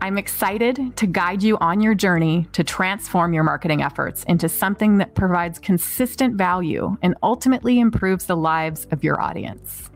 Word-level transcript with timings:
I'm 0.00 0.18
excited 0.18 0.96
to 0.96 1.06
guide 1.06 1.42
you 1.42 1.58
on 1.58 1.80
your 1.80 1.94
journey 1.94 2.48
to 2.52 2.64
transform 2.64 3.34
your 3.34 3.44
marketing 3.44 3.82
efforts 3.82 4.24
into 4.24 4.48
something 4.48 4.98
that 4.98 5.14
provides 5.14 5.58
consistent 5.58 6.36
value 6.36 6.96
and 7.02 7.14
ultimately 7.22 7.78
improves 7.78 8.26
the 8.26 8.36
lives 8.36 8.86
of 8.90 9.04
your 9.04 9.20
audience. 9.20 9.90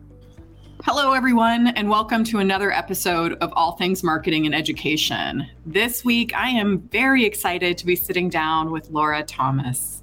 Hello, 0.84 1.12
everyone, 1.12 1.68
and 1.68 1.88
welcome 1.88 2.22
to 2.24 2.38
another 2.38 2.70
episode 2.70 3.32
of 3.40 3.52
All 3.54 3.72
Things 3.72 4.04
Marketing 4.04 4.46
and 4.46 4.54
Education. 4.54 5.48
This 5.64 6.04
week, 6.04 6.36
I 6.36 6.50
am 6.50 6.80
very 6.80 7.24
excited 7.24 7.76
to 7.78 7.86
be 7.86 7.96
sitting 7.96 8.28
down 8.28 8.70
with 8.70 8.90
Laura 8.90 9.24
Thomas. 9.24 10.02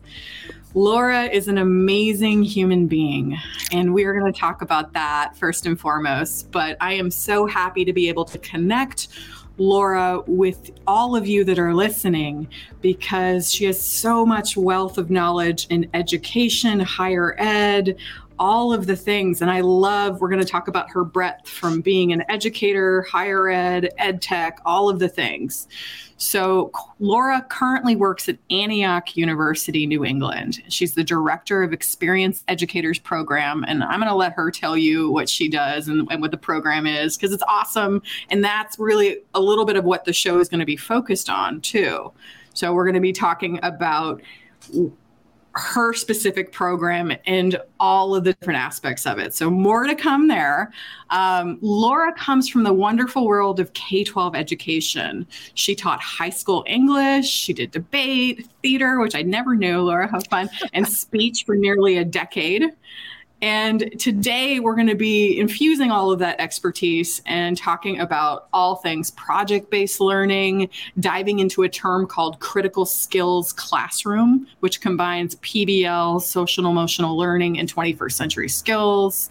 Laura 0.75 1.25
is 1.25 1.47
an 1.47 1.59
amazing 1.59 2.41
human 2.41 2.87
being, 2.87 3.37
and 3.71 3.93
we 3.93 4.05
are 4.05 4.19
going 4.19 4.33
to 4.33 4.37
talk 4.37 4.63
about 4.63 4.91
that 4.93 5.37
first 5.37 5.67
and 5.67 5.79
foremost. 5.79 6.51
But 6.51 6.77
I 6.81 6.93
am 6.93 7.11
so 7.11 7.45
happy 7.45 7.85
to 7.85 7.93
be 7.93 8.09
able 8.09 8.25
to 8.25 8.39
connect 8.39 9.09
Laura 9.57 10.21
with 10.25 10.71
all 10.87 11.15
of 11.15 11.27
you 11.27 11.43
that 11.43 11.59
are 11.59 11.73
listening 11.73 12.47
because 12.81 13.53
she 13.53 13.65
has 13.65 13.79
so 13.79 14.25
much 14.25 14.57
wealth 14.57 14.97
of 14.97 15.09
knowledge 15.09 15.67
in 15.69 15.89
education, 15.93 16.79
higher 16.79 17.35
ed, 17.37 17.97
all 18.39 18.73
of 18.73 18.87
the 18.87 18.95
things. 18.95 19.41
And 19.41 19.51
I 19.51 19.61
love, 19.61 20.19
we're 20.19 20.29
going 20.29 20.41
to 20.41 20.47
talk 20.47 20.67
about 20.67 20.89
her 20.91 21.03
breadth 21.03 21.47
from 21.47 21.81
being 21.81 22.11
an 22.13 22.23
educator, 22.29 23.03
higher 23.03 23.49
ed, 23.49 23.89
ed 23.97 24.21
tech, 24.21 24.59
all 24.65 24.89
of 24.89 24.99
the 24.99 25.09
things. 25.09 25.67
So, 26.23 26.71
Laura 26.99 27.45
currently 27.49 27.97
works 27.97 28.29
at 28.29 28.37
Antioch 28.49 29.17
University, 29.17 29.85
New 29.85 30.05
England. 30.05 30.63
She's 30.69 30.93
the 30.93 31.03
director 31.03 31.63
of 31.63 31.73
Experienced 31.73 32.45
Educators 32.47 32.97
Program. 32.97 33.65
And 33.67 33.83
I'm 33.83 33.99
going 33.99 34.09
to 34.09 34.15
let 34.15 34.31
her 34.33 34.49
tell 34.49 34.77
you 34.77 35.11
what 35.11 35.27
she 35.27 35.49
does 35.49 35.89
and, 35.89 36.07
and 36.09 36.21
what 36.21 36.31
the 36.31 36.37
program 36.37 36.87
is 36.87 37.17
because 37.17 37.33
it's 37.33 37.43
awesome. 37.43 38.01
And 38.29 38.41
that's 38.41 38.79
really 38.79 39.17
a 39.33 39.41
little 39.41 39.65
bit 39.65 39.75
of 39.75 39.83
what 39.83 40.05
the 40.05 40.13
show 40.13 40.39
is 40.39 40.47
going 40.47 40.61
to 40.61 40.65
be 40.65 40.77
focused 40.77 41.29
on, 41.29 41.59
too. 41.59 42.13
So, 42.53 42.73
we're 42.73 42.85
going 42.85 42.95
to 42.95 43.01
be 43.01 43.11
talking 43.11 43.59
about 43.61 44.21
her 45.55 45.93
specific 45.93 46.51
program 46.51 47.13
and 47.27 47.61
all 47.79 48.15
of 48.15 48.23
the 48.23 48.33
different 48.33 48.59
aspects 48.59 49.05
of 49.05 49.19
it. 49.19 49.33
So, 49.33 49.49
more 49.49 49.85
to 49.85 49.93
come 49.93 50.27
there. 50.27 50.71
Um, 51.11 51.59
Laura 51.61 52.11
comes 52.13 52.49
from 52.49 52.63
the 52.63 52.73
wonderful 52.73 53.27
world 53.27 53.59
of 53.59 53.71
K 53.73 54.03
12 54.03 54.35
education. 54.35 55.27
She 55.53 55.75
taught 55.75 56.01
high 56.01 56.31
school 56.31 56.63
English, 56.67 57.29
she 57.29 57.53
did 57.53 57.71
debate, 57.71 58.47
theater, 58.63 58.99
which 58.99 59.15
I 59.15 59.21
never 59.21 59.55
knew, 59.55 59.81
Laura, 59.81 60.07
how 60.07 60.21
fun, 60.21 60.49
and 60.73 60.87
speech 61.03 61.45
for 61.45 61.55
nearly 61.55 61.97
a 61.97 62.05
decade. 62.05 62.63
And 63.43 63.99
today 63.99 64.61
we're 64.61 64.73
going 64.73 64.87
to 64.87 64.95
be 64.95 65.37
infusing 65.37 65.91
all 65.91 66.13
of 66.13 66.19
that 66.19 66.39
expertise 66.39 67.21
and 67.25 67.57
talking 67.57 67.99
about 67.99 68.47
all 68.53 68.77
things 68.77 69.11
project 69.11 69.69
based 69.69 69.99
learning, 69.99 70.69
diving 71.01 71.39
into 71.39 71.63
a 71.63 71.67
term 71.67 72.07
called 72.07 72.39
critical 72.39 72.85
skills 72.85 73.51
classroom, 73.51 74.47
which 74.61 74.79
combines 74.79 75.35
PBL, 75.35 76.21
social 76.21 76.65
emotional 76.67 77.17
learning, 77.17 77.59
and 77.59 77.67
21st 77.67 78.13
century 78.13 78.47
skills. 78.47 79.29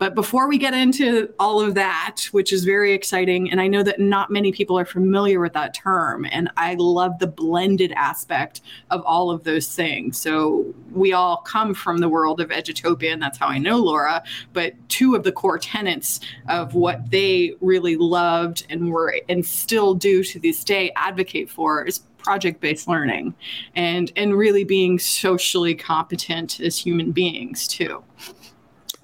But 0.00 0.16
before 0.16 0.48
we 0.48 0.58
get 0.58 0.74
into 0.74 1.32
all 1.38 1.60
of 1.60 1.74
that, 1.76 2.22
which 2.32 2.52
is 2.52 2.64
very 2.64 2.92
exciting, 2.92 3.48
and 3.52 3.60
I 3.60 3.68
know 3.68 3.84
that 3.84 4.00
not 4.00 4.28
many 4.28 4.50
people 4.50 4.76
are 4.76 4.84
familiar 4.84 5.38
with 5.38 5.52
that 5.52 5.72
term, 5.72 6.26
and 6.32 6.50
I 6.56 6.74
love 6.80 7.20
the 7.20 7.28
blended 7.28 7.92
aspect 7.92 8.60
of 8.90 9.04
all 9.06 9.30
of 9.30 9.44
those 9.44 9.72
things. 9.72 10.18
So 10.18 10.74
we 10.90 11.12
all 11.12 11.36
come 11.36 11.74
from 11.74 11.98
the 11.98 12.08
world 12.08 12.40
of 12.40 12.48
Edutopia, 12.48 13.12
and 13.12 13.22
that's 13.22 13.38
how 13.38 13.51
I 13.52 13.58
know 13.58 13.76
Laura, 13.78 14.22
but 14.52 14.74
two 14.88 15.14
of 15.14 15.22
the 15.22 15.32
core 15.32 15.58
tenets 15.58 16.20
of 16.48 16.74
what 16.74 17.10
they 17.10 17.54
really 17.60 17.96
loved 17.96 18.66
and 18.70 18.90
were 18.90 19.14
and 19.28 19.44
still 19.44 19.94
do 19.94 20.24
to 20.24 20.40
this 20.40 20.64
day 20.64 20.90
advocate 20.96 21.50
for 21.50 21.84
is 21.84 22.00
project-based 22.18 22.86
learning 22.86 23.34
and 23.74 24.12
and 24.16 24.34
really 24.34 24.64
being 24.64 24.98
socially 24.98 25.74
competent 25.74 26.60
as 26.60 26.78
human 26.78 27.12
beings 27.12 27.66
too. 27.66 28.02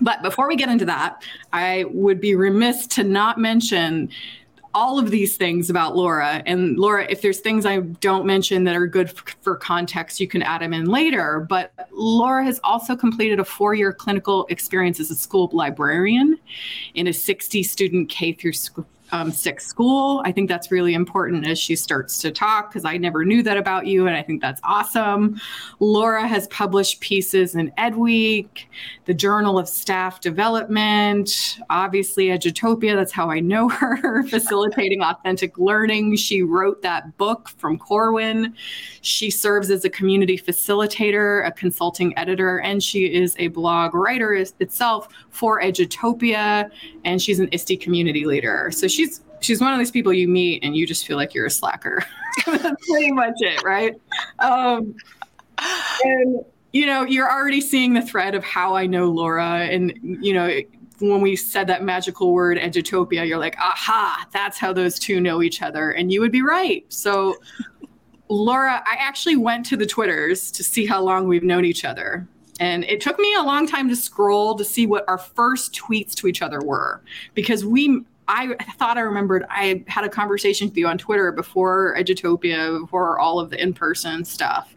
But 0.01 0.23
before 0.23 0.47
we 0.47 0.57
get 0.57 0.69
into 0.69 0.85
that, 0.85 1.23
I 1.53 1.85
would 1.91 2.21
be 2.21 2.35
remiss 2.37 2.87
to 2.89 3.05
not 3.05 3.39
mention 3.39 4.11
all 4.75 4.99
of 4.99 5.11
these 5.11 5.37
things 5.37 5.71
about 5.71 5.97
Laura. 5.97 6.43
And 6.47 6.79
Laura, 6.79 7.07
if 7.09 7.23
there's 7.23 7.41
things 7.41 7.67
I 7.67 7.81
don't 7.81 8.27
mention 8.27 8.65
that 8.65 8.77
are 8.77 8.87
good 8.87 9.11
for, 9.41 9.57
context, 9.57 10.21
you 10.21 10.29
can 10.29 10.43
add 10.43 10.61
them 10.61 10.73
in 10.73 10.87
later. 10.87 11.47
But 11.49 11.73
Laura 11.91 12.45
has 12.45 12.61
also 12.63 12.95
completed 12.95 13.41
a 13.41 13.45
four 13.45 13.75
year 13.75 13.93
clinical 13.93 14.47
experience 14.51 15.01
as 15.01 15.11
a 15.11 15.17
school 15.17 15.51
librarian 15.53 16.39
in 16.95 17.09
a 17.09 17.13
60 17.13 17.63
student 17.63 18.09
K 18.09 18.33
through 18.33 18.53
um, 19.13 19.31
six 19.33 19.67
school. 19.67 20.23
I 20.25 20.33
think 20.33 20.49
that's 20.49 20.71
really 20.71 20.95
important 20.95 21.47
as 21.47 21.59
she 21.59 21.77
starts 21.77 22.19
to 22.23 22.31
talk 22.31 22.71
because 22.71 22.85
I 22.85 22.97
never 22.97 23.25
knew 23.25 23.43
that 23.43 23.57
about 23.57 23.87
you, 23.87 24.07
and 24.07 24.17
I 24.17 24.23
think 24.23 24.41
that's 24.41 24.61
awesome. 24.65 25.41
Laura 25.81 26.27
has 26.27 26.47
published 26.49 27.01
pieces 27.01 27.55
in 27.55 27.71
EdWeek, 27.79 28.65
the 29.07 29.15
Journal 29.15 29.59
of 29.59 29.69
Staff 29.69 30.21
Development, 30.21 31.59
obviously 31.71 32.27
Edutopia. 32.27 32.95
That's 32.95 33.13
how 33.13 33.31
I 33.31 33.41
know 33.41 33.69
her. 33.69 34.23
Facilitating 34.25 35.03
authentic 35.03 35.59
learning. 35.59 36.17
She 36.17 36.43
wrote 36.43 36.83
that 36.83 37.17
book 37.17 37.49
from 37.57 37.79
Corwin. 37.79 38.55
She 39.01 39.31
serves 39.31 39.71
as 39.71 39.85
a 39.85 39.91
community 39.91 40.39
facilitator, 40.39 41.47
a 41.47 41.53
consulting 41.53 42.17
editor, 42.19 42.59
and 42.61 42.83
she 42.83 43.07
is 43.07 43.35
a 43.39 43.49
blog 43.49 43.95
writer 43.95 44.35
itself 44.35 45.09
for 45.31 45.61
Edutopia, 45.61 46.71
and 47.05 47.23
she's 47.23 47.39
an 47.39 47.49
ISTE 47.53 47.81
community 47.81 48.25
leader. 48.25 48.71
So 48.73 48.89
she's 48.99 49.21
she's 49.41 49.61
one 49.61 49.73
of 49.73 49.79
these 49.79 49.93
people 49.93 50.13
you 50.13 50.27
meet 50.27 50.65
and 50.65 50.77
you 50.77 50.87
just 50.87 51.07
feel 51.07 51.17
like 51.17 51.33
you're 51.33 51.47
a 51.47 51.51
slacker. 51.51 52.05
That's 52.47 52.89
pretty 52.89 53.13
much 53.13 53.35
it, 53.39 53.63
right? 53.63 53.95
Um, 54.41 54.97
and 56.03 56.45
you 56.73 56.85
know, 56.85 57.05
you're 57.05 57.31
already 57.31 57.61
seeing 57.61 57.95
the 57.95 58.03
thread 58.03 58.35
of 58.35 58.45
how 58.45 58.75
I 58.75 58.87
know 58.87 59.09
Laura, 59.09 59.61
and 59.61 59.99
you 60.03 60.35
know, 60.35 60.61
when 60.99 61.21
we 61.21 61.37
said 61.37 61.67
that 61.69 61.83
magical 61.83 62.33
word 62.33 62.59
edutopia, 62.59 63.27
you're 63.27 63.39
like, 63.39 63.57
aha, 63.59 64.27
that's 64.33 64.59
how 64.59 64.73
those 64.73 64.99
two 64.99 65.21
know 65.21 65.43
each 65.43 65.63
other, 65.63 65.93
and 65.93 66.13
you 66.13 66.21
would 66.21 66.33
be 66.33 66.43
right. 66.43 66.85
So. 66.89 67.37
Laura, 68.31 68.83
I 68.85 68.95
actually 68.99 69.37
went 69.37 69.65
to 69.65 69.77
the 69.79 69.87
Twitters 69.87 70.51
to 70.51 70.63
see 70.63 70.85
how 70.85 71.01
long 71.01 71.29
we've 71.29 71.43
known 71.43 71.65
each 71.65 71.87
other. 71.87 72.29
And 72.61 72.85
it 72.85 73.01
took 73.01 73.19
me 73.19 73.35
a 73.37 73.43
long 73.43 73.67
time 73.67 73.89
to 73.89 73.97
scroll 73.97 74.55
to 74.57 74.67
see 74.67 74.87
what 74.87 75.07
our 75.09 75.17
first 75.17 75.73
tweets 75.73 76.13
to 76.17 76.27
each 76.27 76.43
other 76.43 76.61
were 76.61 77.01
because 77.33 77.65
we 77.65 78.05
I 78.29 78.55
thought 78.79 78.99
I 78.99 79.01
remembered 79.01 79.45
I 79.49 79.83
had 79.89 80.05
a 80.05 80.09
conversation 80.09 80.69
with 80.69 80.77
you 80.77 80.87
on 80.87 80.99
Twitter 80.99 81.33
before 81.33 81.97
Edutopia, 81.99 82.81
before 82.81 83.19
all 83.19 83.41
of 83.41 83.49
the 83.51 83.61
in 83.61 83.73
person 83.73 84.25
stuff. 84.25 84.77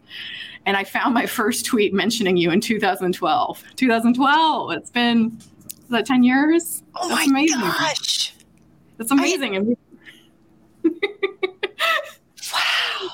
And 0.64 0.76
I 0.76 0.84
found 0.84 1.12
my 1.12 1.26
first 1.26 1.66
tweet 1.66 1.92
mentioning 1.92 2.36
you 2.36 2.50
in 2.50 2.60
2012. 2.60 3.64
2012. 3.76 4.72
It's 4.72 4.90
been, 4.90 5.38
is 5.68 5.88
that 5.90 6.06
10 6.06 6.22
years? 6.22 6.82
Oh 6.94 7.08
That's 7.08 7.26
my 7.28 7.40
amazing. 7.40 7.60
gosh. 7.60 8.34
That's 8.96 9.10
amazing. 9.10 9.76
I... 10.84 10.90
wow. 12.54 13.10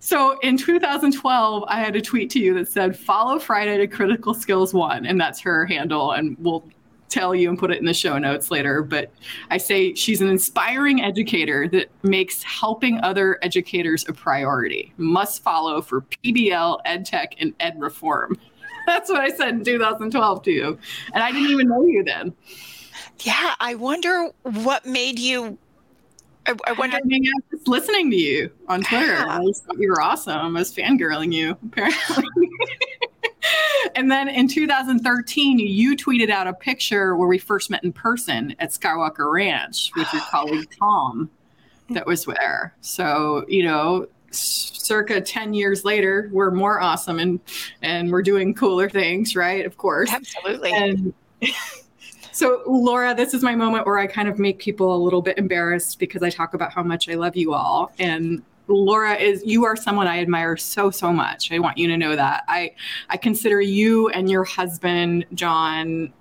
So 0.00 0.38
in 0.40 0.58
2012, 0.58 1.64
I 1.68 1.80
had 1.80 1.96
a 1.96 2.02
tweet 2.02 2.28
to 2.30 2.40
you 2.40 2.52
that 2.54 2.68
said, 2.68 2.98
follow 2.98 3.38
Friday 3.38 3.78
to 3.78 3.86
Critical 3.86 4.34
Skills 4.34 4.74
One. 4.74 5.06
And 5.06 5.18
that's 5.18 5.40
her 5.40 5.64
handle. 5.64 6.12
And 6.12 6.36
we'll 6.40 6.64
tell 7.12 7.34
you 7.34 7.48
and 7.48 7.58
put 7.58 7.70
it 7.70 7.78
in 7.78 7.84
the 7.84 7.94
show 7.94 8.18
notes 8.18 8.50
later. 8.50 8.82
But 8.82 9.12
I 9.50 9.58
say 9.58 9.94
she's 9.94 10.20
an 10.20 10.28
inspiring 10.28 11.02
educator 11.02 11.68
that 11.68 11.90
makes 12.02 12.42
helping 12.42 13.00
other 13.02 13.38
educators 13.42 14.08
a 14.08 14.12
priority. 14.12 14.92
Must 14.96 15.42
follow 15.42 15.82
for 15.82 16.02
PBL, 16.02 16.80
EdTech, 16.86 17.34
and 17.38 17.54
Ed 17.60 17.78
Reform. 17.78 18.38
That's 18.86 19.10
what 19.10 19.20
I 19.20 19.28
said 19.28 19.50
in 19.50 19.64
2012 19.64 20.42
to 20.42 20.50
you. 20.50 20.78
And 21.14 21.22
I 21.22 21.30
didn't 21.30 21.50
even 21.50 21.68
know 21.68 21.84
you 21.84 22.02
then. 22.02 22.34
Yeah, 23.20 23.54
I 23.60 23.74
wonder 23.74 24.30
what 24.42 24.84
made 24.84 25.18
you. 25.18 25.58
I, 26.46 26.56
I 26.66 26.72
wonder. 26.72 26.96
I 26.96 27.00
mean, 27.04 27.24
I 27.24 27.30
was 27.36 27.58
just 27.58 27.68
listening 27.68 28.10
to 28.10 28.16
you 28.16 28.50
on 28.68 28.82
Twitter. 28.82 29.12
Yeah. 29.12 29.38
I 29.38 29.44
just 29.44 29.64
thought 29.64 29.78
you 29.78 29.90
were 29.90 30.00
awesome. 30.00 30.56
I 30.56 30.58
was 30.58 30.74
fangirling 30.74 31.32
you, 31.32 31.56
apparently. 31.64 32.24
and 33.94 34.10
then 34.10 34.28
in 34.28 34.48
2013, 34.48 35.58
you 35.58 35.96
tweeted 35.96 36.30
out 36.30 36.46
a 36.46 36.52
picture 36.52 37.16
where 37.16 37.28
we 37.28 37.38
first 37.38 37.70
met 37.70 37.82
in 37.84 37.92
person 37.92 38.54
at 38.58 38.70
Skywalker 38.70 39.32
Ranch 39.32 39.90
with 39.96 40.12
your 40.12 40.22
colleague 40.30 40.68
Tom. 40.78 41.30
that 41.90 42.06
was 42.06 42.24
there. 42.24 42.74
So, 42.80 43.44
you 43.48 43.64
know, 43.64 44.06
circa 44.30 45.20
10 45.20 45.54
years 45.54 45.84
later, 45.84 46.28
we're 46.32 46.50
more 46.50 46.80
awesome 46.80 47.18
and 47.18 47.40
and 47.82 48.10
we're 48.10 48.22
doing 48.22 48.54
cooler 48.54 48.88
things, 48.88 49.36
right? 49.36 49.66
Of 49.66 49.76
course. 49.76 50.10
Absolutely. 50.12 50.72
And 50.72 51.14
so, 52.32 52.62
Laura, 52.66 53.14
this 53.14 53.34
is 53.34 53.42
my 53.42 53.54
moment 53.54 53.86
where 53.86 53.98
I 53.98 54.06
kind 54.06 54.28
of 54.28 54.38
make 54.38 54.58
people 54.58 54.94
a 54.94 55.00
little 55.02 55.22
bit 55.22 55.38
embarrassed 55.38 55.98
because 55.98 56.22
I 56.22 56.30
talk 56.30 56.54
about 56.54 56.72
how 56.72 56.82
much 56.82 57.08
I 57.08 57.14
love 57.14 57.36
you 57.36 57.54
all. 57.54 57.92
And 57.98 58.42
Laura 58.68 59.14
is 59.16 59.42
you 59.44 59.64
are 59.64 59.76
someone 59.76 60.06
I 60.06 60.20
admire 60.20 60.56
so 60.56 60.90
so 60.90 61.12
much. 61.12 61.50
I 61.52 61.58
want 61.58 61.78
you 61.78 61.88
to 61.88 61.96
know 61.96 62.16
that. 62.16 62.44
I 62.48 62.74
I 63.08 63.16
consider 63.16 63.60
you 63.60 64.08
and 64.10 64.30
your 64.30 64.44
husband 64.44 65.26
John 65.34 66.12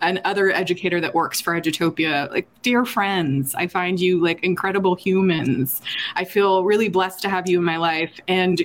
an 0.00 0.20
other 0.24 0.52
educator 0.52 1.00
that 1.00 1.14
works 1.14 1.40
for 1.40 1.60
Edutopia, 1.60 2.30
like 2.30 2.48
dear 2.62 2.84
friends. 2.84 3.54
I 3.54 3.66
find 3.66 3.98
you 3.98 4.22
like 4.22 4.42
incredible 4.44 4.94
humans. 4.94 5.82
I 6.14 6.24
feel 6.24 6.64
really 6.64 6.88
blessed 6.88 7.20
to 7.22 7.28
have 7.28 7.48
you 7.48 7.58
in 7.58 7.64
my 7.64 7.78
life 7.78 8.12
and 8.28 8.62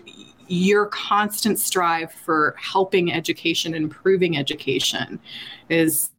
your 0.47 0.87
constant 0.87 1.57
strive 1.59 2.11
for 2.11 2.55
helping 2.59 3.11
education, 3.11 3.73
improving 3.73 4.37
education 4.37 5.19
is 5.69 6.11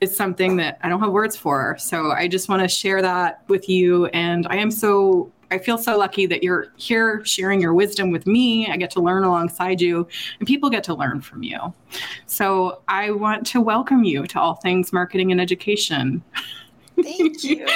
is 0.00 0.16
something 0.16 0.56
that 0.56 0.78
I 0.82 0.88
don't 0.88 0.98
have 0.98 1.12
words 1.12 1.36
for. 1.36 1.76
So 1.78 2.10
I 2.10 2.26
just 2.26 2.48
want 2.48 2.60
to 2.60 2.68
share 2.68 3.00
that 3.02 3.44
with 3.48 3.68
you 3.68 4.06
and 4.06 4.48
I 4.48 4.56
am 4.56 4.72
so 4.72 5.30
I 5.52 5.58
feel 5.58 5.76
so 5.76 5.98
lucky 5.98 6.24
that 6.26 6.42
you're 6.42 6.68
here 6.76 7.22
sharing 7.26 7.60
your 7.60 7.74
wisdom 7.74 8.10
with 8.10 8.26
me. 8.26 8.68
I 8.68 8.78
get 8.78 8.90
to 8.92 9.00
learn 9.00 9.22
alongside 9.22 9.82
you, 9.82 10.08
and 10.38 10.48
people 10.48 10.70
get 10.70 10.82
to 10.84 10.94
learn 10.94 11.20
from 11.20 11.42
you. 11.42 11.74
So 12.24 12.80
I 12.88 13.10
want 13.10 13.46
to 13.48 13.60
welcome 13.60 14.02
you 14.02 14.26
to 14.28 14.40
All 14.40 14.54
Things 14.54 14.94
Marketing 14.94 15.30
and 15.30 15.40
Education. 15.40 16.22
Thank 17.02 17.44
you. 17.44 17.66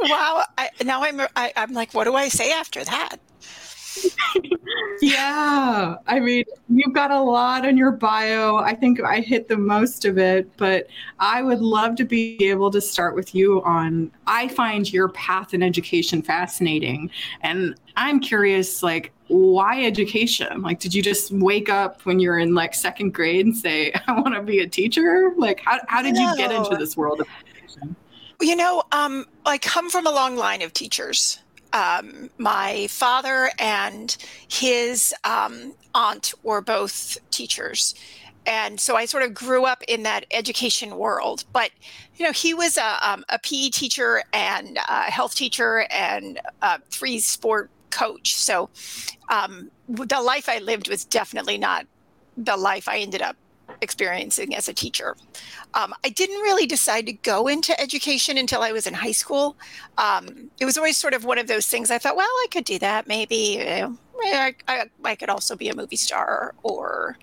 wow. 0.00 0.42
I, 0.58 0.70
now 0.84 1.04
I'm 1.04 1.20
I, 1.20 1.26
am 1.26 1.30
i 1.36 1.52
am 1.62 1.72
like, 1.74 1.94
what 1.94 2.04
do 2.04 2.16
I 2.16 2.28
say 2.28 2.50
after 2.50 2.82
that? 2.82 3.18
yeah. 5.00 5.96
I 6.06 6.20
mean, 6.20 6.44
you've 6.68 6.92
got 6.92 7.10
a 7.10 7.20
lot 7.20 7.64
in 7.64 7.76
your 7.76 7.92
bio. 7.92 8.56
I 8.56 8.74
think 8.74 9.02
I 9.02 9.20
hit 9.20 9.48
the 9.48 9.56
most 9.56 10.04
of 10.04 10.18
it, 10.18 10.50
but 10.56 10.86
I 11.18 11.42
would 11.42 11.60
love 11.60 11.96
to 11.96 12.04
be 12.04 12.36
able 12.44 12.70
to 12.70 12.80
start 12.80 13.14
with 13.14 13.34
you 13.34 13.62
on 13.62 14.10
I 14.26 14.48
find 14.48 14.90
your 14.92 15.08
path 15.10 15.54
in 15.54 15.62
education 15.62 16.22
fascinating. 16.22 17.10
And 17.42 17.74
I'm 17.96 18.20
curious, 18.20 18.82
like, 18.82 19.12
why 19.28 19.84
education? 19.84 20.62
Like, 20.62 20.80
did 20.80 20.94
you 20.94 21.02
just 21.02 21.30
wake 21.32 21.68
up 21.68 22.04
when 22.04 22.18
you're 22.18 22.38
in 22.38 22.54
like 22.54 22.74
second 22.74 23.14
grade 23.14 23.46
and 23.46 23.56
say, 23.56 23.92
I 24.06 24.20
want 24.20 24.34
to 24.34 24.42
be 24.42 24.60
a 24.60 24.66
teacher? 24.66 25.32
Like, 25.36 25.60
how, 25.64 25.78
how 25.88 26.02
did 26.02 26.14
no. 26.14 26.30
you 26.30 26.36
get 26.36 26.52
into 26.52 26.76
this 26.76 26.96
world 26.96 27.20
of 27.20 27.28
education? 27.40 27.96
You 28.40 28.56
know, 28.56 28.82
um, 28.92 29.26
I 29.44 29.58
come 29.58 29.90
from 29.90 30.06
a 30.06 30.10
long 30.10 30.36
line 30.36 30.62
of 30.62 30.72
teachers 30.72 31.40
um, 31.72 32.30
my 32.38 32.86
father 32.88 33.50
and 33.58 34.16
his 34.48 35.14
um, 35.24 35.74
aunt 35.94 36.34
were 36.42 36.60
both 36.60 37.18
teachers. 37.30 37.94
And 38.46 38.80
so 38.80 38.96
I 38.96 39.04
sort 39.04 39.22
of 39.22 39.34
grew 39.34 39.64
up 39.66 39.82
in 39.86 40.02
that 40.04 40.24
education 40.30 40.96
world. 40.96 41.44
But, 41.52 41.70
you 42.16 42.24
know, 42.24 42.32
he 42.32 42.54
was 42.54 42.78
a, 42.78 43.08
um, 43.08 43.24
a 43.28 43.38
PE 43.38 43.68
teacher 43.68 44.22
and 44.32 44.78
a 44.88 45.02
health 45.02 45.34
teacher 45.34 45.86
and 45.90 46.40
a 46.62 46.80
three 46.90 47.20
sport 47.20 47.70
coach. 47.90 48.34
So 48.34 48.70
um, 49.28 49.70
the 49.88 50.20
life 50.20 50.48
I 50.48 50.58
lived 50.58 50.88
was 50.88 51.04
definitely 51.04 51.58
not 51.58 51.86
the 52.36 52.56
life 52.56 52.88
I 52.88 52.98
ended 52.98 53.22
up 53.22 53.36
experiencing 53.80 54.54
as 54.54 54.68
a 54.68 54.74
teacher. 54.74 55.16
Um, 55.74 55.94
I 56.04 56.08
didn't 56.08 56.40
really 56.40 56.66
decide 56.66 57.06
to 57.06 57.12
go 57.12 57.46
into 57.46 57.78
education 57.80 58.38
until 58.38 58.62
I 58.62 58.72
was 58.72 58.86
in 58.86 58.94
high 58.94 59.12
school. 59.12 59.56
Um, 59.98 60.50
it 60.60 60.64
was 60.64 60.76
always 60.76 60.96
sort 60.96 61.14
of 61.14 61.24
one 61.24 61.38
of 61.38 61.46
those 61.46 61.66
things 61.66 61.90
I 61.90 61.98
thought, 61.98 62.16
well, 62.16 62.26
I 62.26 62.46
could 62.50 62.64
do 62.64 62.78
that 62.78 63.06
maybe. 63.06 63.60
I, 64.22 64.54
I, 64.68 64.84
I 65.04 65.14
could 65.14 65.30
also 65.30 65.56
be 65.56 65.68
a 65.68 65.74
movie 65.74 65.96
star 65.96 66.54
or 66.62 67.16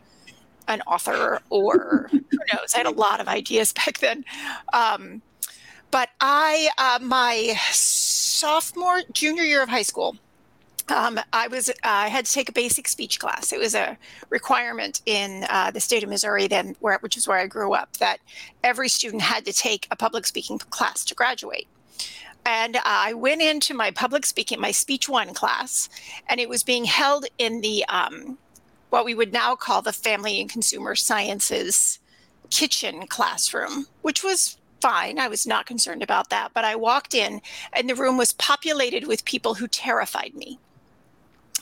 an 0.68 0.82
author 0.82 1.40
or 1.50 2.10
who 2.12 2.20
knows. 2.54 2.74
I 2.74 2.80
had 2.80 2.88
a 2.88 2.92
lot 2.92 3.20
of 3.20 3.28
ideas 3.28 3.74
back 3.86 4.00
then. 4.00 4.26
Um, 4.74 5.22
but 5.90 6.10
I, 6.20 6.70
uh, 6.78 7.00
my 7.02 7.56
sophomore, 7.72 9.02
junior 9.14 9.44
year 9.44 9.64
of 9.64 9.70
high 9.70 9.84
school, 9.84 10.18
um, 10.90 11.20
I 11.34 11.48
was 11.48 11.70
I 11.84 12.08
had 12.08 12.26
to 12.26 12.32
take 12.32 12.50
a 12.50 12.54
basic 12.54 12.88
speech 12.88 13.20
class. 13.20 13.52
It 13.52 13.60
was 13.60 13.76
a 13.76 13.98
requirement 14.30 15.02
in 15.06 15.46
uh, 15.50 15.72
the 15.72 15.80
state 15.80 16.04
of 16.04 16.10
Missouri, 16.10 16.48
then 16.48 16.76
where 16.80 16.98
which 17.00 17.18
is 17.18 17.28
where 17.28 17.38
I 17.38 17.48
grew 17.48 17.74
up, 17.74 17.98
that 17.98 18.20
every 18.64 18.90
student 18.90 19.22
had 19.22 19.46
to 19.46 19.54
take 19.54 19.88
a 19.92 19.96
public 19.96 20.26
speaking 20.26 20.58
class 20.58 21.04
to 21.06 21.16
graduate. 21.16 21.68
And 22.46 22.78
I 22.86 23.14
went 23.14 23.42
into 23.42 23.74
my 23.74 23.92
public 23.92 24.26
speaking, 24.26 24.62
my 24.62 24.72
speech 24.72 25.10
one 25.10 25.34
class, 25.34 25.90
and 26.30 26.40
it 26.40 26.48
was 26.48 26.64
being 26.64 26.86
held 26.86 27.26
in 27.38 27.60
the 27.62 27.84
um, 27.90 28.38
what 28.90 29.04
we 29.04 29.14
would 29.14 29.34
now 29.34 29.56
call 29.56 29.82
the 29.82 29.92
Family 29.92 30.40
and 30.40 30.50
Consumer 30.50 30.96
Sciences 30.96 32.00
kitchen 32.50 33.08
classroom, 33.08 33.88
which 34.02 34.24
was 34.24 34.58
fine. 34.82 35.20
I 35.20 35.28
was 35.28 35.46
not 35.46 35.66
concerned 35.66 36.04
about 36.04 36.30
that. 36.30 36.52
But 36.54 36.64
I 36.64 36.76
walked 36.76 37.14
in, 37.14 37.42
and 37.74 37.90
the 37.90 37.96
room 37.96 38.18
was 38.18 38.32
populated 38.34 39.08
with 39.08 39.26
people 39.26 39.56
who 39.56 39.68
terrified 39.68 40.34
me 40.34 40.60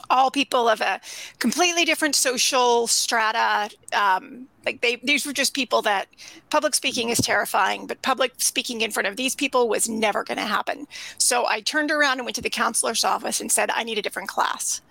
all 0.09 0.31
people 0.31 0.67
of 0.67 0.81
a 0.81 0.99
completely 1.39 1.85
different 1.85 2.15
social 2.15 2.87
strata. 2.87 3.69
Um, 3.93 4.47
like 4.65 4.81
they, 4.81 4.97
these 4.97 5.25
were 5.25 5.33
just 5.33 5.53
people 5.53 5.81
that 5.83 6.07
public 6.49 6.73
speaking 6.75 7.09
is 7.09 7.19
terrifying, 7.19 7.87
but 7.87 8.01
public 8.01 8.33
speaking 8.37 8.81
in 8.81 8.91
front 8.91 9.07
of 9.07 9.15
these 9.15 9.35
people 9.35 9.69
was 9.69 9.87
never 9.87 10.23
going 10.23 10.37
to 10.37 10.43
happen. 10.43 10.87
So 11.17 11.45
I 11.47 11.61
turned 11.61 11.91
around 11.91 12.17
and 12.17 12.25
went 12.25 12.35
to 12.35 12.41
the 12.41 12.49
counselor's 12.49 13.03
office 13.03 13.39
and 13.39 13.51
said, 13.51 13.69
I 13.71 13.83
need 13.83 13.97
a 13.97 14.01
different 14.01 14.29
class. 14.29 14.81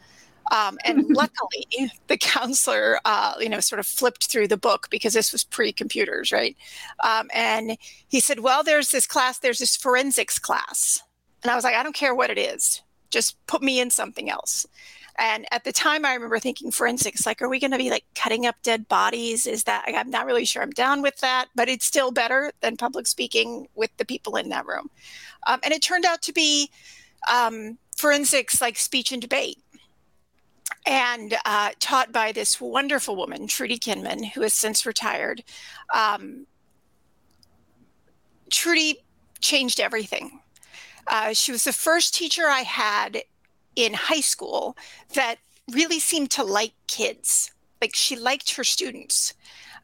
Um, 0.53 0.79
and 0.85 1.07
luckily, 1.11 1.67
the 2.09 2.17
counselor, 2.17 2.99
uh, 3.05 3.35
you 3.41 3.49
know, 3.49 3.61
sort 3.61 3.81
of 3.81 3.87
flipped 3.87 4.27
through 4.27 4.49
the 4.49 4.57
book 4.57 4.89
because 4.91 5.15
this 5.15 5.33
was 5.33 5.45
pre-computers, 5.45 6.33
right? 6.33 6.57
Um, 7.03 7.31
and 7.35 7.77
he 8.09 8.21
said, 8.21 8.41
"Well, 8.41 8.63
there's 8.63 8.91
this 8.91 9.07
class. 9.07 9.39
There's 9.39 9.59
this 9.59 9.77
forensics 9.77 10.39
class," 10.39 11.03
and 11.43 11.51
I 11.51 11.55
was 11.55 11.65
like, 11.65 11.75
"I 11.75 11.83
don't 11.83 11.95
care 11.95 12.15
what 12.15 12.31
it 12.31 12.39
is. 12.39 12.83
Just 13.11 13.45
put 13.47 13.63
me 13.63 13.81
in 13.81 13.91
something 13.91 14.31
else." 14.31 14.67
And 15.19 15.47
at 15.53 15.65
the 15.65 15.73
time, 15.73 16.05
I 16.05 16.15
remember 16.15 16.39
thinking 16.39 16.71
forensics, 16.71 17.25
like, 17.25 17.41
are 17.41 17.49
we 17.49 17.61
going 17.61 17.71
to 17.71 17.79
be 17.79 17.91
like 17.91 18.05
cutting 18.15 18.47
up 18.47 18.57
dead 18.63 18.89
bodies? 18.89 19.47
Is 19.47 19.65
that, 19.65 19.85
I'm 19.87 20.11
not 20.11 20.27
really 20.27 20.45
sure 20.45 20.63
I'm 20.63 20.71
down 20.71 21.03
with 21.03 21.19
that, 21.19 21.47
but 21.55 21.69
it's 21.69 21.87
still 21.87 22.11
better 22.11 22.53
than 22.61 22.77
public 22.77 23.07
speaking 23.07 23.69
with 23.75 23.91
the 23.97 24.05
people 24.05 24.37
in 24.37 24.49
that 24.49 24.67
room. 24.67 24.91
Um, 25.47 25.61
and 25.63 25.73
it 25.73 25.83
turned 25.83 26.05
out 26.05 26.21
to 26.23 26.33
be 26.33 26.71
um, 27.33 27.79
forensics 27.97 28.61
like 28.61 28.77
speech 28.77 29.13
and 29.13 29.23
debate. 29.23 29.59
And 30.87 31.37
uh, 31.45 31.71
taught 31.79 32.13
by 32.13 32.33
this 32.33 32.61
wonderful 32.61 33.17
woman, 33.17 33.47
Trudy 33.47 33.79
Kinman, 33.79 34.33
who 34.33 34.43
has 34.43 34.53
since 34.53 34.85
retired. 34.85 35.45
Um, 35.95 36.47
Trudy 38.51 38.99
changed 39.41 39.81
everything. 39.81 40.41
Uh, 41.07 41.33
she 41.33 41.53
was 41.53 41.65
the 41.65 41.73
first 41.73 42.15
teacher 42.15 42.47
I 42.47 42.61
had 42.61 43.23
in 43.77 43.95
high 43.95 44.21
school 44.21 44.77
that 45.15 45.37
really 45.73 45.99
seemed 45.99 46.31
to 46.33 46.45
like 46.45 46.73
kids. 46.87 47.53
Like 47.81 47.95
she 47.95 48.17
liked 48.17 48.55
her 48.57 48.65
students. 48.65 49.35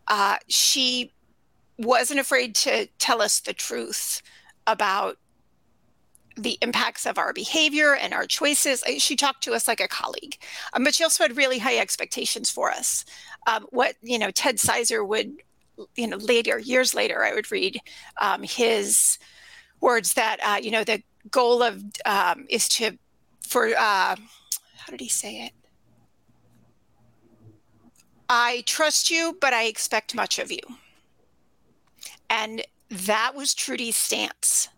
Uh, 0.09 0.37
she 0.49 1.13
wasn't 1.79 2.21
afraid 2.21 2.55
to 2.55 2.87
tell 2.99 3.23
us 3.23 3.41
the 3.41 3.55
truth 3.55 4.23
about 4.67 5.17
the 6.37 6.59
impacts 6.63 7.07
of 7.07 7.19
our 7.19 7.33
behavior 7.33 7.95
and 7.95 8.15
our 8.15 8.27
choices. 8.27 8.83
She 8.99 9.17
talked 9.17 9.43
to 9.45 9.53
us 9.53 9.67
like 9.67 9.81
a 9.81 9.89
colleague, 9.89 10.39
um, 10.73 10.85
but 10.85 10.95
she 10.95 11.05
also 11.05 11.25
had 11.25 11.37
really 11.37 11.59
high 11.59 11.79
expectations 11.79 12.51
for 12.51 12.71
us. 12.71 13.05
Um, 13.47 13.67
what 13.71 13.97
you 14.03 14.19
know, 14.19 14.31
Ted 14.31 14.59
Sizer 14.59 15.05
would, 15.05 15.33
you 15.97 16.07
know, 16.07 16.17
later 16.17 16.59
years 16.59 16.95
later, 16.95 17.25
I 17.25 17.35
would 17.35 17.51
read 17.51 17.81
um, 18.21 18.43
his 18.43 19.19
words 19.81 20.15
that 20.15 20.39
uh, 20.45 20.59
you 20.63 20.71
know 20.71 20.85
the 20.85 21.03
goal 21.31 21.63
of 21.63 21.83
um, 22.07 22.47
is 22.49 22.69
to 22.71 22.97
for 23.51 23.67
uh, 23.67 24.15
how 24.17 24.91
did 24.91 25.01
he 25.01 25.09
say 25.09 25.45
it? 25.47 25.53
I 28.29 28.63
trust 28.65 29.11
you, 29.11 29.37
but 29.41 29.53
I 29.53 29.65
expect 29.65 30.15
much 30.15 30.39
of 30.39 30.53
you. 30.53 30.61
And 32.31 32.63
that 32.89 33.35
was 33.35 33.53
Trudy's 33.53 33.97
stance. 33.97 34.69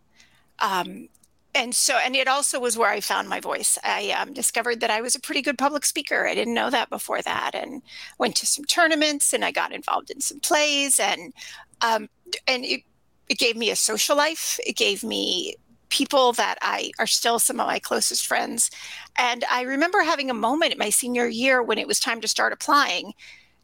Um, 0.58 1.10
and 1.54 1.74
so, 1.74 1.98
and 2.02 2.16
it 2.16 2.28
also 2.28 2.58
was 2.58 2.78
where 2.78 2.88
I 2.88 3.00
found 3.00 3.28
my 3.28 3.40
voice. 3.40 3.78
I 3.84 4.10
um, 4.12 4.32
discovered 4.32 4.80
that 4.80 4.90
I 4.90 5.02
was 5.02 5.14
a 5.14 5.20
pretty 5.20 5.42
good 5.42 5.58
public 5.58 5.84
speaker. 5.84 6.26
I 6.26 6.34
didn't 6.34 6.54
know 6.54 6.70
that 6.70 6.88
before 6.88 7.20
that, 7.20 7.50
and 7.54 7.82
went 8.16 8.36
to 8.36 8.46
some 8.46 8.64
tournaments, 8.64 9.34
and 9.34 9.44
I 9.44 9.50
got 9.50 9.72
involved 9.72 10.10
in 10.10 10.22
some 10.22 10.40
plays, 10.40 10.98
and 10.98 11.34
um, 11.82 12.08
and 12.48 12.64
it, 12.64 12.84
it 13.28 13.36
gave 13.36 13.56
me 13.56 13.70
a 13.70 13.76
social 13.76 14.16
life. 14.16 14.58
It 14.66 14.76
gave 14.76 15.04
me 15.04 15.56
people 15.92 16.32
that 16.32 16.56
I 16.62 16.90
are 16.98 17.06
still 17.06 17.38
some 17.38 17.60
of 17.60 17.66
my 17.66 17.78
closest 17.78 18.26
friends. 18.26 18.70
And 19.18 19.44
I 19.50 19.60
remember 19.62 20.00
having 20.00 20.30
a 20.30 20.34
moment 20.34 20.72
in 20.72 20.78
my 20.78 20.88
senior 20.88 21.28
year 21.28 21.62
when 21.62 21.76
it 21.76 21.86
was 21.86 22.00
time 22.00 22.22
to 22.22 22.28
start 22.28 22.54
applying. 22.54 23.12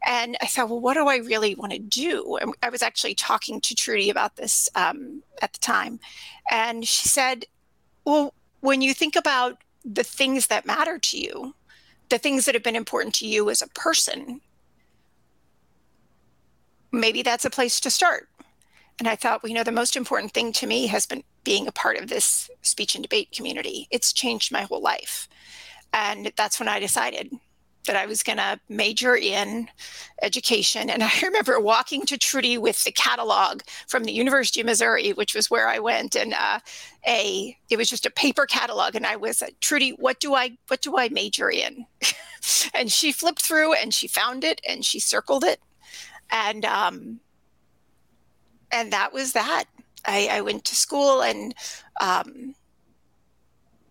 And 0.05 0.37
I 0.39 0.45
thought, 0.45 0.69
well, 0.69 0.79
what 0.79 0.93
do 0.93 1.07
I 1.07 1.17
really 1.17 1.55
want 1.55 1.71
to 1.71 1.79
do? 1.79 2.37
And 2.39 2.53
I 2.61 2.69
was 2.69 2.83
actually 2.83 3.15
talking 3.15 3.59
to 3.61 3.73
Trudy 3.73 4.11
about 4.11 4.35
this 4.35 4.69
um, 4.75 5.23
at 5.41 5.53
the 5.53 5.59
time. 5.59 5.99
And 6.51 6.87
she 6.87 7.09
said, 7.09 7.45
well, 8.05 8.35
when 8.59 8.83
you 8.83 8.93
think 8.93 9.15
about 9.15 9.63
the 9.83 10.03
things 10.03 10.47
that 10.47 10.67
matter 10.67 10.99
to 10.99 11.17
you, 11.17 11.55
the 12.09 12.19
things 12.19 12.45
that 12.45 12.53
have 12.53 12.63
been 12.63 12.75
important 12.75 13.15
to 13.15 13.27
you 13.27 13.49
as 13.49 13.63
a 13.63 13.67
person, 13.69 14.39
maybe 16.91 17.23
that's 17.23 17.45
a 17.45 17.49
place 17.49 17.79
to 17.79 17.89
start. 17.89 18.29
And 18.99 19.07
I 19.07 19.15
thought, 19.15 19.41
well, 19.41 19.49
you 19.49 19.55
know, 19.55 19.63
the 19.63 19.71
most 19.71 19.95
important 19.95 20.33
thing 20.33 20.53
to 20.53 20.67
me 20.67 20.85
has 20.87 21.07
been 21.07 21.23
being 21.43 21.67
a 21.67 21.71
part 21.71 21.97
of 21.97 22.09
this 22.09 22.49
speech 22.61 22.95
and 22.95 23.03
debate 23.03 23.31
community. 23.31 23.87
It's 23.91 24.13
changed 24.13 24.51
my 24.51 24.63
whole 24.63 24.81
life. 24.81 25.27
And 25.93 26.31
that's 26.35 26.59
when 26.59 26.69
I 26.69 26.79
decided 26.79 27.31
that 27.89 27.95
I 27.95 28.05
was 28.05 28.21
going 28.21 28.37
to 28.37 28.59
major 28.69 29.15
in 29.15 29.67
education. 30.21 30.89
And 30.89 31.03
I 31.03 31.11
remember 31.23 31.59
walking 31.59 32.05
to 32.05 32.17
Trudy 32.17 32.57
with 32.57 32.83
the 32.83 32.91
catalog 32.91 33.61
from 33.87 34.03
the 34.03 34.11
University 34.11 34.61
of 34.61 34.67
Missouri, 34.67 35.11
which 35.11 35.33
was 35.33 35.49
where 35.49 35.67
I 35.67 35.79
went, 35.79 36.15
and 36.15 36.33
uh, 36.33 36.59
a 37.07 37.57
it 37.69 37.77
was 37.77 37.89
just 37.89 38.05
a 38.05 38.11
paper 38.11 38.45
catalog. 38.45 38.95
And 38.95 39.05
I 39.05 39.15
was 39.15 39.41
like, 39.41 39.59
Trudy, 39.59 39.91
what 39.91 40.19
do 40.19 40.35
I 40.35 40.57
what 40.67 40.81
do 40.81 40.97
I 40.97 41.09
major 41.09 41.49
in? 41.49 41.85
and 42.73 42.91
she 42.91 43.11
flipped 43.11 43.41
through 43.41 43.73
and 43.73 43.93
she 43.93 44.07
found 44.07 44.43
it 44.43 44.61
and 44.67 44.85
she 44.85 44.99
circled 44.99 45.43
it, 45.43 45.59
and 46.29 46.65
um, 46.65 47.19
and 48.71 48.93
that 48.93 49.13
was 49.13 49.33
that. 49.33 49.65
I, 50.05 50.29
I 50.31 50.41
went 50.41 50.65
to 50.65 50.75
school 50.75 51.21
and 51.21 51.53
um, 52.01 52.55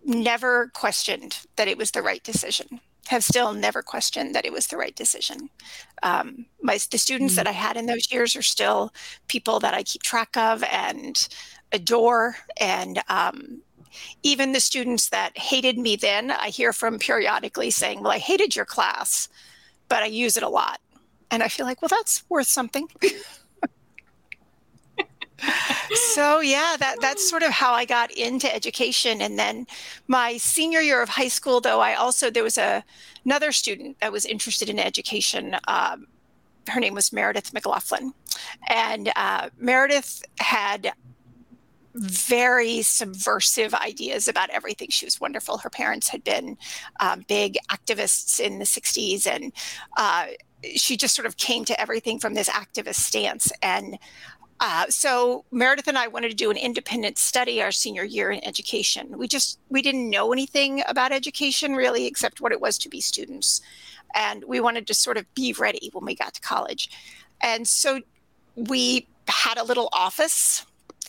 never 0.04 0.70
questioned 0.74 1.38
that 1.56 1.68
it 1.68 1.78
was 1.78 1.90
the 1.90 2.02
right 2.02 2.22
decision 2.22 2.80
have 3.08 3.24
still 3.24 3.54
never 3.54 3.82
questioned 3.82 4.34
that 4.34 4.44
it 4.44 4.52
was 4.52 4.66
the 4.66 4.76
right 4.76 4.94
decision. 4.94 5.48
Um, 6.02 6.46
my 6.62 6.78
the 6.90 6.98
students 6.98 7.34
mm-hmm. 7.34 7.44
that 7.44 7.46
I 7.48 7.52
had 7.52 7.76
in 7.76 7.86
those 7.86 8.12
years 8.12 8.36
are 8.36 8.42
still 8.42 8.92
people 9.28 9.60
that 9.60 9.74
I 9.74 9.82
keep 9.82 10.02
track 10.02 10.36
of 10.36 10.62
and 10.64 11.28
adore, 11.72 12.36
and 12.60 13.02
um, 13.08 13.62
even 14.22 14.52
the 14.52 14.60
students 14.60 15.08
that 15.08 15.36
hated 15.36 15.78
me 15.78 15.96
then, 15.96 16.30
I 16.30 16.50
hear 16.50 16.72
from 16.72 16.98
periodically 16.98 17.70
saying, 17.70 18.02
"Well, 18.02 18.12
I 18.12 18.18
hated 18.18 18.54
your 18.54 18.66
class, 18.66 19.28
but 19.88 20.02
I 20.02 20.06
use 20.06 20.36
it 20.36 20.42
a 20.42 20.48
lot," 20.48 20.80
and 21.30 21.42
I 21.42 21.48
feel 21.48 21.64
like, 21.64 21.80
well, 21.80 21.88
that's 21.88 22.24
worth 22.28 22.48
something. 22.48 22.88
so 26.12 26.40
yeah 26.40 26.76
that 26.78 26.96
that's 27.00 27.28
sort 27.28 27.42
of 27.42 27.50
how 27.50 27.72
i 27.72 27.84
got 27.84 28.10
into 28.12 28.52
education 28.52 29.22
and 29.22 29.38
then 29.38 29.66
my 30.08 30.36
senior 30.36 30.80
year 30.80 31.02
of 31.02 31.08
high 31.08 31.28
school 31.28 31.60
though 31.60 31.80
i 31.80 31.94
also 31.94 32.30
there 32.30 32.42
was 32.42 32.58
a 32.58 32.82
another 33.24 33.52
student 33.52 33.98
that 34.00 34.10
was 34.10 34.24
interested 34.24 34.68
in 34.68 34.78
education 34.78 35.56
um, 35.68 36.06
her 36.68 36.80
name 36.80 36.94
was 36.94 37.12
meredith 37.12 37.54
mclaughlin 37.54 38.12
and 38.68 39.12
uh, 39.16 39.48
meredith 39.58 40.22
had 40.40 40.92
very 41.98 42.82
subversive 42.82 43.74
ideas 43.74 44.28
about 44.28 44.50
everything. 44.50 44.88
She 44.90 45.04
was 45.04 45.20
wonderful. 45.20 45.58
Her 45.58 45.70
parents 45.70 46.08
had 46.08 46.22
been 46.22 46.56
um, 47.00 47.24
big 47.28 47.58
activists 47.70 48.38
in 48.40 48.58
the 48.58 48.64
60s, 48.64 49.26
and 49.26 49.52
uh, 49.96 50.26
she 50.76 50.96
just 50.96 51.14
sort 51.14 51.26
of 51.26 51.36
came 51.36 51.64
to 51.64 51.80
everything 51.80 52.18
from 52.18 52.34
this 52.34 52.48
activist 52.48 52.96
stance. 52.96 53.50
And 53.62 53.98
uh, 54.60 54.86
so 54.88 55.44
Meredith 55.50 55.88
and 55.88 55.98
I 55.98 56.08
wanted 56.08 56.30
to 56.30 56.34
do 56.34 56.50
an 56.50 56.56
independent 56.56 57.18
study 57.18 57.62
our 57.62 57.70
senior 57.72 58.04
year 58.04 58.30
in 58.30 58.44
education. 58.44 59.16
We 59.16 59.28
just 59.28 59.58
we 59.68 59.82
didn't 59.82 60.10
know 60.10 60.32
anything 60.32 60.82
about 60.88 61.12
education 61.12 61.74
really, 61.74 62.06
except 62.06 62.40
what 62.40 62.52
it 62.52 62.60
was 62.60 62.78
to 62.78 62.88
be 62.88 63.00
students, 63.00 63.60
and 64.14 64.44
we 64.44 64.60
wanted 64.60 64.86
to 64.88 64.94
sort 64.94 65.16
of 65.16 65.32
be 65.34 65.52
ready 65.52 65.90
when 65.92 66.04
we 66.04 66.14
got 66.14 66.34
to 66.34 66.40
college. 66.40 66.90
And 67.40 67.68
so 67.68 68.00
we 68.56 69.06
had 69.28 69.58
a 69.58 69.64
little 69.64 69.88
office 69.92 70.66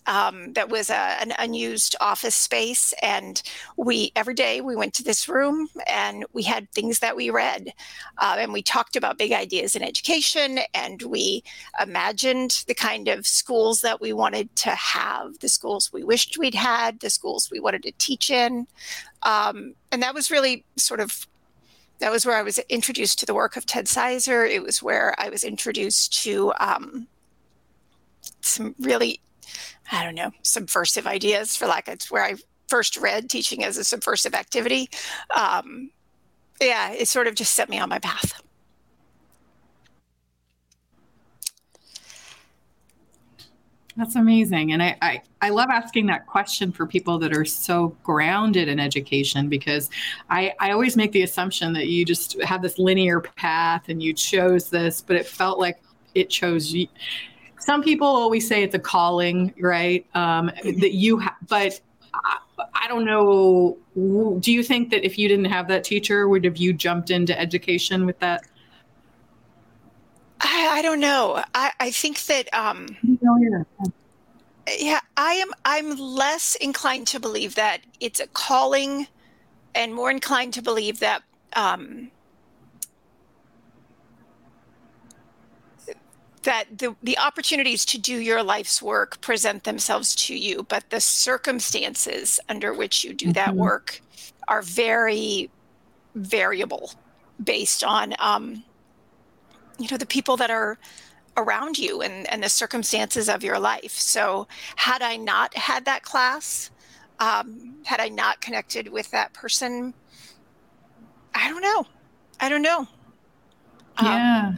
um, 0.10 0.54
that 0.54 0.70
was 0.70 0.90
a, 0.90 1.22
an 1.22 1.34
unused 1.38 1.96
office 2.02 2.36
space. 2.36 2.94
And 3.02 3.42
we, 3.78 4.12
every 4.16 4.34
day, 4.34 4.60
we 4.60 4.76
went 4.76 4.96
to 4.96 5.04
this 5.04 5.30
room 5.30 5.70
and 5.88 6.26
we 6.34 6.42
had 6.42 6.70
things 6.72 7.00
that 7.00 7.16
we 7.16 7.30
read. 7.30 7.72
Uh, 8.18 8.38
and 8.40 8.52
we 8.52 8.64
talked 8.64 8.96
about 8.96 9.20
big 9.20 9.32
ideas 9.32 9.76
in 9.76 9.84
education 9.84 10.60
and 10.74 11.04
we 11.04 11.44
imagined 11.80 12.64
the 12.68 12.74
kind 12.74 13.08
of 13.08 13.28
schools 13.28 13.82
that 13.82 14.02
we 14.02 14.12
wanted 14.12 14.54
to 14.58 14.72
have, 14.72 15.38
the 15.40 15.48
schools 15.48 15.94
we 15.94 16.04
wished 16.04 16.40
we'd 16.40 16.56
had, 16.56 17.00
the 17.02 17.12
schools 17.12 17.52
we 17.52 17.60
wanted 17.60 17.84
to 17.84 17.92
teach 18.00 18.32
in. 18.32 18.66
Um, 19.22 19.76
and 19.92 20.02
that 20.02 20.16
was 20.16 20.32
really 20.32 20.66
sort 20.76 21.00
of 21.00 21.28
that 22.00 22.12
was 22.12 22.26
where 22.26 22.38
I 22.38 22.44
was 22.44 22.58
introduced 22.70 23.20
to 23.20 23.26
the 23.26 23.34
work 23.34 23.58
of 23.58 23.66
Ted 23.66 23.86
Sizer. 23.86 24.46
It 24.46 24.64
was 24.64 24.82
where 24.82 25.14
I 25.20 25.28
was 25.28 25.44
introduced 25.44 26.24
to 26.24 26.54
um, 26.58 27.08
some 28.40 28.74
really 28.80 29.20
I 29.92 30.04
don't 30.04 30.16
know, 30.16 30.32
subversive 30.44 31.08
ideas 31.08 31.56
for 31.56 31.68
like 31.68 31.88
it's 31.88 32.12
where 32.12 32.24
I 32.24 32.36
first 32.68 32.98
read 32.98 33.30
teaching 33.30 33.64
as 33.64 33.78
a 33.78 33.84
subversive 33.84 34.36
activity. 34.36 34.90
Um, 35.36 35.90
yeah, 36.62 36.92
it 36.92 37.08
sort 37.08 37.28
of 37.28 37.36
just 37.36 37.56
set 37.56 37.70
me 37.70 37.80
on 37.80 37.90
my 37.90 38.00
path. 38.00 38.42
That's 44.00 44.16
amazing. 44.16 44.72
And 44.72 44.82
I, 44.82 44.96
I, 45.02 45.22
I, 45.42 45.50
love 45.50 45.68
asking 45.70 46.06
that 46.06 46.26
question 46.26 46.72
for 46.72 46.88
people 46.88 47.20
that 47.20 47.36
are 47.36 47.44
so 47.44 47.98
grounded 48.02 48.70
in 48.70 48.80
education 48.80 49.50
because 49.50 49.90
I, 50.30 50.54
I 50.58 50.72
always 50.72 50.96
make 50.96 51.12
the 51.12 51.24
assumption 51.24 51.74
that 51.74 51.88
you 51.88 52.06
just 52.06 52.42
have 52.44 52.62
this 52.62 52.80
linear 52.80 53.20
path 53.20 53.90
and 53.90 54.02
you 54.02 54.14
chose 54.14 54.70
this, 54.70 55.02
but 55.02 55.18
it 55.18 55.26
felt 55.26 55.60
like 55.60 55.82
it 56.16 56.30
chose 56.30 56.72
you 56.72 56.88
some 57.60 57.84
people 57.84 58.08
always 58.08 58.48
say 58.48 58.64
it's 58.64 58.76
a 58.76 58.80
calling, 58.80 59.54
right? 59.60 60.06
Um, 60.16 60.48
that 60.64 60.94
you, 60.94 61.20
ha- 61.20 61.38
but 61.48 61.80
I, 62.14 62.38
I 62.74 62.88
don't 62.88 63.06
know. 63.06 63.78
Do 63.96 64.52
you 64.52 64.64
think 64.64 64.90
that 64.92 65.06
if 65.06 65.18
you 65.18 65.28
didn't 65.28 65.46
have 65.46 65.68
that 65.68 65.84
teacher, 65.84 66.28
would 66.28 66.44
have 66.46 66.58
you 66.58 66.74
jumped 66.74 67.12
into 67.12 67.38
education 67.40 68.06
with 68.06 68.20
that? 68.20 68.44
I, 70.42 70.68
I 70.72 70.82
don't 70.82 71.00
know. 71.00 71.44
I, 71.54 71.72
I 71.80 71.92
think 71.92 72.24
that. 72.26 72.54
Um, 72.54 72.98
yeah, 74.78 75.00
I 75.18 75.34
am. 75.34 75.52
I'm 75.66 75.98
less 75.98 76.56
inclined 76.56 77.08
to 77.08 77.20
believe 77.20 77.56
that 77.56 77.82
it's 78.00 78.20
a 78.20 78.28
calling, 78.28 79.08
and 79.76 79.94
more 79.94 80.10
inclined 80.10 80.54
to 80.54 80.62
believe 80.62 81.00
that 81.00 81.24
um, 81.54 82.12
that 86.44 86.66
the, 86.78 86.96
the 87.04 87.18
opportunities 87.18 87.86
to 87.86 87.98
do 87.98 88.18
your 88.18 88.44
life's 88.44 88.82
work 88.82 89.20
present 89.22 89.64
themselves 89.64 90.16
to 90.16 90.38
you, 90.38 90.66
but 90.70 90.90
the 90.90 91.02
circumstances 91.02 92.40
under 92.50 92.74
which 92.74 93.04
you 93.04 93.14
do 93.14 93.26
mm-hmm. 93.26 93.34
that 93.34 93.56
work 93.56 94.02
are 94.48 94.62
very 94.62 95.50
variable 96.16 96.92
based 97.44 97.84
on 97.84 98.14
um, 98.20 98.64
you 99.78 99.88
know 99.90 99.98
the 99.98 100.06
people 100.06 100.36
that 100.38 100.52
are 100.52 100.78
around 101.38 101.78
you 101.78 102.02
and, 102.02 102.30
and 102.32 102.44
the 102.44 102.50
circumstances 102.50 103.30
of 103.30 103.44
your 103.44 103.60
life. 103.60 103.92
So 103.92 104.48
had 104.76 105.02
I 105.02 105.16
not 105.16 105.56
had 105.56 105.86
that 105.86 106.04
class, 106.04 106.72
um, 107.20 107.76
had 107.86 108.00
I 108.00 108.10
not 108.10 108.42
connected 108.42 108.90
with 108.90 109.10
that 109.12 109.34
person, 109.34 109.94
I 111.34 111.50
don't 111.50 111.62
know. 111.62 111.86
I 112.40 112.50
don't 112.50 112.62
know. 112.62 112.80
Um, 113.98 114.06
yeah. 114.06 114.54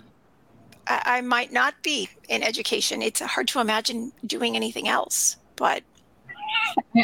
I, 0.91 1.17
I 1.17 1.21
might 1.21 1.51
not 1.51 1.81
be 1.83 2.09
in 2.29 2.43
education. 2.43 3.01
It's 3.01 3.21
hard 3.21 3.47
to 3.49 3.59
imagine 3.59 4.11
doing 4.25 4.55
anything 4.55 4.87
else, 4.87 5.37
but 5.55 5.83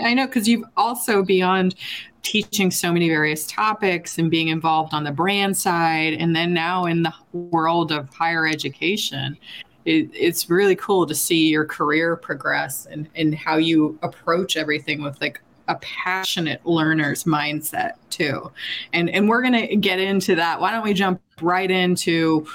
I 0.03 0.13
know 0.13 0.27
because 0.27 0.47
you've 0.47 0.65
also 0.75 1.23
beyond 1.23 1.75
teaching 2.21 2.71
so 2.71 2.91
many 2.91 3.07
various 3.07 3.47
topics 3.47 4.17
and 4.17 4.29
being 4.29 4.49
involved 4.49 4.93
on 4.93 5.03
the 5.03 5.11
brand 5.11 5.55
side, 5.55 6.13
and 6.13 6.35
then 6.35 6.53
now 6.53 6.85
in 6.85 7.03
the 7.03 7.13
world 7.31 7.91
of 7.91 8.09
higher 8.09 8.45
education, 8.45 9.37
it, 9.85 10.09
it's 10.13 10.49
really 10.49 10.75
cool 10.75 11.07
to 11.07 11.15
see 11.15 11.47
your 11.47 11.65
career 11.65 12.17
progress 12.17 12.85
and, 12.91 13.07
and 13.15 13.33
how 13.33 13.55
you 13.55 13.97
approach 14.01 14.57
everything 14.57 15.01
with 15.01 15.19
like 15.21 15.41
a 15.69 15.75
passionate 15.75 16.65
learner's 16.65 17.23
mindset 17.23 17.93
too. 18.09 18.51
And 18.93 19.09
and 19.09 19.27
we're 19.27 19.41
gonna 19.41 19.75
get 19.75 19.99
into 19.99 20.35
that. 20.35 20.59
Why 20.59 20.71
don't 20.71 20.83
we 20.83 20.93
jump 20.93 21.21
right 21.41 21.69
into 21.69 22.47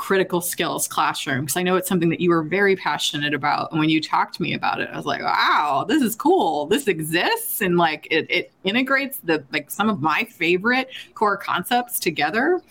critical 0.00 0.40
skills 0.40 0.88
classroom 0.88 1.42
because 1.42 1.58
I 1.58 1.62
know 1.62 1.76
it's 1.76 1.86
something 1.86 2.08
that 2.08 2.22
you 2.22 2.30
were 2.30 2.42
very 2.42 2.74
passionate 2.74 3.34
about. 3.34 3.70
And 3.70 3.78
when 3.78 3.90
you 3.90 4.00
talked 4.00 4.34
to 4.36 4.42
me 4.42 4.54
about 4.54 4.80
it, 4.80 4.88
I 4.90 4.96
was 4.96 5.04
like, 5.04 5.20
wow, 5.20 5.84
this 5.86 6.00
is 6.00 6.16
cool. 6.16 6.64
This 6.64 6.88
exists 6.88 7.60
and 7.60 7.76
like 7.76 8.08
it, 8.10 8.26
it 8.30 8.50
integrates 8.64 9.18
the 9.18 9.44
like 9.52 9.70
some 9.70 9.90
of 9.90 10.00
my 10.00 10.24
favorite 10.24 10.88
core 11.12 11.36
concepts 11.36 12.00
together. 12.00 12.62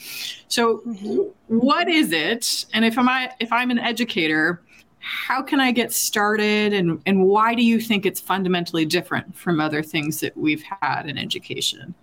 So 0.48 0.79
mm-hmm. 0.79 1.19
what 1.55 1.88
is 1.88 2.12
it? 2.13 2.65
And 2.74 2.83
if 2.83 2.98
I'm 2.98 3.29
if 3.39 3.53
I'm 3.53 3.69
an 3.69 3.77
educator, 3.77 4.63
how 4.98 5.43
can 5.43 5.59
I 5.59 5.71
get 5.71 5.93
started 5.93 6.74
and, 6.74 7.00
and 7.05 7.25
why 7.25 7.53
do 7.53 7.63
you 7.63 7.79
think 7.79 8.07
it's 8.07 8.19
fundamentally 8.19 8.86
different 8.86 9.38
from 9.38 9.62
other 9.62 9.83
things 9.83 10.19
that 10.21 10.36
we've 10.36 10.63
had 10.81 11.03
in 11.05 11.19
education? 11.19 11.93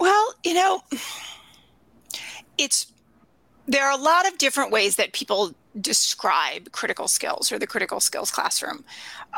Well, 0.00 0.34
you 0.42 0.54
know, 0.54 0.82
it's 2.58 2.92
there 3.66 3.84
are 3.84 3.92
a 3.92 4.02
lot 4.02 4.26
of 4.26 4.38
different 4.38 4.70
ways 4.70 4.96
that 4.96 5.12
people 5.12 5.54
describe 5.80 6.70
critical 6.72 7.08
skills 7.08 7.50
or 7.50 7.58
the 7.58 7.66
critical 7.66 8.00
skills 8.00 8.30
classroom. 8.30 8.84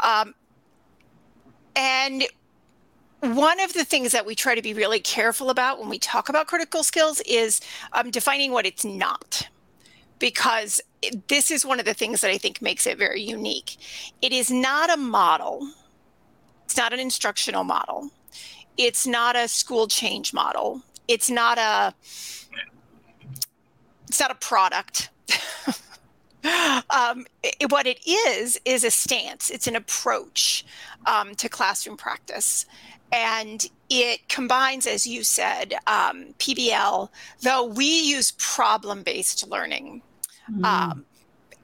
Um, 0.03 0.35
and 1.75 2.25
one 3.21 3.61
of 3.61 3.73
the 3.73 3.85
things 3.85 4.13
that 4.13 4.27
we 4.27 4.35
try 4.35 4.55
to 4.55 4.63
be 4.63 4.75
really 4.75 5.01
careful 5.01 5.51
about 5.51 5.79
when 5.81 5.89
we 5.89 5.99
talk 5.99 6.29
about 6.29 6.47
critical 6.47 6.83
skills 6.83 7.21
is 7.27 7.61
um, 7.93 8.11
defining 8.11 8.53
what 8.53 8.67
it's 8.67 8.85
not 8.85 9.49
because 10.19 10.81
this 11.29 11.51
is 11.51 11.65
one 11.65 11.79
of 11.79 11.85
the 11.85 11.95
things 11.95 12.21
that 12.21 12.31
I 12.31 12.39
think 12.39 12.63
makes 12.63 12.87
it 12.87 12.99
very 12.99 13.23
unique. 13.23 13.77
It 14.23 14.33
is 14.33 14.51
not 14.51 14.93
a 14.93 14.97
model, 14.97 15.71
it's 16.65 16.77
not 16.77 16.93
an 16.93 17.01
instructional 17.01 17.65
model, 17.65 18.11
it's 18.77 19.07
not 19.07 19.37
a 19.37 19.49
school 19.49 19.87
change 19.87 20.33
model, 20.33 20.83
it's 21.09 21.31
not 21.31 21.59
a 21.59 21.95
it's 24.09 24.21
not 24.21 24.31
a 24.31 24.37
product. 24.37 25.11
um, 26.91 27.27
it, 27.43 27.71
what 27.71 27.87
it 27.87 28.07
is 28.07 28.61
is 28.65 28.85
a 28.85 28.91
stance. 28.91 29.51
It's 29.51 29.67
an 29.67 29.77
approach 29.77 30.65
um, 31.07 31.35
to 31.37 31.49
classroom 31.49 31.97
practice, 31.97 32.67
and 33.13 33.65
it 33.91 34.29
combines, 34.29 34.87
as 34.87 35.07
you 35.07 35.25
said, 35.25 35.75
um, 35.87 36.35
PBL. 36.39 37.09
Though 37.43 37.65
we 37.65 37.87
use 37.87 38.33
problem-based 38.33 39.49
learning, 39.49 40.03
mm. 40.51 40.65
um, 40.65 41.05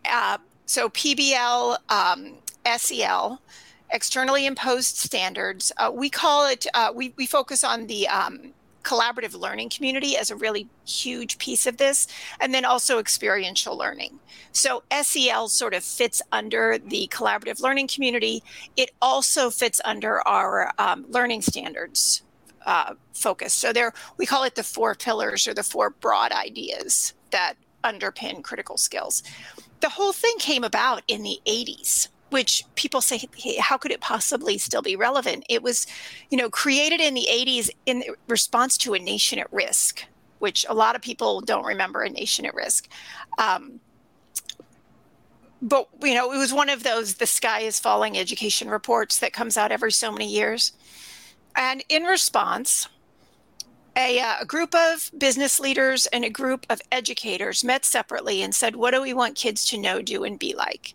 uh, 0.04 0.38
so 0.66 0.88
PBL, 0.88 1.76
um, 1.90 2.34
SEL, 2.76 3.40
externally 3.90 4.46
imposed 4.46 4.96
standards. 4.96 5.72
Uh, 5.76 5.90
we 5.92 6.10
call 6.10 6.46
it. 6.46 6.66
Uh, 6.74 6.90
we 6.94 7.12
we 7.16 7.26
focus 7.26 7.62
on 7.62 7.86
the 7.86 8.08
um, 8.08 8.52
collaborative 8.82 9.38
learning 9.38 9.70
community 9.70 10.16
as 10.16 10.30
a 10.30 10.36
really 10.36 10.68
huge 10.86 11.38
piece 11.38 11.66
of 11.66 11.76
this, 11.76 12.06
and 12.40 12.52
then 12.52 12.64
also 12.64 12.98
experiential 12.98 13.76
learning. 13.76 14.18
So 14.52 14.82
SEL 15.02 15.48
sort 15.48 15.74
of 15.74 15.84
fits 15.84 16.22
under 16.32 16.78
the 16.78 17.08
collaborative 17.12 17.60
learning 17.60 17.88
community. 17.88 18.42
It 18.76 18.90
also 19.00 19.50
fits 19.50 19.80
under 19.84 20.26
our 20.26 20.72
um, 20.78 21.04
learning 21.08 21.42
standards 21.42 22.22
uh, 22.66 22.94
focus. 23.12 23.52
So 23.52 23.72
there, 23.72 23.92
we 24.16 24.26
call 24.26 24.44
it 24.44 24.54
the 24.54 24.62
four 24.62 24.94
pillars 24.94 25.48
or 25.48 25.54
the 25.54 25.62
four 25.62 25.90
broad 25.90 26.32
ideas 26.32 27.14
that 27.30 27.54
underpin 27.82 28.42
critical 28.42 28.76
skills. 28.76 29.22
The 29.80 29.88
whole 29.88 30.12
thing 30.12 30.34
came 30.38 30.62
about 30.62 31.02
in 31.08 31.22
the 31.22 31.40
80s 31.46 32.08
which 32.32 32.64
people 32.74 33.00
say, 33.00 33.28
how 33.60 33.76
could 33.76 33.90
it 33.90 34.00
possibly 34.00 34.58
still 34.58 34.82
be 34.82 34.96
relevant? 34.96 35.44
It 35.48 35.62
was, 35.62 35.86
you 36.30 36.38
know, 36.38 36.50
created 36.50 37.00
in 37.00 37.14
the 37.14 37.26
80s 37.30 37.70
in 37.86 38.02
response 38.26 38.76
to 38.78 38.94
a 38.94 38.98
nation 38.98 39.38
at 39.38 39.52
risk, 39.52 40.04
which 40.38 40.66
a 40.68 40.74
lot 40.74 40.96
of 40.96 41.02
people 41.02 41.40
don't 41.40 41.64
remember 41.64 42.02
a 42.02 42.10
nation 42.10 42.46
at 42.46 42.54
risk. 42.54 42.88
Um, 43.38 43.80
but 45.60 45.88
you 46.02 46.14
know, 46.14 46.32
it 46.32 46.38
was 46.38 46.52
one 46.52 46.68
of 46.68 46.82
those 46.82 47.14
"the 47.14 47.26
sky 47.26 47.60
is 47.60 47.78
falling" 47.78 48.18
education 48.18 48.68
reports 48.68 49.18
that 49.18 49.32
comes 49.32 49.56
out 49.56 49.70
every 49.70 49.92
so 49.92 50.10
many 50.10 50.28
years, 50.28 50.72
and 51.54 51.84
in 51.88 52.02
response, 52.02 52.88
a, 53.96 54.18
uh, 54.20 54.34
a, 54.40 54.46
group 54.46 54.74
of 54.74 55.10
business 55.18 55.60
leaders 55.60 56.06
and 56.06 56.24
a 56.24 56.30
group 56.30 56.66
of 56.70 56.80
educators 56.90 57.62
met 57.62 57.84
separately 57.84 58.42
and 58.42 58.54
said, 58.54 58.76
What 58.76 58.92
do 58.92 59.02
we 59.02 59.12
want 59.12 59.36
kids 59.36 59.66
to 59.66 59.78
know, 59.78 60.00
do, 60.00 60.24
and 60.24 60.38
be 60.38 60.54
like? 60.54 60.94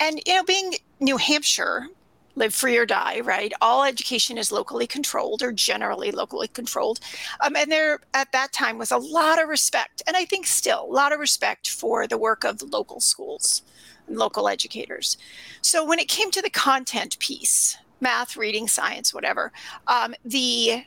And 0.00 0.20
you 0.26 0.34
know 0.34 0.44
being 0.44 0.74
new 1.00 1.16
hampshire 1.16 1.86
live 2.36 2.54
free 2.54 2.76
or 2.76 2.86
die 2.86 3.20
right 3.20 3.52
all 3.60 3.84
education 3.84 4.36
is 4.36 4.50
locally 4.50 4.86
controlled 4.86 5.42
or 5.42 5.52
generally 5.52 6.10
locally 6.10 6.48
controlled. 6.48 7.00
Um, 7.44 7.56
and 7.56 7.70
there 7.70 8.00
at 8.12 8.32
that 8.32 8.52
time 8.52 8.78
was 8.78 8.90
a 8.90 8.98
lot 8.98 9.40
of 9.40 9.48
respect 9.48 10.02
and 10.06 10.16
i 10.16 10.24
think 10.24 10.46
still 10.46 10.84
a 10.84 10.92
lot 10.92 11.12
of 11.12 11.20
respect 11.20 11.70
for 11.70 12.06
the 12.06 12.18
work 12.18 12.44
of 12.44 12.58
the 12.58 12.66
local 12.66 13.00
schools 13.00 13.62
and 14.06 14.18
local 14.18 14.48
educators. 14.48 15.16
So 15.62 15.84
when 15.84 15.98
it 15.98 16.08
came 16.08 16.30
to 16.32 16.42
the 16.42 16.50
content 16.50 17.18
piece 17.18 17.78
math 18.00 18.36
reading 18.36 18.68
science 18.68 19.14
whatever 19.14 19.52
um, 19.86 20.14
the 20.24 20.84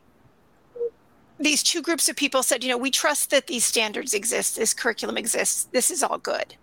these 1.39 1.63
two 1.63 1.81
groups 1.81 2.09
of 2.09 2.15
people 2.15 2.43
said 2.43 2.63
you 2.63 2.69
know 2.69 2.77
we 2.77 2.91
trust 2.91 3.29
that 3.31 3.47
these 3.47 3.65
standards 3.65 4.13
exist 4.13 4.55
this 4.55 4.73
curriculum 4.73 5.17
exists 5.17 5.65
this 5.71 5.89
is 5.89 6.03
all 6.03 6.17
good 6.17 6.55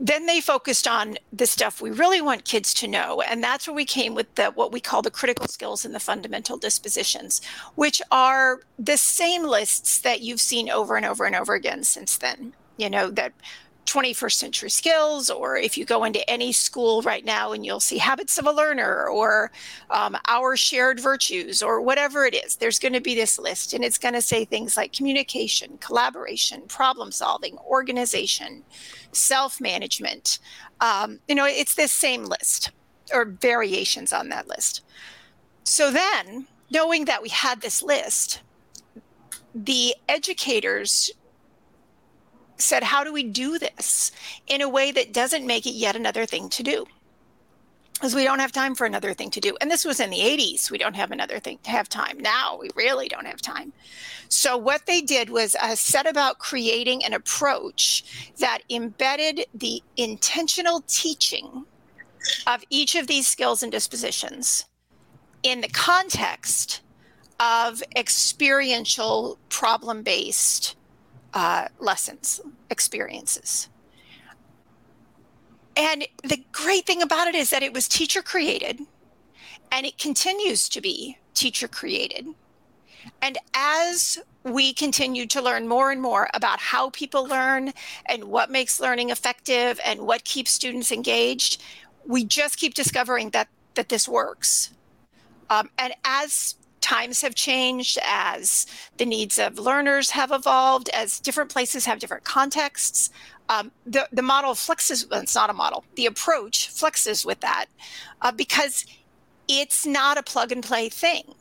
then 0.00 0.26
they 0.26 0.40
focused 0.40 0.86
on 0.86 1.16
the 1.32 1.46
stuff 1.46 1.80
we 1.80 1.90
really 1.90 2.20
want 2.20 2.44
kids 2.44 2.72
to 2.72 2.86
know 2.86 3.20
and 3.22 3.42
that's 3.42 3.66
where 3.66 3.74
we 3.74 3.84
came 3.84 4.14
with 4.14 4.32
the 4.36 4.46
what 4.52 4.72
we 4.72 4.80
call 4.80 5.02
the 5.02 5.10
critical 5.10 5.46
skills 5.46 5.84
and 5.84 5.94
the 5.94 6.00
fundamental 6.00 6.56
dispositions 6.56 7.40
which 7.74 8.00
are 8.10 8.60
the 8.78 8.96
same 8.96 9.42
lists 9.42 9.98
that 9.98 10.20
you've 10.20 10.40
seen 10.40 10.70
over 10.70 10.96
and 10.96 11.04
over 11.04 11.24
and 11.24 11.34
over 11.34 11.54
again 11.54 11.82
since 11.82 12.16
then 12.18 12.52
you 12.76 12.88
know 12.88 13.10
that 13.10 13.32
21st 13.88 14.32
century 14.32 14.70
skills, 14.70 15.30
or 15.30 15.56
if 15.56 15.78
you 15.78 15.84
go 15.84 16.04
into 16.04 16.28
any 16.28 16.52
school 16.52 17.00
right 17.02 17.24
now 17.24 17.52
and 17.52 17.64
you'll 17.64 17.80
see 17.80 17.98
habits 17.98 18.38
of 18.38 18.46
a 18.46 18.52
learner 18.52 19.08
or 19.08 19.50
um, 19.90 20.16
our 20.28 20.56
shared 20.56 21.00
virtues 21.00 21.62
or 21.62 21.80
whatever 21.80 22.24
it 22.26 22.34
is, 22.34 22.56
there's 22.56 22.78
going 22.78 22.92
to 22.92 23.00
be 23.00 23.14
this 23.14 23.38
list 23.38 23.72
and 23.72 23.82
it's 23.82 23.98
going 23.98 24.14
to 24.14 24.22
say 24.22 24.44
things 24.44 24.76
like 24.76 24.92
communication, 24.92 25.78
collaboration, 25.78 26.62
problem 26.68 27.10
solving, 27.10 27.56
organization, 27.66 28.62
self 29.12 29.60
management. 29.60 30.38
Um, 30.80 31.18
you 31.26 31.34
know, 31.34 31.46
it's 31.46 31.74
this 31.74 31.92
same 31.92 32.24
list 32.24 32.70
or 33.12 33.24
variations 33.24 34.12
on 34.12 34.28
that 34.28 34.48
list. 34.48 34.82
So 35.64 35.90
then, 35.90 36.46
knowing 36.70 37.06
that 37.06 37.22
we 37.22 37.30
had 37.30 37.60
this 37.60 37.82
list, 37.82 38.42
the 39.54 39.94
educators 40.08 41.10
said, 42.58 42.82
How 42.82 43.04
do 43.04 43.12
we 43.12 43.24
do 43.24 43.58
this 43.58 44.12
in 44.46 44.60
a 44.60 44.68
way 44.68 44.92
that 44.92 45.12
doesn't 45.12 45.46
make 45.46 45.66
it 45.66 45.74
yet 45.74 45.96
another 45.96 46.26
thing 46.26 46.48
to 46.50 46.62
do? 46.62 46.86
Because 47.94 48.14
we 48.14 48.22
don't 48.22 48.38
have 48.38 48.52
time 48.52 48.76
for 48.76 48.86
another 48.86 49.12
thing 49.12 49.30
to 49.30 49.40
do. 49.40 49.56
And 49.60 49.70
this 49.70 49.84
was 49.84 49.98
in 49.98 50.10
the 50.10 50.18
80s. 50.18 50.70
We 50.70 50.78
don't 50.78 50.94
have 50.94 51.10
another 51.10 51.40
thing 51.40 51.58
to 51.64 51.70
have 51.70 51.88
time. 51.88 52.18
Now 52.20 52.56
we 52.60 52.70
really 52.76 53.08
don't 53.08 53.26
have 53.26 53.42
time. 53.42 53.72
So, 54.28 54.56
what 54.56 54.86
they 54.86 55.00
did 55.00 55.30
was 55.30 55.56
uh, 55.56 55.74
set 55.74 56.06
about 56.06 56.38
creating 56.38 57.04
an 57.04 57.14
approach 57.14 58.30
that 58.38 58.60
embedded 58.70 59.46
the 59.54 59.82
intentional 59.96 60.84
teaching 60.86 61.64
of 62.46 62.62
each 62.70 62.94
of 62.94 63.06
these 63.06 63.26
skills 63.26 63.62
and 63.62 63.72
dispositions 63.72 64.66
in 65.42 65.60
the 65.60 65.68
context 65.68 66.82
of 67.40 67.82
experiential 67.96 69.38
problem 69.48 70.02
based 70.02 70.76
uh, 71.34 71.68
lessons, 71.78 72.40
experiences. 72.70 73.68
And 75.76 76.06
the 76.24 76.42
great 76.50 76.86
thing 76.86 77.02
about 77.02 77.28
it 77.28 77.34
is 77.34 77.50
that 77.50 77.62
it 77.62 77.72
was 77.72 77.86
teacher 77.86 78.22
created 78.22 78.80
and 79.70 79.86
it 79.86 79.98
continues 79.98 80.68
to 80.70 80.80
be 80.80 81.18
teacher 81.34 81.68
created. 81.68 82.26
And 83.22 83.38
as 83.54 84.18
we 84.42 84.72
continue 84.72 85.26
to 85.26 85.40
learn 85.40 85.68
more 85.68 85.90
and 85.90 86.02
more 86.02 86.28
about 86.34 86.58
how 86.58 86.90
people 86.90 87.26
learn 87.26 87.72
and 88.06 88.24
what 88.24 88.50
makes 88.50 88.80
learning 88.80 89.10
effective 89.10 89.78
and 89.84 90.00
what 90.00 90.24
keeps 90.24 90.50
students 90.50 90.90
engaged, 90.90 91.62
we 92.04 92.24
just 92.24 92.56
keep 92.56 92.74
discovering 92.74 93.30
that 93.30 93.48
that 93.74 93.88
this 93.88 94.08
works. 94.08 94.72
Um, 95.50 95.70
and 95.78 95.94
as 96.04 96.56
times 96.80 97.20
have 97.22 97.34
changed, 97.34 97.98
as 98.04 98.66
the 98.96 99.06
needs 99.06 99.38
of 99.38 99.58
learners 99.58 100.10
have 100.10 100.32
evolved, 100.32 100.88
as 100.90 101.20
different 101.20 101.50
places 101.50 101.84
have 101.86 101.98
different 101.98 102.24
contexts. 102.24 103.10
Um, 103.48 103.72
the, 103.86 104.08
the 104.12 104.22
model 104.22 104.52
flexes, 104.52 105.08
well, 105.10 105.22
it's 105.22 105.34
not 105.34 105.50
a 105.50 105.54
model, 105.54 105.84
the 105.96 106.06
approach 106.06 106.68
flexes 106.68 107.24
with 107.24 107.40
that 107.40 107.66
uh, 108.20 108.32
because 108.32 108.84
it's 109.48 109.86
not 109.86 110.18
a 110.18 110.22
plug 110.22 110.52
and 110.52 110.62
play 110.62 110.88
thing. 110.88 111.34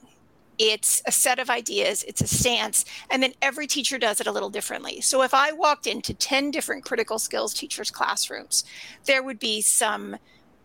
It's 0.57 1.03
a 1.05 1.11
set 1.11 1.37
of 1.37 1.49
ideas, 1.49 2.03
it's 2.03 2.21
a 2.21 2.27
stance, 2.27 2.85
and 3.11 3.21
then 3.21 3.33
every 3.41 3.67
teacher 3.67 3.99
does 3.99 4.19
it 4.19 4.25
a 4.27 4.31
little 4.31 4.49
differently. 4.49 5.01
So 5.01 5.21
if 5.21 5.33
I 5.33 5.51
walked 5.51 5.85
into 5.85 6.13
10 6.13 6.49
different 6.49 6.83
critical 6.83 7.19
skills 7.19 7.53
teachers' 7.53 7.91
classrooms, 7.91 8.63
there 9.05 9.21
would 9.21 9.39
be 9.39 9.61
some 9.61 10.17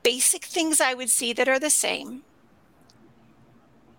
basic 0.03 0.45
things 0.47 0.81
I 0.81 0.95
would 0.95 1.11
see 1.11 1.33
that 1.35 1.49
are 1.49 1.59
the 1.59 1.71
same 1.71 2.23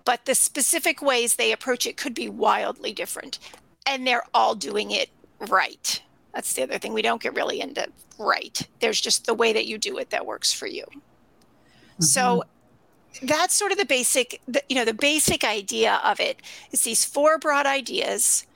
but 0.06 0.26
the 0.26 0.36
specific 0.36 1.02
ways 1.02 1.36
they 1.36 1.52
approach 1.52 1.86
it 1.86 1.98
could 1.98 2.14
be 2.14 2.30
wildly 2.30 2.94
different. 2.94 3.40
And 3.86 4.08
they're 4.08 4.24
all 4.34 4.56
doing 4.56 4.92
it 4.92 5.10
right. 5.40 6.02
That's 6.34 6.54
the 6.54 6.64
other 6.64 6.78
thing. 6.78 6.94
We 6.94 7.02
don't 7.02 7.22
get 7.22 7.36
really 7.36 7.62
into 7.62 7.88
right. 8.18 8.68
There's 8.80 9.00
just 9.00 9.26
the 9.26 9.34
way 9.34 9.54
that 9.54 9.68
you 9.68 9.78
do 9.78 9.98
it 9.98 10.10
that 10.10 10.26
works 10.26 10.52
for 10.52 10.68
you. 10.68 10.84
Mm-hmm. 10.84 12.04
So 12.04 12.44
that's 13.22 13.54
sort 13.54 13.72
of 13.72 13.78
the 13.78 13.86
basic, 13.86 14.42
the, 14.48 14.64
you 14.70 14.76
know, 14.76 14.86
the 14.86 14.94
basic 14.94 15.44
idea 15.44 16.02
of 16.04 16.20
it 16.20 16.42
is 16.72 16.82
these 16.82 17.06
four 17.06 17.38
broad 17.38 17.66
ideas. 17.66 18.48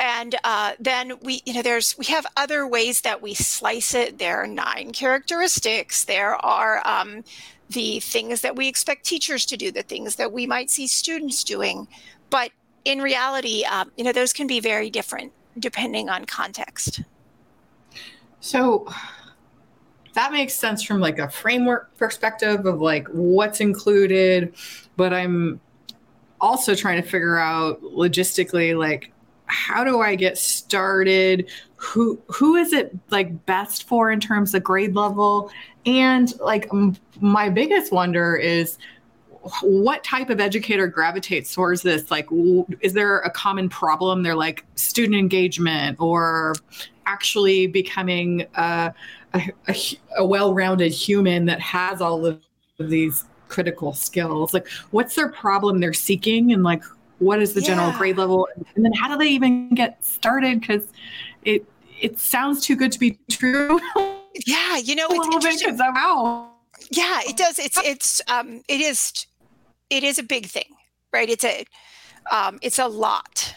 And 0.00 0.36
uh, 0.42 0.72
then 0.80 1.18
we, 1.20 1.42
you 1.44 1.52
know, 1.52 1.62
there's 1.62 1.98
we 1.98 2.06
have 2.06 2.24
other 2.34 2.66
ways 2.66 3.02
that 3.02 3.20
we 3.20 3.34
slice 3.34 3.94
it. 3.94 4.18
There 4.18 4.42
are 4.42 4.46
nine 4.46 4.92
characteristics. 4.92 6.04
There 6.04 6.34
are 6.34 6.80
um, 6.86 7.24
the 7.72 8.00
things 8.00 8.40
that 8.42 8.56
we 8.56 8.68
expect 8.68 9.04
teachers 9.04 9.46
to 9.46 9.56
do, 9.56 9.70
the 9.70 9.82
things 9.82 10.16
that 10.16 10.32
we 10.32 10.46
might 10.46 10.70
see 10.70 10.86
students 10.86 11.44
doing. 11.44 11.88
But 12.30 12.50
in 12.84 13.00
reality, 13.00 13.64
um, 13.64 13.90
you 13.96 14.04
know, 14.04 14.12
those 14.12 14.32
can 14.32 14.46
be 14.46 14.60
very 14.60 14.90
different 14.90 15.32
depending 15.58 16.08
on 16.08 16.24
context. 16.24 17.02
So, 18.40 18.92
that 20.14 20.32
makes 20.32 20.54
sense 20.54 20.82
from 20.82 21.00
like 21.00 21.18
a 21.18 21.28
framework 21.28 21.96
perspective 21.96 22.66
of 22.66 22.80
like 22.80 23.08
what's 23.08 23.60
included, 23.60 24.54
but 24.96 25.14
I'm 25.14 25.60
also 26.40 26.74
trying 26.74 27.00
to 27.02 27.08
figure 27.08 27.38
out 27.38 27.80
logistically 27.82 28.76
like 28.76 29.12
how 29.46 29.84
do 29.84 30.00
I 30.00 30.14
get 30.14 30.38
started? 30.38 31.50
Who 31.76 32.20
who 32.28 32.56
is 32.56 32.72
it 32.72 32.96
like 33.10 33.44
best 33.46 33.86
for 33.86 34.10
in 34.10 34.20
terms 34.20 34.54
of 34.54 34.64
grade 34.64 34.94
level? 34.94 35.50
And 35.84 36.38
like 36.40 36.68
m- 36.72 36.96
my 37.20 37.48
biggest 37.48 37.92
wonder 37.92 38.36
is 38.36 38.78
what 39.62 40.04
type 40.04 40.30
of 40.30 40.40
educator 40.40 40.86
gravitates 40.86 41.52
towards 41.52 41.82
this? 41.82 42.10
Like, 42.10 42.28
w- 42.28 42.66
is 42.80 42.92
there 42.92 43.18
a 43.20 43.30
common 43.30 43.68
problem? 43.68 44.22
They're 44.22 44.36
like 44.36 44.64
student 44.76 45.16
engagement 45.16 45.98
or 46.00 46.54
actually 47.06 47.66
becoming 47.66 48.46
a, 48.54 48.92
a, 49.34 49.50
a, 49.68 49.76
a 50.18 50.26
well-rounded 50.26 50.92
human 50.92 51.46
that 51.46 51.60
has 51.60 52.00
all 52.00 52.24
of 52.24 52.40
these 52.78 53.24
critical 53.48 53.92
skills. 53.92 54.54
Like, 54.54 54.68
what's 54.90 55.14
their 55.14 55.30
problem 55.30 55.80
they're 55.80 55.92
seeking, 55.92 56.52
and 56.52 56.62
like, 56.62 56.82
what 57.18 57.40
is 57.42 57.54
the 57.54 57.60
yeah. 57.60 57.68
general 57.68 57.92
grade 57.92 58.16
level, 58.16 58.48
and 58.74 58.84
then 58.84 58.92
how 58.92 59.08
do 59.08 59.16
they 59.16 59.30
even 59.30 59.70
get 59.74 60.04
started? 60.04 60.60
Because 60.60 60.86
it 61.44 61.64
it 62.00 62.18
sounds 62.18 62.64
too 62.64 62.76
good 62.76 62.92
to 62.92 62.98
be 62.98 63.18
true. 63.30 63.80
Yeah, 64.46 64.78
you 64.78 64.94
know, 64.94 65.06
it's 65.10 65.34
interesting. 65.34 65.76
Bit, 65.76 65.78
Yeah, 66.90 67.20
it 67.24 67.36
does. 67.36 67.58
It's 67.58 67.78
it's 67.84 68.22
um 68.28 68.62
it 68.68 68.80
is 68.80 69.26
it 69.90 70.04
is 70.04 70.18
a 70.18 70.22
big 70.22 70.46
thing, 70.46 70.74
right? 71.12 71.28
It's 71.28 71.44
a 71.44 71.64
um, 72.30 72.58
it's 72.62 72.78
a 72.78 72.86
lot 72.86 73.54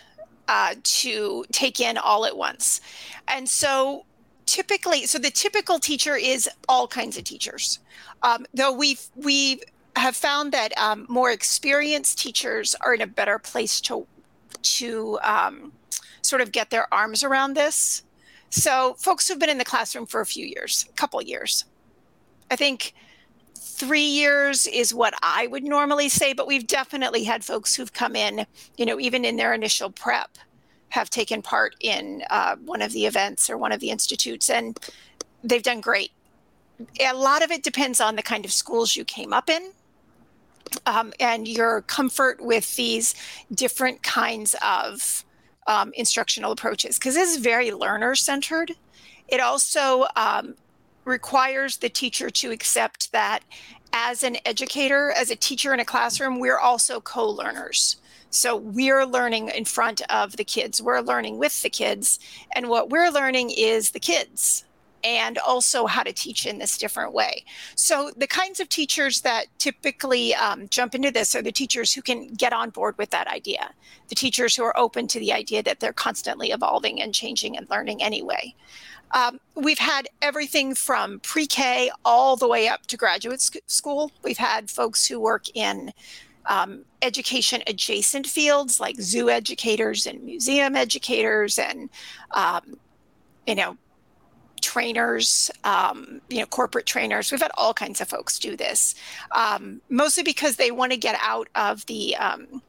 uh, 0.47 0.75
to 0.83 1.45
take 1.51 1.79
in 1.79 1.97
all 1.97 2.25
at 2.25 2.35
once, 2.35 2.81
and 3.27 3.47
so 3.47 4.05
typically, 4.45 5.05
so 5.05 5.17
the 5.17 5.31
typical 5.31 5.79
teacher 5.79 6.15
is 6.15 6.49
all 6.67 6.87
kinds 6.87 7.17
of 7.17 7.23
teachers. 7.23 7.79
Um, 8.23 8.45
though 8.53 8.71
we've 8.71 9.01
we 9.15 9.61
have 9.95 10.15
found 10.15 10.51
that 10.51 10.77
um, 10.77 11.05
more 11.09 11.31
experienced 11.31 12.19
teachers 12.19 12.75
are 12.81 12.93
in 12.93 13.01
a 13.01 13.07
better 13.07 13.39
place 13.39 13.79
to 13.81 14.05
to 14.61 15.19
um, 15.23 15.71
sort 16.21 16.41
of 16.41 16.51
get 16.51 16.69
their 16.69 16.91
arms 16.93 17.23
around 17.23 17.53
this. 17.53 18.03
So 18.49 18.95
folks 18.99 19.27
who've 19.27 19.39
been 19.39 19.49
in 19.49 19.57
the 19.57 19.65
classroom 19.65 20.05
for 20.05 20.21
a 20.21 20.25
few 20.25 20.45
years, 20.45 20.85
a 20.89 20.93
couple 20.93 21.21
years, 21.21 21.65
I 22.49 22.55
think 22.55 22.93
three 23.57 24.05
years 24.05 24.67
is 24.67 24.93
what 24.93 25.13
I 25.21 25.47
would 25.47 25.63
normally 25.63 26.07
say, 26.07 26.33
but 26.33 26.47
we've 26.47 26.67
definitely 26.67 27.23
had 27.23 27.43
folks 27.43 27.75
who've 27.75 27.91
come 27.91 28.15
in, 28.15 28.45
you 28.77 28.85
know, 28.85 28.99
even 28.99 29.25
in 29.25 29.35
their 29.35 29.53
initial 29.53 29.89
prep, 29.89 30.37
have 30.89 31.09
taken 31.09 31.41
part 31.41 31.75
in 31.81 32.23
uh, 32.29 32.55
one 32.57 32.81
of 32.81 32.93
the 32.93 33.05
events 33.05 33.49
or 33.49 33.57
one 33.57 33.73
of 33.73 33.81
the 33.81 33.89
institutes, 33.89 34.49
and 34.49 34.79
they've 35.43 35.63
done 35.63 35.81
great. 35.81 36.11
A 37.01 37.13
lot 37.13 37.43
of 37.43 37.51
it 37.51 37.63
depends 37.63 37.99
on 37.99 38.15
the 38.15 38.21
kind 38.21 38.45
of 38.45 38.53
schools 38.53 38.95
you 38.95 39.03
came 39.03 39.33
up 39.33 39.49
in. 39.49 39.71
Um, 40.87 41.13
and 41.19 41.47
your 41.47 41.81
comfort 41.83 42.41
with 42.41 42.75
these 42.75 43.13
different 43.53 44.01
kinds 44.03 44.55
of 44.65 45.23
um, 45.67 45.91
instructional 45.93 46.51
approaches, 46.51 46.97
because 46.97 47.15
this 47.15 47.35
is 47.35 47.41
very 47.41 47.71
learner 47.71 48.15
centered. 48.15 48.71
It 49.27 49.39
also 49.39 50.05
um, 50.15 50.55
requires 51.05 51.77
the 51.77 51.89
teacher 51.89 52.29
to 52.29 52.51
accept 52.51 53.11
that 53.11 53.41
as 53.93 54.23
an 54.23 54.37
educator, 54.45 55.11
as 55.11 55.31
a 55.31 55.35
teacher 55.35 55.73
in 55.73 55.79
a 55.79 55.85
classroom, 55.85 56.39
we're 56.39 56.59
also 56.59 56.99
co 56.99 57.29
learners. 57.29 57.97
So 58.29 58.57
we're 58.57 59.05
learning 59.05 59.49
in 59.49 59.63
front 59.63 60.01
of 60.11 60.35
the 60.35 60.43
kids, 60.43 60.81
we're 60.81 60.99
learning 60.99 61.37
with 61.37 61.61
the 61.61 61.69
kids. 61.69 62.19
And 62.53 62.67
what 62.67 62.89
we're 62.89 63.09
learning 63.09 63.51
is 63.51 63.91
the 63.91 63.99
kids 63.99 64.65
and 65.05 65.37
also 65.37 65.85
how 65.85 66.01
to 66.01 66.11
teach 66.11 66.47
in 66.47 66.57
this 66.57 66.77
different 66.77 67.13
way. 67.13 67.45
So, 67.75 68.11
the 68.17 68.27
kinds 68.27 68.59
of 68.59 68.67
teachers 68.67 69.21
that 69.21 69.45
typically 69.59 70.33
um, 70.35 70.67
jump 70.69 70.95
into 70.95 71.11
this 71.11 71.35
are 71.35 71.43
the 71.43 71.51
teachers 71.51 71.93
who 71.93 72.01
can 72.01 72.27
get 72.33 72.51
on 72.51 72.71
board 72.71 72.97
with 72.97 73.11
that 73.11 73.27
idea, 73.27 73.69
the 74.09 74.15
teachers 74.15 74.55
who 74.55 74.63
are 74.63 74.77
open 74.77 75.07
to 75.07 75.19
the 75.19 75.31
idea 75.31 75.61
that 75.63 75.79
they're 75.79 75.93
constantly 75.93 76.51
evolving 76.51 77.01
and 77.01 77.13
changing 77.13 77.55
and 77.55 77.69
learning 77.69 78.01
anyway. 78.01 78.53
Um, 79.11 79.39
we've 79.53 79.79
had 79.79 80.07
everything 80.23 80.73
from 80.73 81.19
pre 81.19 81.45
K 81.45 81.91
all 82.03 82.35
the 82.35 82.47
way 82.47 82.67
up 82.67 82.87
to 82.87 82.97
graduate 82.97 83.41
sc- 83.41 83.57
school. 83.67 84.11
We've 84.23 84.37
had 84.37 84.71
folks 84.71 85.05
who 85.05 85.19
work 85.19 85.45
in 85.53 85.93
um, 86.47 86.83
education 87.01 87.61
adjacent 87.67 88.27
fields 88.27 88.79
like 88.79 88.97
zoo 88.99 89.29
educators 89.29 90.05
and 90.07 90.23
museum 90.23 90.75
educators 90.75 91.57
and, 91.59 91.89
um, 92.31 92.77
you 93.47 93.55
know, 93.55 93.77
trainers, 94.65 95.51
um, 95.63 96.19
you 96.27 96.39
know, 96.39 96.47
corporate 96.47 96.87
trainers. 96.87 97.31
We've 97.31 97.41
had 97.41 97.51
all 97.55 97.73
kinds 97.73 98.01
of 98.01 98.09
folks 98.09 98.39
do 98.39 98.57
this, 98.57 98.95
um, 99.31 99.79
mostly 99.89 100.23
because 100.23 100.55
they 100.55 100.71
want 100.71 100.91
to 100.91 100.97
get 100.97 101.15
out 101.21 101.47
of 101.53 101.85
the, 101.85 102.15
um, 102.15 102.63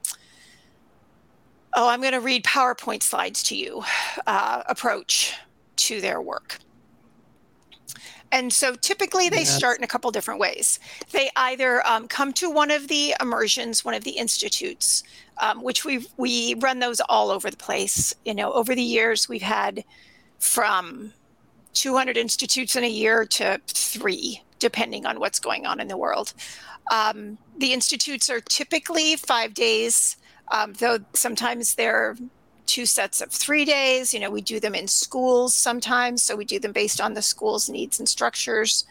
oh, 1.74 1.88
I'm 1.88 2.02
going 2.02 2.12
to 2.12 2.20
read 2.20 2.44
PowerPoint 2.44 3.02
slides 3.02 3.42
to 3.44 3.56
you 3.56 3.82
uh, 4.26 4.62
approach 4.66 5.32
to 5.76 6.02
their 6.02 6.20
work. 6.20 6.58
And 8.30 8.52
so 8.52 8.74
typically 8.74 9.30
they 9.30 9.38
yes. 9.38 9.56
start 9.56 9.78
in 9.78 9.84
a 9.84 9.86
couple 9.86 10.10
different 10.10 10.38
ways. 10.38 10.78
They 11.12 11.30
either 11.36 11.86
um, 11.86 12.08
come 12.08 12.34
to 12.34 12.50
one 12.50 12.70
of 12.70 12.88
the 12.88 13.14
immersions, 13.20 13.84
one 13.84 13.94
of 13.94 14.04
the 14.04 14.10
institutes, 14.10 15.02
um, 15.40 15.62
which 15.62 15.84
we 15.84 16.06
we 16.16 16.54
run 16.58 16.80
those 16.80 17.00
all 17.08 17.30
over 17.30 17.50
the 17.50 17.56
place. 17.56 18.14
You 18.24 18.34
know, 18.34 18.52
over 18.52 18.74
the 18.74 18.82
years 18.82 19.28
we've 19.28 19.40
had 19.40 19.84
from 20.38 21.12
200 21.76 22.16
institutes 22.16 22.74
in 22.74 22.82
a 22.82 22.88
year 22.88 23.24
to 23.24 23.60
three, 23.68 24.42
depending 24.58 25.06
on 25.06 25.20
what's 25.20 25.38
going 25.38 25.66
on 25.66 25.78
in 25.78 25.88
the 25.88 25.96
world. 25.96 26.32
Um, 26.90 27.38
the 27.58 27.72
institutes 27.72 28.30
are 28.30 28.40
typically 28.40 29.16
five 29.16 29.54
days, 29.54 30.16
um, 30.52 30.72
though 30.74 30.98
sometimes 31.12 31.74
they're 31.74 32.16
two 32.66 32.86
sets 32.86 33.20
of 33.20 33.30
three 33.30 33.64
days. 33.64 34.12
You 34.14 34.20
know, 34.20 34.30
we 34.30 34.40
do 34.40 34.58
them 34.58 34.74
in 34.74 34.88
schools 34.88 35.54
sometimes, 35.54 36.22
so 36.22 36.34
we 36.34 36.44
do 36.44 36.58
them 36.58 36.72
based 36.72 37.00
on 37.00 37.14
the 37.14 37.22
school's 37.22 37.68
needs 37.68 37.98
and 37.98 38.08
structures. 38.08 38.84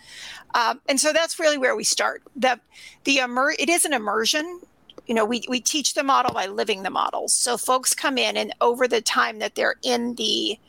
Um, 0.53 0.79
and 0.87 0.99
so 0.99 1.11
that's 1.11 1.39
really 1.39 1.57
where 1.57 1.75
we 1.75 1.83
start. 1.83 2.23
The 2.35 2.59
the 3.03 3.19
immer- 3.19 3.55
it 3.57 3.69
is 3.69 3.83
an 3.85 3.93
immersion. 3.93 4.61
You 5.07 5.15
know, 5.15 5.25
we 5.25 5.43
we 5.49 5.59
teach 5.59 5.93
the 5.93 6.03
model 6.03 6.33
by 6.33 6.47
living 6.47 6.83
the 6.83 6.89
models. 6.89 7.33
So 7.33 7.57
folks 7.57 7.93
come 7.93 8.17
in, 8.17 8.37
and 8.37 8.53
over 8.61 8.87
the 8.87 9.01
time 9.01 9.39
that 9.39 9.55
they're 9.55 9.75
in 9.83 10.15
the 10.15 10.59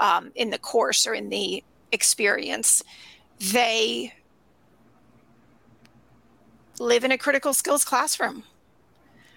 um, 0.00 0.32
in 0.34 0.50
the 0.50 0.58
course 0.58 1.06
or 1.06 1.14
in 1.14 1.28
the 1.28 1.62
experience, 1.92 2.82
they 3.38 4.12
live 6.78 7.04
in 7.04 7.12
a 7.12 7.18
critical 7.18 7.54
skills 7.54 7.84
classroom 7.84 8.44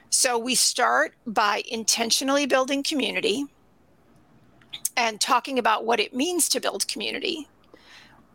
so 0.09 0.39
we 0.39 0.55
start 0.55 1.13
by 1.27 1.63
intentionally 1.69 2.47
building 2.47 2.81
community 2.81 3.45
and 4.97 5.21
talking 5.21 5.59
about 5.59 5.85
what 5.85 5.99
it 5.99 6.15
means 6.15 6.49
to 6.49 6.59
build 6.59 6.87
community. 6.87 7.47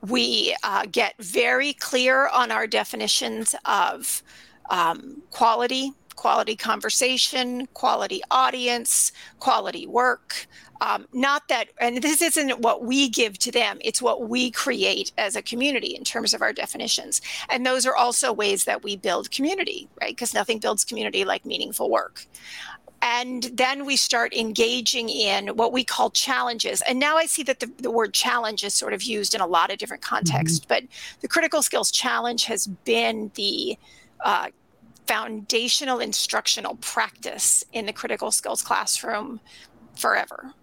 We 0.01 0.55
uh, 0.63 0.87
get 0.91 1.15
very 1.19 1.73
clear 1.73 2.29
on 2.29 2.53
our 2.53 2.67
definitions 2.67 3.55
of 3.65 4.23
um, 4.71 5.23
quality, 5.31 5.93
quality 6.15 6.55
conversation, 6.55 7.67
quality 7.75 8.23
audience, 8.31 9.11
quality 9.41 9.87
work, 9.87 10.47
um, 10.81 11.07
not 11.13 11.49
that, 11.49 11.69
and 11.79 12.03
this 12.03 12.21
isn't 12.21 12.61
what 12.61 12.85
we 12.85 13.09
give 13.09 13.39
to 13.39 13.53
them, 13.53 13.79
it's 13.81 14.03
what 14.03 14.29
we 14.29 14.51
create 14.51 15.13
as 15.19 15.37
a 15.37 15.43
community 15.43 15.95
in 15.95 16.05
terms 16.05 16.35
of 16.35 16.43
our 16.43 16.53
definitions. 16.53 17.21
And 17.49 17.65
those 17.65 17.87
are 17.87 17.97
also 17.97 18.33
ways 18.33 18.65
that 18.65 18.83
we 18.83 18.97
build 18.97 19.31
community, 19.31 19.89
right? 20.01 20.15
Because 20.15 20.35
nothing 20.35 20.59
builds 20.59 20.85
community 20.85 21.25
like 21.25 21.45
meaningful 21.45 21.91
work. 21.91 22.27
And 23.03 23.43
then 23.53 23.85
we 23.85 23.97
start 23.97 24.33
engaging 24.33 25.11
in 25.11 25.49
what 25.49 25.73
we 25.73 25.85
call 25.85 26.11
challenges. 26.11 26.81
And 26.83 26.99
now 26.99 27.19
I 27.19 27.27
see 27.27 27.43
that 27.43 27.61
the, 27.61 27.71
the 27.79 27.91
word 27.91 28.15
challenge 28.15 28.65
is 28.65 28.73
sort 28.73 28.95
of 28.95 29.03
used 29.03 29.35
in 29.35 29.43
a 29.43 29.47
lot 29.47 29.71
of 29.71 29.77
different 29.77 30.03
contexts, 30.03 30.61
mm-hmm. 30.61 30.69
but 30.69 30.85
the 31.21 31.29
critical 31.29 31.63
skills 31.63 31.91
challenge 31.91 32.47
has 32.47 32.67
been 32.67 33.31
the 33.35 33.79
uh, 34.25 34.49
foundational 35.07 36.01
instructional 36.01 36.77
practice 36.77 37.63
in 37.73 37.85
the 37.85 37.93
critical 37.93 38.31
skills 38.31 38.63
classroom 38.63 39.39
forever. 39.97 40.55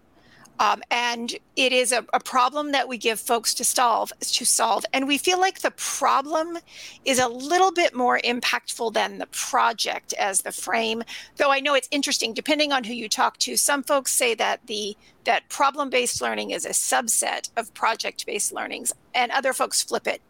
Um, 0.58 0.82
and 0.90 1.34
it 1.56 1.72
is 1.72 1.92
a, 1.92 2.04
a, 2.12 2.20
problem 2.20 2.72
that 2.72 2.86
we 2.86 2.96
give 2.96 3.18
folks 3.18 3.52
to 3.54 3.64
solve 3.64 4.12
to 4.20 4.44
solve. 4.44 4.84
And 4.92 5.08
we 5.08 5.18
feel 5.18 5.40
like 5.40 5.60
the 5.60 5.72
problem 5.72 6.58
is 7.04 7.18
a 7.18 7.26
little 7.28 7.72
bit 7.72 7.94
more 7.94 8.20
impactful 8.22 8.92
than 8.92 9.18
the 9.18 9.26
project 9.26 10.12
as 10.14 10.42
the 10.42 10.52
frame. 10.52 11.02
Though 11.36 11.50
I 11.50 11.60
know 11.60 11.74
it's 11.74 11.88
interesting, 11.90 12.32
depending 12.32 12.72
on 12.72 12.84
who 12.84 12.92
you 12.92 13.08
talk 13.08 13.38
to, 13.38 13.56
some 13.56 13.82
folks 13.82 14.12
say 14.12 14.34
that 14.34 14.66
the 14.66 14.96
that 15.24 15.48
problem-based 15.48 16.20
learning 16.20 16.50
is 16.50 16.64
a 16.64 16.70
subset 16.70 17.50
of 17.56 17.72
project-based 17.74 18.52
learnings, 18.52 18.92
and 19.14 19.30
other 19.32 19.52
folks 19.52 19.82
flip 19.82 20.06
it. 20.06 20.20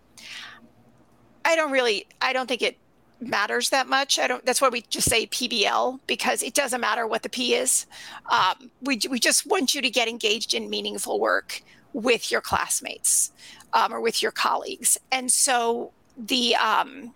I 1.44 1.56
don't 1.56 1.72
really, 1.72 2.06
I 2.20 2.32
don't 2.32 2.46
think 2.46 2.62
it 2.62 2.78
matters 3.22 3.70
that 3.70 3.86
much. 3.88 4.18
I 4.18 4.26
don't. 4.26 4.44
That's 4.44 4.60
why 4.60 4.68
we 4.68 4.82
just 4.82 5.08
say 5.08 5.26
PBL 5.26 6.00
because 6.06 6.42
it 6.42 6.54
doesn't 6.54 6.80
matter 6.80 7.06
what 7.06 7.22
the 7.22 7.28
P 7.28 7.54
is. 7.54 7.86
Um, 8.30 8.70
we 8.82 9.00
we 9.10 9.18
just 9.18 9.46
want 9.46 9.74
you 9.74 9.82
to 9.82 9.90
get 9.90 10.08
engaged 10.08 10.54
in 10.54 10.68
meaningful 10.70 11.20
work. 11.20 11.62
with 11.94 12.30
your 12.30 12.40
classmates 12.40 13.32
um, 13.74 13.92
or 13.92 14.00
with 14.00 14.22
your 14.22 14.32
colleagues. 14.32 14.98
And 15.10 15.30
so 15.30 15.92
the 16.16 16.56
um, 16.56 17.14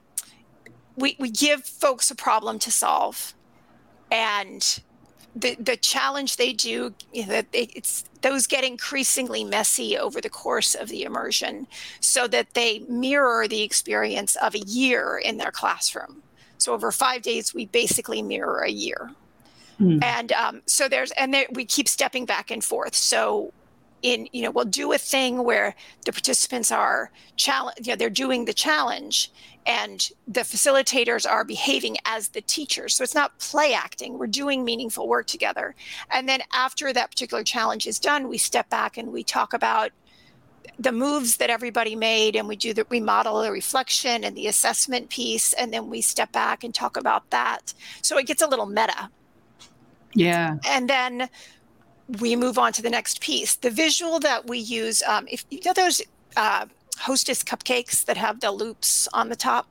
we, 0.96 1.16
we 1.18 1.30
give 1.30 1.64
folks 1.64 2.10
a 2.10 2.14
problem 2.14 2.58
to 2.60 2.70
solve 2.70 3.34
and 4.10 4.80
the, 5.36 5.54
the 5.56 5.76
challenge 5.76 6.36
they 6.36 6.52
do 6.54 6.94
know, 7.14 7.42
it's 7.52 8.04
those 8.22 8.46
get 8.46 8.64
increasingly 8.64 9.44
messy 9.44 9.96
over 9.96 10.20
the 10.20 10.30
course 10.30 10.74
of 10.74 10.88
the 10.88 11.02
immersion 11.02 11.66
so 12.00 12.26
that 12.26 12.54
they 12.54 12.80
mirror 12.88 13.46
the 13.46 13.62
experience 13.62 14.34
of 14.36 14.54
a 14.54 14.60
year 14.60 15.20
in 15.22 15.36
their 15.36 15.52
classroom. 15.52 16.22
So 16.58 16.72
over 16.72 16.90
five 16.90 17.22
days 17.22 17.54
we 17.54 17.66
basically 17.66 18.22
mirror 18.22 18.60
a 18.60 18.70
year. 18.70 19.10
Hmm. 19.78 19.98
and 20.02 20.32
um, 20.32 20.62
so 20.64 20.88
there's 20.88 21.10
and 21.12 21.34
there, 21.34 21.46
we 21.52 21.66
keep 21.66 21.86
stepping 21.86 22.24
back 22.24 22.50
and 22.50 22.64
forth. 22.64 22.96
So 22.96 23.52
in 24.02 24.28
you 24.32 24.42
know 24.42 24.50
we'll 24.50 24.64
do 24.64 24.92
a 24.92 24.98
thing 24.98 25.42
where 25.42 25.74
the 26.04 26.12
participants 26.12 26.70
are 26.70 27.10
challenge 27.36 27.76
you 27.82 27.92
know 27.92 27.96
they're 27.96 28.10
doing 28.10 28.44
the 28.44 28.52
challenge 28.52 29.32
and 29.66 30.10
the 30.28 30.40
facilitators 30.40 31.28
are 31.28 31.44
behaving 31.44 31.96
as 32.04 32.28
the 32.28 32.40
teachers. 32.40 32.94
So 32.94 33.02
it's 33.02 33.16
not 33.16 33.36
play 33.40 33.74
acting. 33.74 34.16
We're 34.16 34.28
doing 34.28 34.64
meaningful 34.64 35.08
work 35.08 35.26
together. 35.26 35.74
And 36.10 36.28
then 36.28 36.42
after 36.52 36.92
that 36.92 37.10
particular 37.10 37.42
challenge 37.42 37.86
is 37.86 37.98
done 37.98 38.28
we 38.28 38.38
step 38.38 38.70
back 38.70 38.96
and 38.96 39.12
we 39.12 39.24
talk 39.24 39.52
about 39.52 39.90
the 40.78 40.92
moves 40.92 41.38
that 41.38 41.50
everybody 41.50 41.96
made 41.96 42.36
and 42.36 42.46
we 42.46 42.56
do 42.56 42.74
that 42.74 42.90
we 42.90 43.00
model 43.00 43.40
the 43.40 43.50
reflection 43.50 44.24
and 44.24 44.36
the 44.36 44.46
assessment 44.46 45.08
piece 45.08 45.52
and 45.54 45.72
then 45.72 45.88
we 45.88 46.00
step 46.00 46.30
back 46.32 46.62
and 46.62 46.74
talk 46.74 46.96
about 46.96 47.28
that. 47.30 47.74
So 48.02 48.18
it 48.18 48.26
gets 48.26 48.42
a 48.42 48.46
little 48.46 48.66
meta. 48.66 49.10
Yeah. 50.14 50.56
And 50.66 50.88
then 50.88 51.28
we 52.20 52.36
move 52.36 52.58
on 52.58 52.72
to 52.72 52.82
the 52.82 52.90
next 52.90 53.20
piece. 53.20 53.56
The 53.56 53.70
visual 53.70 54.20
that 54.20 54.46
we 54.46 54.58
use, 54.58 55.02
um, 55.02 55.26
if 55.30 55.44
you 55.50 55.60
know 55.64 55.72
those 55.72 56.02
uh, 56.36 56.66
hostess 56.98 57.42
cupcakes 57.42 58.04
that 58.04 58.16
have 58.16 58.40
the 58.40 58.50
loops 58.50 59.08
on 59.12 59.28
the 59.28 59.36
top, 59.36 59.66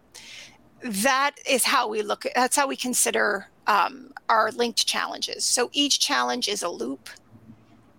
that 0.81 1.35
is 1.49 1.63
how 1.63 1.87
we 1.87 2.01
look. 2.01 2.25
That's 2.35 2.55
how 2.55 2.67
we 2.67 2.75
consider 2.75 3.47
um, 3.67 4.11
our 4.29 4.51
linked 4.51 4.85
challenges. 4.85 5.43
So 5.43 5.69
each 5.73 5.99
challenge 5.99 6.47
is 6.47 6.61
a 6.61 6.69
loop. 6.69 7.09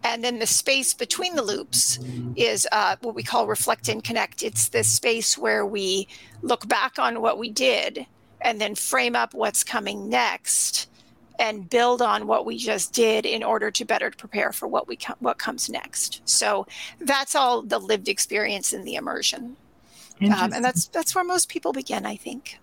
And 0.05 0.23
then 0.23 0.39
the 0.39 0.47
space 0.47 0.95
between 0.95 1.35
the 1.35 1.43
loops 1.43 1.99
is 2.37 2.69
uh, 2.71 2.95
what 3.01 3.17
we 3.17 3.25
call 3.25 3.49
reflect 3.49 3.89
and 3.89 4.05
connect. 4.05 4.45
It's 4.45 4.69
the 4.69 4.85
space 4.85 5.37
where 5.37 5.67
we 5.67 6.07
look 6.43 6.69
back 6.69 6.99
on 7.01 7.21
what 7.21 7.39
we 7.39 7.51
did 7.51 8.07
and 8.41 8.61
then 8.61 8.77
frame 8.77 9.17
up 9.17 9.35
what's 9.35 9.65
coming 9.65 10.09
next 10.09 10.89
and 11.39 11.69
build 11.69 12.03
on 12.03 12.27
what 12.27 12.47
we 12.47 12.57
just 12.57 12.93
did 12.93 13.27
in 13.27 13.43
order 13.43 13.71
to 13.71 13.85
better 13.85 14.11
prepare 14.11 14.53
for 14.53 14.67
what 14.67 14.89
we 14.89 14.99
what 15.21 15.39
comes 15.39 15.69
next. 15.69 16.23
So 16.25 16.67
that's 17.01 17.35
all 17.35 17.63
the 17.63 17.79
lived 17.79 18.09
experience 18.09 18.73
in 18.73 18.85
the 18.85 18.95
immersion, 18.95 19.57
um, 20.23 20.53
and 20.53 20.65
that's 20.65 20.89
that's 20.89 21.15
where 21.15 21.25
most 21.25 21.49
people 21.49 21.73
begin, 21.73 22.07
I 22.07 22.17
think. 22.17 22.59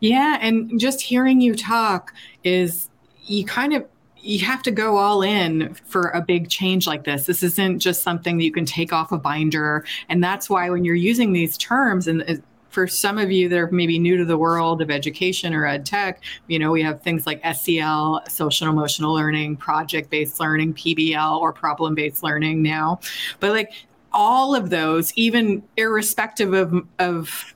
Yeah, 0.00 0.38
and 0.40 0.80
just 0.80 1.00
hearing 1.00 1.40
you 1.40 1.54
talk 1.54 2.12
is 2.42 2.88
you 3.24 3.44
kind 3.44 3.72
of 3.72 3.86
you 4.22 4.44
have 4.44 4.62
to 4.62 4.70
go 4.70 4.96
all 4.96 5.22
in 5.22 5.74
for 5.84 6.08
a 6.10 6.20
big 6.20 6.48
change 6.48 6.86
like 6.86 7.04
this. 7.04 7.26
This 7.26 7.42
isn't 7.42 7.80
just 7.80 8.02
something 8.02 8.38
that 8.38 8.44
you 8.44 8.52
can 8.52 8.64
take 8.64 8.92
off 8.92 9.10
a 9.10 9.18
binder. 9.18 9.84
And 10.08 10.22
that's 10.22 10.48
why 10.48 10.70
when 10.70 10.84
you're 10.84 10.94
using 10.94 11.32
these 11.32 11.58
terms 11.58 12.06
and 12.06 12.42
for 12.72 12.86
some 12.86 13.18
of 13.18 13.30
you 13.30 13.48
that 13.50 13.58
are 13.58 13.70
maybe 13.70 13.98
new 13.98 14.16
to 14.16 14.24
the 14.24 14.38
world 14.38 14.80
of 14.80 14.90
education 14.90 15.52
or 15.52 15.66
ed 15.66 15.84
tech, 15.84 16.22
you 16.48 16.58
know, 16.58 16.72
we 16.72 16.82
have 16.82 17.02
things 17.02 17.26
like 17.26 17.40
SEL, 17.54 18.22
social 18.28 18.68
emotional 18.68 19.12
learning, 19.12 19.58
project 19.58 20.08
based 20.08 20.40
learning, 20.40 20.72
PBL, 20.72 21.38
or 21.38 21.52
problem 21.52 21.94
based 21.94 22.22
learning 22.22 22.62
now. 22.62 22.98
But 23.40 23.50
like 23.50 23.72
all 24.12 24.54
of 24.54 24.70
those, 24.70 25.12
even 25.16 25.62
irrespective 25.76 26.54
of, 26.54 26.74
of 26.98 27.54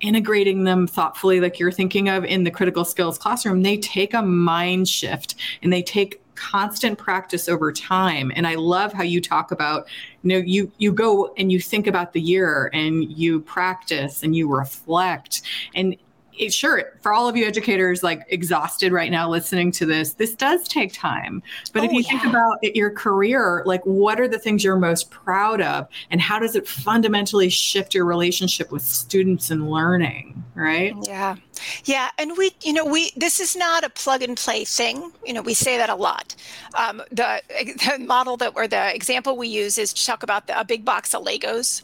integrating 0.00 0.64
them 0.64 0.88
thoughtfully, 0.88 1.40
like 1.40 1.60
you're 1.60 1.70
thinking 1.70 2.08
of 2.08 2.24
in 2.24 2.42
the 2.42 2.50
critical 2.50 2.84
skills 2.84 3.18
classroom, 3.18 3.62
they 3.62 3.76
take 3.76 4.14
a 4.14 4.22
mind 4.22 4.88
shift 4.88 5.36
and 5.62 5.72
they 5.72 5.82
take 5.82 6.20
constant 6.36 6.98
practice 6.98 7.48
over 7.48 7.72
time. 7.72 8.30
And 8.34 8.46
i 8.46 8.54
love 8.54 8.92
how 8.92 9.02
you 9.02 9.20
talk 9.20 9.50
about 9.50 9.88
you 10.22 10.28
know 10.28 10.38
you 10.38 10.70
you 10.78 10.92
go 10.92 11.32
and 11.36 11.50
you 11.50 11.60
think 11.60 11.86
about 11.86 12.12
the 12.12 12.20
year 12.20 12.70
and 12.72 13.04
you 13.10 13.40
practice 13.40 14.22
and 14.22 14.36
you 14.36 14.48
reflect. 14.48 15.42
And 15.74 15.96
it, 16.38 16.52
sure 16.52 16.92
for 17.00 17.12
all 17.12 17.28
of 17.28 17.36
you 17.36 17.46
educators 17.46 18.02
like 18.02 18.22
exhausted 18.28 18.92
right 18.92 19.10
now 19.10 19.28
listening 19.28 19.70
to 19.72 19.86
this 19.86 20.14
this 20.14 20.34
does 20.34 20.66
take 20.68 20.92
time. 20.92 21.42
But 21.72 21.82
oh, 21.82 21.86
if 21.86 21.92
you 21.92 22.00
yeah. 22.00 22.08
think 22.08 22.24
about 22.24 22.58
it, 22.62 22.76
your 22.76 22.90
career 22.90 23.62
like 23.66 23.84
what 23.84 24.20
are 24.20 24.28
the 24.28 24.38
things 24.38 24.64
you're 24.64 24.76
most 24.76 25.10
proud 25.10 25.60
of? 25.60 25.88
And 26.10 26.20
how 26.20 26.38
does 26.38 26.56
it 26.56 26.66
fundamentally 26.66 27.48
shift 27.48 27.94
your 27.94 28.04
relationship 28.04 28.70
with 28.70 28.82
students 28.82 29.50
and 29.50 29.70
learning 29.70 30.44
right? 30.54 30.94
Yeah. 31.02 31.36
Yeah 31.84 32.10
and 32.18 32.36
we 32.36 32.52
you 32.62 32.72
know 32.72 32.84
we 32.84 33.10
this 33.16 33.40
is 33.40 33.56
not 33.56 33.84
a 33.84 33.90
plug 33.90 34.22
and 34.22 34.36
play 34.36 34.64
thing. 34.64 35.12
You 35.24 35.34
know 35.34 35.42
we 35.42 35.54
say 35.54 35.76
that 35.76 35.90
a 35.90 35.94
lot. 35.94 36.34
Um, 36.74 37.02
the, 37.10 37.42
the 37.98 38.04
model 38.04 38.36
that 38.38 38.52
or 38.56 38.66
the 38.66 38.94
example 38.94 39.36
we 39.36 39.48
use 39.48 39.78
is 39.78 39.92
to 39.92 40.06
talk 40.06 40.22
about 40.22 40.46
the, 40.46 40.58
a 40.58 40.64
big 40.64 40.84
box 40.84 41.14
of 41.14 41.24
legos. 41.24 41.82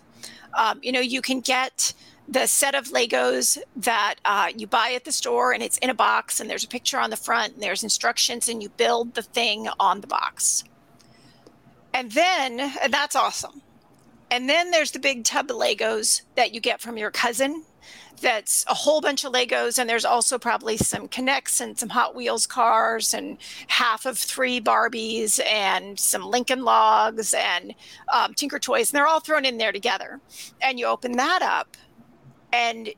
Um, 0.55 0.81
you 0.83 0.93
know 0.93 1.01
you 1.01 1.23
can 1.23 1.41
get 1.41 1.93
the 2.29 2.47
set 2.47 2.75
of 2.75 2.87
Legos 2.87 3.59
that 3.77 4.17
uh, 4.25 4.49
you 4.57 4.67
buy 4.67 4.93
at 4.93 5.05
the 5.05 5.13
store 5.13 5.53
and 5.53 5.63
it's 5.63 5.79
in 5.79 5.91
a 5.91 5.95
box 5.95 6.41
and 6.41 6.49
there's 6.49 6.65
a 6.65 6.69
picture 6.69 6.99
on 6.99 7.11
the 7.11 7.17
front 7.17 7.55
and 7.55 7.63
there's 7.63 7.83
instructions 7.83 8.49
and 8.49 8.63
you 8.63 8.69
build 8.71 9.15
the 9.15 9.23
thing 9.23 9.69
on 9.79 10.01
the 10.01 10.07
box. 10.07 10.65
And 11.95 12.11
then, 12.13 12.61
and 12.83 12.93
that's 12.93 13.17
awesome. 13.17 13.61
And 14.31 14.49
then 14.49 14.71
there's 14.71 14.93
the 14.93 14.99
big 14.99 15.25
tub 15.25 15.51
of 15.51 15.57
Legos 15.57 16.23
that 16.37 16.55
you 16.55 16.61
get 16.61 16.81
from 16.81 16.97
your 16.97 17.11
cousin. 17.11 17.65
That's 18.23 18.65
a 18.69 18.75
whole 18.75 19.01
bunch 19.01 19.25
of 19.25 19.33
Legos, 19.33 19.79
and 19.79 19.91
there's 19.91 20.05
also 20.05 20.39
probably 20.39 20.77
some 20.77 21.09
K'NEX 21.09 21.61
and 21.61 21.77
some 21.77 21.89
Hot 21.89 22.15
Wheels 22.15 22.47
cars, 22.47 23.15
and 23.15 23.37
half 23.67 24.07
of 24.07 24.17
three 24.17 24.61
Barbies, 24.61 25.45
and 25.45 25.99
some 25.99 26.23
Lincoln 26.23 26.63
Logs, 26.63 27.35
and 27.35 27.75
um, 28.15 28.33
Tinker 28.35 28.61
Toys, 28.61 28.91
and 28.91 28.97
they're 28.97 29.09
all 29.09 29.19
thrown 29.19 29.45
in 29.45 29.59
there 29.59 29.73
together. 29.73 30.21
And 30.63 30.79
you 30.79 30.87
open 30.87 31.13
that 31.17 31.43
up, 31.43 31.77
and 32.53 32.91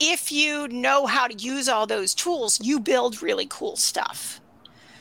if 0.00 0.30
you 0.30 0.68
know 0.68 1.06
how 1.06 1.26
to 1.26 1.34
use 1.34 1.68
all 1.68 1.86
those 1.86 2.14
tools, 2.14 2.60
you 2.60 2.78
build 2.78 3.22
really 3.22 3.46
cool 3.46 3.76
stuff. 3.76 4.40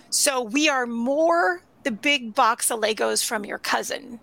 So 0.09 0.41
we 0.41 0.69
are 0.69 0.85
more 0.85 1.61
the 1.83 1.91
big 1.91 2.33
box 2.33 2.71
of 2.71 2.79
Legos 2.79 3.23
from 3.23 3.45
your 3.45 3.59
cousin 3.59 4.19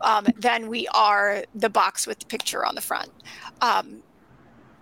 um, 0.00 0.26
than 0.38 0.68
we 0.68 0.86
are 0.88 1.44
the 1.54 1.68
box 1.68 2.06
with 2.06 2.20
the 2.20 2.26
picture 2.26 2.64
on 2.64 2.74
the 2.74 2.80
front. 2.80 3.10
Um, 3.60 4.02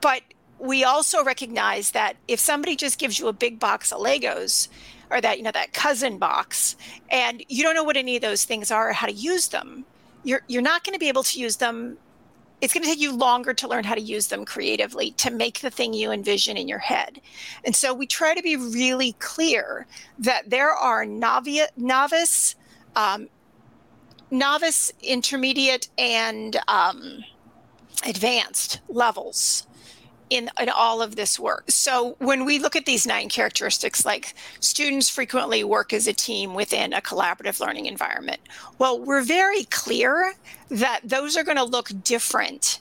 but 0.01 0.23
we 0.59 0.85
also 0.85 1.25
recognize 1.25 1.93
that 1.93 2.17
if 2.29 2.39
somebody 2.39 2.77
just 2.77 2.99
gives 2.99 3.19
you 3.19 3.29
a 3.29 3.33
big 3.33 3.59
box 3.59 3.93
of 3.93 4.01
Legos, 4.01 4.69
or 5.11 5.21
that 5.21 5.39
you 5.39 5.43
know 5.43 5.51
that 5.51 5.73
cousin 5.73 6.19
box, 6.19 6.77
and 7.11 7.43
you 7.49 7.63
don't 7.63 7.75
know 7.75 7.85
what 7.85 7.97
any 7.97 8.17
of 8.17 8.23
those 8.23 8.45
things 8.45 8.71
are 8.71 8.91
or 8.91 8.93
how 8.93 9.07
to 9.07 9.13
use 9.13 9.49
them, 9.49 9.85
you're 10.23 10.43
you're 10.49 10.63
not 10.63 10.85
going 10.85 10.93
to 10.93 10.99
be 10.99 11.09
able 11.09 11.23
to 11.23 11.41
use 11.41 11.57
them 11.57 11.97
it's 12.61 12.75
going 12.75 12.83
to 12.83 12.89
take 12.89 13.01
you 13.01 13.13
longer 13.13 13.55
to 13.55 13.69
learn 13.69 13.85
how 13.85 13.95
to 13.95 14.01
use 14.01 14.29
them 14.29 14.45
creatively 14.45 15.13
to 15.13 15.31
make 15.31 15.61
the 15.61 15.71
thing 15.71 15.95
you 15.95 16.11
envision 16.11 16.57
in 16.57 16.69
your 16.69 16.79
head. 16.79 17.21
And 17.65 17.75
so 17.75 17.95
we 17.95 18.07
try 18.07 18.35
to 18.35 18.43
be 18.43 18.57
really 18.57 19.13
clear 19.13 19.87
that 20.19 20.51
there 20.51 20.73
are 20.73 21.05
novi- 21.05 21.67
novice, 21.77 22.57
um, 22.97 23.29
novice, 24.31 24.93
intermediate, 25.03 25.89
and 25.97 26.61
um, 26.69 27.25
advanced 28.07 28.81
levels 28.89 29.67
in, 30.31 30.49
in 30.61 30.69
all 30.69 31.03
of 31.03 31.17
this 31.17 31.39
work. 31.39 31.65
So 31.69 32.17
when 32.19 32.45
we 32.45 32.59
look 32.59 32.77
at 32.77 32.87
these 32.87 33.07
nine 33.07 33.29
characteristics, 33.29 34.05
like 34.05 34.35
students 34.61 35.11
frequently 35.11 35.65
work 35.65 35.93
as 35.93 36.07
a 36.07 36.13
team 36.13 36.55
within 36.55 36.93
a 36.93 37.01
collaborative 37.01 37.61
learning 37.61 37.87
environment. 37.87 38.41
Well, 38.79 39.01
we're 39.01 39.23
very 39.23 39.65
clear 39.65 40.35
that 40.71 41.01
those 41.05 41.37
are 41.37 41.45
going 41.45 41.59
to 41.59 41.65
look 41.65 41.91
different 42.05 42.81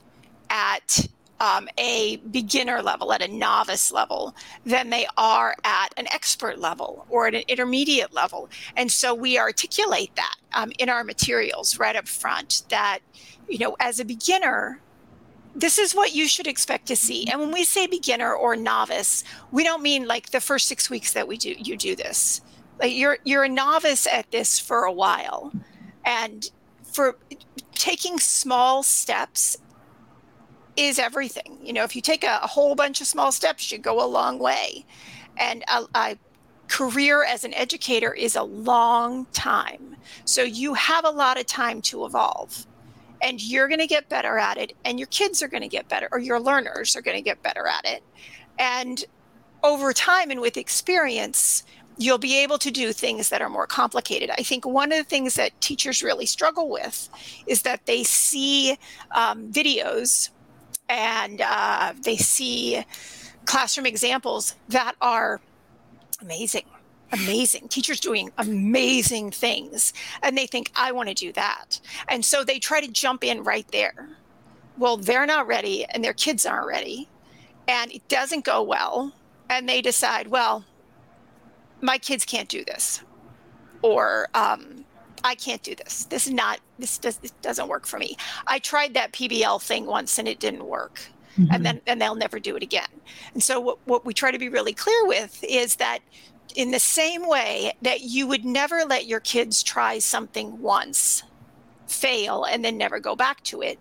at 0.50 1.08
um, 1.40 1.68
a 1.78 2.18
beginner 2.18 2.82
level, 2.82 3.14
at 3.14 3.22
a 3.22 3.28
novice 3.28 3.92
level, 3.92 4.36
than 4.66 4.90
they 4.90 5.08
are 5.18 5.56
at 5.64 5.94
an 5.98 6.08
expert 6.12 6.60
level 6.60 7.06
or 7.10 7.28
at 7.28 7.36
an 7.36 7.44
intermediate 7.48 8.14
level. 8.14 8.50
And 8.76 8.92
so 8.92 9.14
we 9.14 9.40
articulate 9.40 10.16
that 10.16 10.36
um, 10.54 10.72
in 10.80 10.90
our 10.90 11.04
materials 11.04 11.80
right 11.80 11.96
up 11.96 12.08
front 12.08 12.64
that, 12.70 13.00
you 13.48 13.58
know, 13.58 13.76
as 13.80 14.00
a 14.00 14.06
beginner, 14.06 14.82
this 15.60 15.78
is 15.78 15.94
what 15.94 16.14
you 16.14 16.28
should 16.28 16.48
expect 16.48 16.88
to 16.88 16.96
see. 16.96 17.28
And 17.30 17.40
when 17.40 17.52
we 17.52 17.64
say 17.64 17.88
beginner 17.88 18.34
or 18.34 18.56
novice, 18.56 19.24
we 19.52 19.64
don't 19.64 19.84
mean 19.84 20.08
like 20.08 20.30
the 20.30 20.40
first 20.40 20.68
six 20.68 20.90
weeks 20.90 21.14
that 21.14 21.28
we 21.28 21.38
do 21.38 21.54
you 21.58 21.78
do 21.78 21.96
this. 21.96 22.42
Like 22.80 22.94
you're 22.96 23.18
you're 23.24 23.44
a 23.44 23.50
novice 23.50 24.08
at 24.08 24.32
this 24.32 24.60
for 24.60 24.84
a 24.84 24.92
while, 24.92 25.52
and 26.06 26.50
for 26.84 27.18
taking 27.74 28.20
small 28.20 28.84
steps 28.84 29.58
is 30.78 30.98
everything. 30.98 31.60
You 31.62 31.74
know, 31.74 31.84
if 31.84 31.96
you 31.96 32.02
take 32.02 32.24
a, 32.24 32.40
a 32.42 32.48
whole 32.48 32.76
bunch 32.76 33.02
of 33.02 33.08
small 33.08 33.32
steps, 33.32 33.72
you 33.72 33.78
go 33.78 34.04
a 34.04 34.08
long 34.08 34.40
way. 34.40 34.86
And 35.38 35.64
a, 35.68 35.86
I 35.94 36.18
career 36.70 37.24
as 37.24 37.44
an 37.44 37.54
educator 37.56 38.14
is 38.14 38.36
a 38.36 38.44
long 38.44 39.26
time. 39.34 39.98
So 40.24 40.44
you 40.44 40.76
have 40.76 41.04
a 41.04 41.10
lot 41.10 41.40
of 41.40 41.46
time 41.48 41.82
to 41.84 42.06
evolve. 42.06 42.66
And 43.22 43.42
you're 43.42 43.68
going 43.68 43.80
to 43.80 43.88
get 43.88 44.10
better 44.10 44.38
at 44.38 44.58
it, 44.58 44.74
and 44.86 45.00
your 45.00 45.08
kids 45.08 45.44
are 45.44 45.48
going 45.48 45.62
to 45.62 45.68
get 45.68 45.90
better, 45.90 46.08
or 46.12 46.20
your 46.20 46.40
learners 46.40 46.96
are 46.96 47.02
going 47.02 47.18
to 47.18 47.24
get 47.24 47.42
better 47.44 47.68
at 47.68 47.86
it. 47.86 48.02
And 48.58 49.04
over 49.64 49.94
time 49.94 50.32
and 50.32 50.40
with 50.40 50.58
experience, 50.58 51.64
you'll 51.98 52.18
be 52.18 52.38
able 52.38 52.58
to 52.58 52.72
do 52.72 52.94
things 52.94 53.30
that 53.30 53.42
are 53.42 53.50
more 53.50 53.68
complicated. 53.68 54.30
I 54.32 54.42
think 54.44 54.66
one 54.66 54.92
of 54.92 54.98
the 54.98 55.04
things 55.04 55.36
that 55.36 55.60
teachers 55.60 56.02
really 56.02 56.26
struggle 56.26 56.70
with 56.70 57.10
is 57.46 57.64
that 57.64 57.86
they 57.86 58.04
see 58.04 58.78
um, 59.12 59.52
videos 59.52 60.30
and 60.88 61.42
uh, 61.42 61.94
they 62.02 62.16
see 62.16 62.84
classroom 63.46 63.86
examples 63.86 64.56
that 64.70 64.96
are 65.02 65.42
amazing 66.22 66.64
amazing. 67.12 67.68
Teachers 67.68 68.00
doing 68.00 68.32
amazing 68.38 69.32
things 69.32 69.94
and 70.22 70.38
they 70.38 70.46
think 70.46 70.72
i 70.76 70.92
want 70.92 71.10
to 71.10 71.16
do 71.16 71.32
that. 71.34 71.80
And 72.08 72.24
so 72.24 72.44
they 72.44 72.60
try 72.60 72.82
to 72.82 72.92
jump 72.92 73.24
in 73.24 73.44
right 73.44 73.68
there. 73.72 74.10
Well 74.78 74.98
they're 74.98 75.26
not 75.26 75.48
ready 75.48 75.86
and 75.86 76.04
their 76.04 76.14
kids 76.14 76.46
aren't 76.46 76.68
ready 76.68 77.08
and 77.68 77.92
it 77.92 78.08
doesn't 78.08 78.46
go 78.46 78.62
well 78.62 79.14
and 79.50 79.68
they 79.68 79.82
decide 79.82 80.28
well 80.28 80.66
my 81.82 81.98
kids 81.98 82.26
can't 82.26 82.50
do 82.50 82.66
this 82.66 83.02
or 83.82 84.28
um, 84.34 84.86
i 85.24 85.36
can't 85.36 85.64
do 85.64 85.76
this. 85.76 86.06
This 86.06 86.28
is 86.28 86.34
not 86.34 86.60
this, 86.78 86.98
does, 86.98 87.18
this 87.18 87.32
doesn't 87.42 87.68
work 87.68 87.86
for 87.86 88.00
me. 88.00 88.18
I 88.48 88.60
tried 88.60 88.94
that 88.94 89.14
pbl 89.14 89.62
thing 89.62 89.86
once 89.86 90.18
and 90.18 90.28
it 90.28 90.40
didn't 90.40 90.66
work 90.66 91.02
mm-hmm. 91.40 91.54
and 91.54 91.66
then 91.66 91.82
and 91.88 92.02
they'll 92.02 92.16
never 92.16 92.40
do 92.40 92.56
it 92.56 92.64
again. 92.64 92.90
And 93.34 93.42
so 93.42 93.60
what, 93.60 93.78
what 93.86 94.06
we 94.06 94.14
try 94.14 94.32
to 94.32 94.40
be 94.40 94.50
really 94.50 94.74
clear 94.74 95.06
with 95.06 95.44
is 95.48 95.78
that 95.78 96.00
in 96.56 96.72
the 96.72 96.80
same 96.80 97.28
way 97.28 97.74
that 97.82 98.02
you 98.02 98.28
would 98.28 98.46
never 98.46 98.84
let 98.86 99.06
your 99.06 99.20
kids 99.20 99.64
try 99.64 100.00
something 100.00 100.60
once, 100.60 101.24
fail, 101.88 102.44
and 102.44 102.64
then 102.64 102.78
never 102.78 103.00
go 103.00 103.16
back 103.16 103.44
to 103.44 103.62
it, 103.62 103.80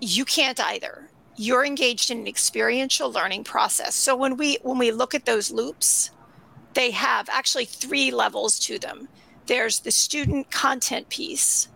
you 0.00 0.24
can't 0.24 0.60
either. 0.60 1.08
You're 1.36 1.64
engaged 1.64 2.10
in 2.10 2.18
an 2.18 2.26
experiential 2.26 3.10
learning 3.10 3.44
process. 3.44 3.94
So 3.94 4.16
when 4.16 4.36
we 4.36 4.58
when 4.62 4.78
we 4.78 4.90
look 4.90 5.14
at 5.14 5.26
those 5.26 5.50
loops, 5.50 6.10
they 6.74 6.90
have 6.90 7.28
actually 7.30 7.66
three 7.66 8.10
levels 8.10 8.58
to 8.60 8.78
them. 8.78 9.08
There's 9.46 9.80
the 9.80 9.90
student 9.90 10.50
content 10.50 11.08
piece, 11.08 11.68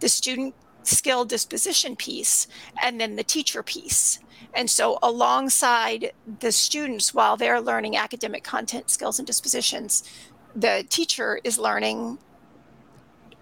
the 0.00 0.08
student 0.08 0.54
skill 0.82 1.24
disposition 1.24 1.96
piece, 1.96 2.46
and 2.82 3.00
then 3.00 3.16
the 3.16 3.24
teacher 3.24 3.62
piece. 3.62 4.18
And 4.56 4.70
so, 4.70 4.98
alongside 5.02 6.12
the 6.40 6.50
students, 6.50 7.12
while 7.12 7.36
they're 7.36 7.60
learning 7.60 7.96
academic 7.96 8.42
content, 8.42 8.90
skills, 8.90 9.18
and 9.18 9.26
dispositions, 9.26 10.02
the 10.54 10.84
teacher 10.88 11.38
is 11.44 11.58
learning 11.58 12.18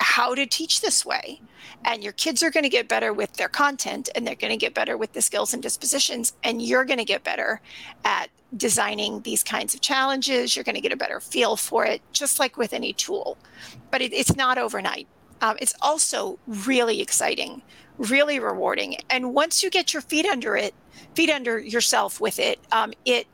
how 0.01 0.35
to 0.35 0.45
teach 0.45 0.81
this 0.81 1.07
way. 1.07 1.41
And 1.85 2.03
your 2.03 2.13
kids 2.13 2.43
are 2.43 2.51
going 2.51 2.65
to 2.65 2.69
get 2.69 2.89
better 2.89 3.13
with 3.13 3.35
their 3.35 3.49
content 3.49 4.09
and 4.15 4.27
they're 4.27 4.35
going 4.35 4.53
to 4.53 4.57
get 4.57 4.75
better 4.75 4.97
with 4.97 5.13
the 5.13 5.23
skills 5.23 5.55
and 5.55 5.63
dispositions. 5.63 6.33
And 6.43 6.61
you're 6.61 6.85
going 6.85 6.99
to 6.99 7.05
get 7.05 7.23
better 7.23 7.61
at 8.05 8.29
designing 8.57 9.23
these 9.23 9.45
kinds 9.45 9.73
of 9.75 9.81
challenges. 9.81 10.57
You're 10.57 10.65
going 10.65 10.75
to 10.75 10.81
get 10.81 10.93
a 10.93 10.97
better 10.97 11.21
feel 11.21 11.57
for 11.57 11.85
it, 11.85 12.03
just 12.13 12.39
like 12.39 12.57
with 12.57 12.73
any 12.73 12.93
tool. 12.93 13.39
But 13.91 14.03
it, 14.03 14.13
it's 14.13 14.37
not 14.37 14.59
overnight. 14.59 15.07
Um, 15.41 15.57
it's 15.61 15.75
also 15.81 16.39
really 16.47 17.01
exciting, 17.01 17.63
really 17.99 18.39
rewarding. 18.39 18.97
And 19.11 19.35
once 19.35 19.63
you 19.63 19.71
get 19.71 19.93
your 19.93 20.03
feet 20.03 20.27
under 20.27 20.57
it, 20.57 20.75
feet 21.15 21.31
under 21.31 21.59
yourself 21.59 22.21
with 22.21 22.39
it, 22.39 22.59
um, 22.73 22.93
it 23.05 23.27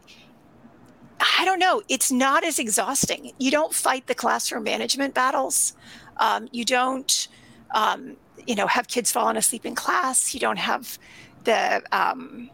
I 1.38 1.44
don't 1.44 1.59
know, 1.59 1.83
it's 1.88 2.11
not 2.11 2.44
as 2.44 2.59
exhausting. 2.59 3.33
You 3.38 3.51
don't 3.51 3.75
fight 3.75 4.07
the 4.07 4.14
classroom 4.14 4.64
management 4.64 5.12
battles. 5.12 5.75
Um, 6.16 6.49
you 6.51 6.64
don't, 6.64 7.29
um, 7.75 8.16
you 8.46 8.55
know, 8.55 8.66
have 8.66 8.88
kids 8.88 9.12
falling 9.12 9.37
asleep 9.37 9.66
in 9.66 9.75
class. 9.75 10.33
You 10.33 10.40
don't 10.40 10.59
have 10.59 10.99
the 11.44 11.83
um, 11.92 12.51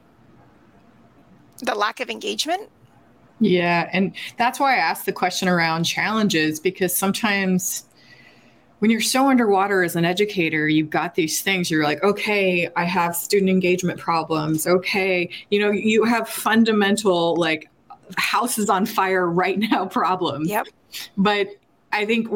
the 1.63 1.75
lack 1.75 2.01
of 2.01 2.11
engagement. 2.11 2.69
Yeah, 3.39 3.89
and 3.93 4.15
that's 4.37 4.59
why 4.59 4.75
I 4.75 4.79
asked 4.79 5.07
the 5.07 5.13
question 5.13 5.49
around 5.49 5.85
challenges 5.85 6.59
because 6.59 6.95
sometimes 6.95 7.85
when 8.79 8.91
you're 8.91 9.01
so 9.01 9.29
underwater 9.29 9.83
as 9.83 9.97
an 9.97 10.05
educator, 10.05 10.69
you've 10.69 10.91
got 10.91 11.15
these 11.15 11.43
things. 11.43 11.71
You're 11.71 11.85
like, 11.85 12.03
okay, 12.03 12.69
I 12.77 12.85
have 12.85 13.17
student 13.17 13.51
engagement 13.51 13.99
problems. 13.99 14.67
Okay, 14.67 15.31
you 15.51 15.61
know, 15.61 15.71
you 15.71 16.05
have 16.05 16.29
fundamental 16.29 17.37
like 17.37 17.71
house 18.17 18.59
is 18.59 18.69
on 18.69 18.87
fire 18.87 19.29
right 19.31 19.59
now 19.59 19.87
problems. 19.87 20.49
Yep. 20.49 20.69
But 21.17 21.49
I 21.93 22.05
think 22.05 22.29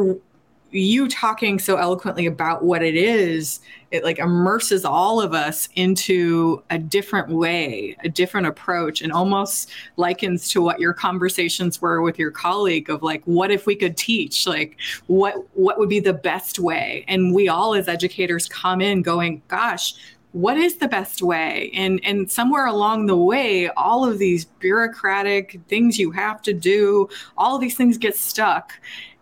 you 0.72 1.08
talking 1.08 1.58
so 1.58 1.76
eloquently 1.76 2.26
about 2.26 2.64
what 2.64 2.82
it 2.82 2.94
is 2.94 3.60
it 3.90 4.04
like 4.04 4.18
immerses 4.18 4.84
all 4.84 5.20
of 5.20 5.34
us 5.34 5.68
into 5.74 6.62
a 6.70 6.78
different 6.78 7.28
way 7.28 7.96
a 8.04 8.08
different 8.08 8.46
approach 8.46 9.02
and 9.02 9.12
almost 9.12 9.70
likens 9.96 10.48
to 10.48 10.62
what 10.62 10.78
your 10.78 10.92
conversations 10.92 11.80
were 11.82 12.02
with 12.02 12.18
your 12.18 12.30
colleague 12.30 12.88
of 12.88 13.02
like 13.02 13.22
what 13.24 13.50
if 13.50 13.66
we 13.66 13.74
could 13.74 13.96
teach? 13.96 14.46
Like 14.46 14.76
what 15.06 15.34
what 15.54 15.78
would 15.78 15.88
be 15.88 16.00
the 16.00 16.12
best 16.12 16.58
way? 16.58 17.04
And 17.08 17.34
we 17.34 17.48
all 17.48 17.74
as 17.74 17.88
educators 17.88 18.48
come 18.48 18.80
in 18.80 19.02
going 19.02 19.42
gosh 19.48 19.94
what 20.32 20.56
is 20.56 20.76
the 20.76 20.86
best 20.86 21.22
way? 21.22 21.72
And 21.74 22.00
and 22.04 22.30
somewhere 22.30 22.66
along 22.66 23.06
the 23.06 23.16
way 23.16 23.68
all 23.70 24.08
of 24.08 24.18
these 24.18 24.44
bureaucratic 24.44 25.60
things 25.68 25.98
you 25.98 26.12
have 26.12 26.40
to 26.42 26.52
do 26.52 27.08
all 27.36 27.58
these 27.58 27.76
things 27.76 27.98
get 27.98 28.16
stuck. 28.16 28.72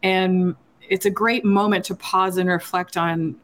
And 0.03 0.55
it's 0.89 1.07
a 1.07 1.11
great 1.11 1.45
moment 1.45 1.85
to 1.87 1.95
pause 1.95 2.37
and 2.37 2.49
reflect 2.49 2.97
on 2.97 3.37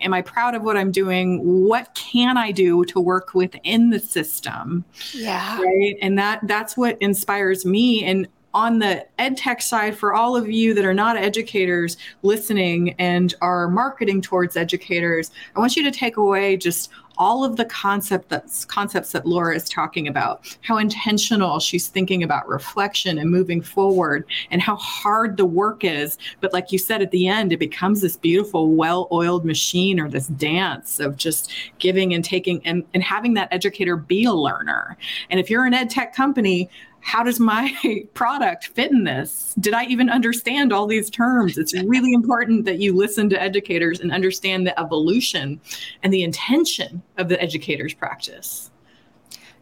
am 0.00 0.14
I 0.14 0.22
proud 0.22 0.54
of 0.54 0.62
what 0.62 0.76
I'm 0.76 0.90
doing? 0.90 1.66
What 1.66 1.94
can 1.94 2.36
I 2.38 2.50
do 2.50 2.84
to 2.86 3.00
work 3.00 3.34
within 3.34 3.90
the 3.90 3.98
system? 3.98 4.84
Yeah. 5.12 5.60
Right. 5.60 5.96
And 6.00 6.18
that 6.18 6.40
that's 6.44 6.76
what 6.76 6.96
inspires 7.00 7.64
me. 7.64 8.04
And 8.04 8.26
on 8.54 8.78
the 8.78 9.06
ed 9.18 9.36
tech 9.36 9.62
side, 9.62 9.96
for 9.96 10.14
all 10.14 10.36
of 10.36 10.50
you 10.50 10.74
that 10.74 10.84
are 10.84 10.94
not 10.94 11.16
educators 11.16 11.96
listening 12.22 12.94
and 12.98 13.34
are 13.40 13.68
marketing 13.68 14.20
towards 14.20 14.56
educators, 14.56 15.30
I 15.56 15.60
want 15.60 15.76
you 15.76 15.82
to 15.84 15.90
take 15.90 16.16
away 16.16 16.56
just 16.56 16.90
all 17.18 17.44
of 17.44 17.56
the 17.56 17.66
concept 17.66 18.30
that's 18.30 18.64
concepts 18.64 19.12
that 19.12 19.26
Laura 19.26 19.54
is 19.54 19.68
talking 19.68 20.08
about, 20.08 20.56
how 20.62 20.78
intentional 20.78 21.60
she's 21.60 21.88
thinking 21.88 22.22
about 22.22 22.48
reflection 22.48 23.18
and 23.18 23.30
moving 23.30 23.60
forward, 23.60 24.24
and 24.50 24.62
how 24.62 24.76
hard 24.76 25.36
the 25.36 25.44
work 25.44 25.84
is. 25.84 26.16
But 26.40 26.54
like 26.54 26.72
you 26.72 26.78
said 26.78 27.02
at 27.02 27.10
the 27.10 27.28
end, 27.28 27.52
it 27.52 27.58
becomes 27.58 28.00
this 28.00 28.16
beautiful, 28.16 28.72
well-oiled 28.72 29.44
machine 29.44 30.00
or 30.00 30.08
this 30.08 30.28
dance 30.28 31.00
of 31.00 31.16
just 31.16 31.52
giving 31.78 32.14
and 32.14 32.24
taking 32.24 32.64
and, 32.66 32.82
and 32.94 33.02
having 33.02 33.34
that 33.34 33.48
educator 33.52 33.96
be 33.96 34.24
a 34.24 34.32
learner. 34.32 34.96
And 35.28 35.38
if 35.38 35.50
you're 35.50 35.66
an 35.66 35.74
ed 35.74 35.90
tech 35.90 36.14
company, 36.14 36.70
how 37.02 37.22
does 37.22 37.38
my 37.38 37.74
product 38.14 38.68
fit 38.68 38.90
in 38.90 39.04
this? 39.04 39.54
Did 39.60 39.74
I 39.74 39.84
even 39.84 40.08
understand 40.08 40.72
all 40.72 40.86
these 40.86 41.10
terms? 41.10 41.58
It's 41.58 41.74
really 41.82 42.12
important 42.14 42.64
that 42.64 42.78
you 42.78 42.94
listen 42.94 43.28
to 43.30 43.42
educators 43.42 44.00
and 44.00 44.10
understand 44.12 44.66
the 44.66 44.78
evolution 44.80 45.60
and 46.02 46.12
the 46.12 46.22
intention 46.22 47.02
of 47.18 47.28
the 47.28 47.40
educator's 47.42 47.92
practice. 47.92 48.70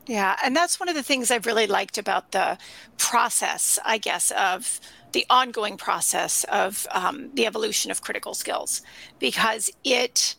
Yeah, 0.07 0.37
and 0.45 0.55
that's 0.55 0.79
one 0.79 0.89
of 0.89 0.95
the 0.95 1.03
things 1.03 1.31
I've 1.31 1.47
really 1.47 1.67
liked 1.67 1.97
about 1.99 2.33
the 2.33 2.59
process, 2.99 3.79
I 3.85 3.99
guess, 3.99 4.31
of 4.33 4.81
the 5.13 5.25
ongoing 5.31 5.77
process 5.77 6.45
of 6.45 6.87
um, 6.91 7.31
the 7.35 7.47
evolution 7.47 7.91
of 7.91 8.03
critical 8.03 8.35
skills, 8.35 8.83
because 9.19 9.71
it 9.83 10.37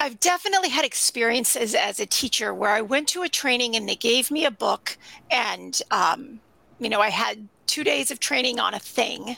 I've 0.00 0.20
definitely 0.20 0.68
had 0.68 0.84
experiences 0.84 1.74
as 1.74 1.98
a 1.98 2.06
teacher 2.06 2.54
where 2.54 2.70
I 2.70 2.80
went 2.80 3.08
to 3.08 3.22
a 3.22 3.28
training 3.28 3.74
and 3.74 3.88
they 3.88 3.96
gave 3.96 4.30
me 4.30 4.44
a 4.44 4.50
book, 4.50 4.96
and 5.30 5.80
um, 5.90 6.40
you 6.78 6.88
know, 6.88 7.00
I 7.00 7.10
had 7.10 7.48
two 7.66 7.82
days 7.84 8.10
of 8.10 8.20
training 8.20 8.60
on 8.60 8.74
a 8.74 8.78
thing, 8.78 9.36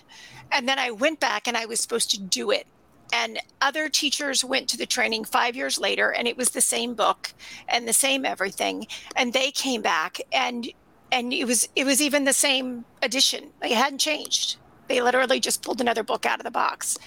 and 0.52 0.68
then 0.68 0.78
I 0.78 0.90
went 0.90 1.18
back 1.20 1.48
and 1.48 1.56
I 1.56 1.66
was 1.66 1.80
supposed 1.80 2.10
to 2.10 2.20
do 2.20 2.50
it. 2.50 2.66
And 3.12 3.40
other 3.60 3.88
teachers 3.88 4.44
went 4.44 4.68
to 4.68 4.76
the 4.76 4.86
training 4.86 5.24
five 5.24 5.56
years 5.56 5.80
later, 5.80 6.12
and 6.12 6.28
it 6.28 6.36
was 6.36 6.50
the 6.50 6.60
same 6.60 6.94
book 6.94 7.32
and 7.68 7.88
the 7.88 7.92
same 7.92 8.24
everything, 8.24 8.86
and 9.16 9.32
they 9.32 9.50
came 9.50 9.82
back 9.82 10.20
and 10.32 10.68
and 11.12 11.32
it 11.32 11.44
was 11.44 11.68
it 11.74 11.84
was 11.84 12.00
even 12.00 12.24
the 12.24 12.32
same 12.32 12.84
edition. 13.02 13.50
It 13.62 13.72
hadn't 13.72 13.98
changed. 13.98 14.56
They 14.88 15.00
literally 15.00 15.40
just 15.40 15.62
pulled 15.62 15.80
another 15.80 16.02
book 16.02 16.26
out 16.26 16.40
of 16.40 16.44
the 16.44 16.50
box. 16.50 16.98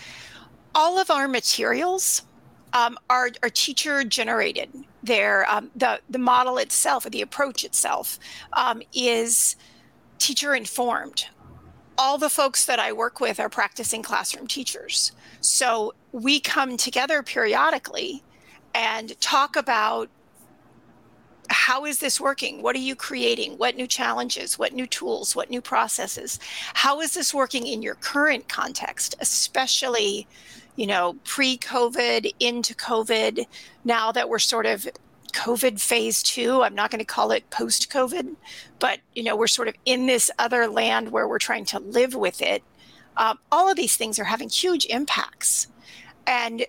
All 0.76 1.00
of 1.00 1.12
our 1.12 1.28
materials 1.28 2.24
um, 2.74 2.98
are, 3.10 3.30
are 3.42 3.50
teacher 3.50 4.04
generated. 4.04 4.70
They're, 5.04 5.50
um, 5.50 5.72
the, 5.76 6.02
the 6.10 6.20
model 6.20 6.58
itself 6.58 7.06
or 7.06 7.10
the 7.10 7.22
approach 7.22 7.64
itself 7.64 8.20
um, 8.54 8.82
is 8.94 9.56
teacher 10.18 10.56
informed. 10.56 11.28
All 11.98 12.18
the 12.18 12.30
folks 12.30 12.66
that 12.66 12.80
I 12.80 12.92
work 12.92 13.20
with 13.20 13.40
are 13.40 13.50
practicing 13.50 14.02
classroom 14.02 14.48
teachers. 14.48 15.12
So 15.42 15.94
we 16.12 16.40
come 16.40 16.78
together 16.78 17.22
periodically 17.22 18.24
and 18.74 19.20
talk 19.22 19.56
about 19.56 20.10
how 21.50 21.86
is 21.86 22.00
this 22.00 22.20
working? 22.20 22.62
What 22.62 22.76
are 22.76 22.80
you 22.80 22.96
creating? 22.96 23.58
What 23.58 23.76
new 23.76 23.86
challenges? 23.86 24.58
What 24.58 24.74
new 24.74 24.88
tools? 24.88 25.36
What 25.36 25.50
new 25.50 25.62
processes? 25.62 26.40
How 26.74 27.02
is 27.02 27.14
this 27.14 27.34
working 27.34 27.68
in 27.68 27.82
your 27.82 27.96
current 27.96 28.48
context, 28.48 29.16
especially, 29.20 30.28
you 30.76 30.88
know, 30.88 31.16
pre 31.24 31.58
COVID, 31.58 32.34
into 32.40 32.74
COVID, 32.74 33.46
now 33.84 34.12
that 34.12 34.30
we're 34.30 34.40
sort 34.40 34.66
of 34.66 34.88
COVID 35.34 35.82
phase 35.82 36.22
two. 36.22 36.62
I'm 36.62 36.76
not 36.76 36.92
going 36.92 37.00
to 37.00 37.06
call 37.06 37.32
it 37.32 37.50
post 37.50 37.92
COVID, 37.92 38.36
but 38.80 39.00
you 39.16 39.24
know 39.24 39.36
we're 39.36 39.48
sort 39.48 39.68
of 39.68 39.76
in 39.86 40.06
this 40.06 40.30
other 40.40 40.68
land 40.68 41.12
where 41.12 41.28
we're 41.28 41.40
trying 41.40 41.66
to 41.66 41.80
live 41.80 42.14
with 42.14 42.42
it. 42.42 42.64
Um, 43.18 43.40
all 43.52 43.70
of 43.70 43.76
these 43.76 43.96
things 43.96 44.20
are 44.20 44.24
having 44.24 44.50
huge 44.50 44.86
impacts, 44.86 45.68
and 46.28 46.66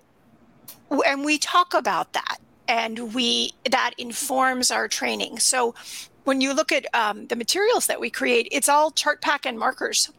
and 1.06 1.24
we 1.24 1.38
talk 1.38 1.74
about 1.74 2.12
that 2.14 2.38
and 2.68 3.14
we 3.14 3.52
that 3.70 3.92
informs 3.98 4.70
our 4.70 4.88
training 4.88 5.38
so 5.38 5.74
when 6.24 6.40
you 6.40 6.54
look 6.54 6.72
at 6.72 6.86
um, 6.94 7.26
the 7.26 7.36
materials 7.36 7.86
that 7.86 8.00
we 8.00 8.10
create 8.10 8.48
it's 8.50 8.68
all 8.68 8.90
chart 8.90 9.20
pack 9.20 9.44
and 9.46 9.58
markers 9.58 10.10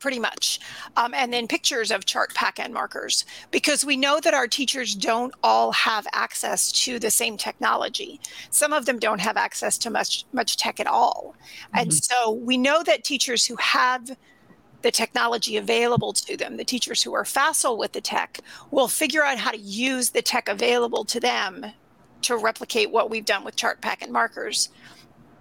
pretty 0.00 0.18
much 0.18 0.60
um, 0.96 1.14
and 1.14 1.32
then 1.32 1.46
pictures 1.46 1.90
of 1.90 2.04
chart 2.04 2.34
pack 2.34 2.58
and 2.58 2.74
markers 2.74 3.24
because 3.50 3.84
we 3.84 3.96
know 3.96 4.18
that 4.18 4.34
our 4.34 4.48
teachers 4.48 4.94
don't 4.94 5.34
all 5.42 5.70
have 5.72 6.06
access 6.12 6.72
to 6.72 6.98
the 6.98 7.10
same 7.10 7.36
technology 7.36 8.20
some 8.50 8.72
of 8.72 8.86
them 8.86 8.98
don't 8.98 9.20
have 9.20 9.36
access 9.36 9.78
to 9.78 9.90
much 9.90 10.24
much 10.32 10.56
tech 10.56 10.80
at 10.80 10.86
all 10.86 11.34
mm-hmm. 11.36 11.78
and 11.78 11.94
so 11.94 12.32
we 12.32 12.56
know 12.56 12.82
that 12.82 13.04
teachers 13.04 13.46
who 13.46 13.56
have 13.56 14.10
the 14.82 14.90
technology 14.90 15.56
available 15.56 16.12
to 16.12 16.36
them. 16.36 16.56
The 16.56 16.64
teachers 16.64 17.02
who 17.02 17.14
are 17.14 17.24
facile 17.24 17.76
with 17.76 17.92
the 17.92 18.00
tech 18.00 18.40
will 18.70 18.88
figure 18.88 19.22
out 19.22 19.38
how 19.38 19.50
to 19.50 19.58
use 19.58 20.10
the 20.10 20.22
tech 20.22 20.48
available 20.48 21.04
to 21.06 21.20
them 21.20 21.66
to 22.22 22.36
replicate 22.36 22.90
what 22.90 23.10
we've 23.10 23.24
done 23.24 23.44
with 23.44 23.56
chart 23.56 23.80
pack 23.80 24.02
and 24.02 24.12
markers. 24.12 24.68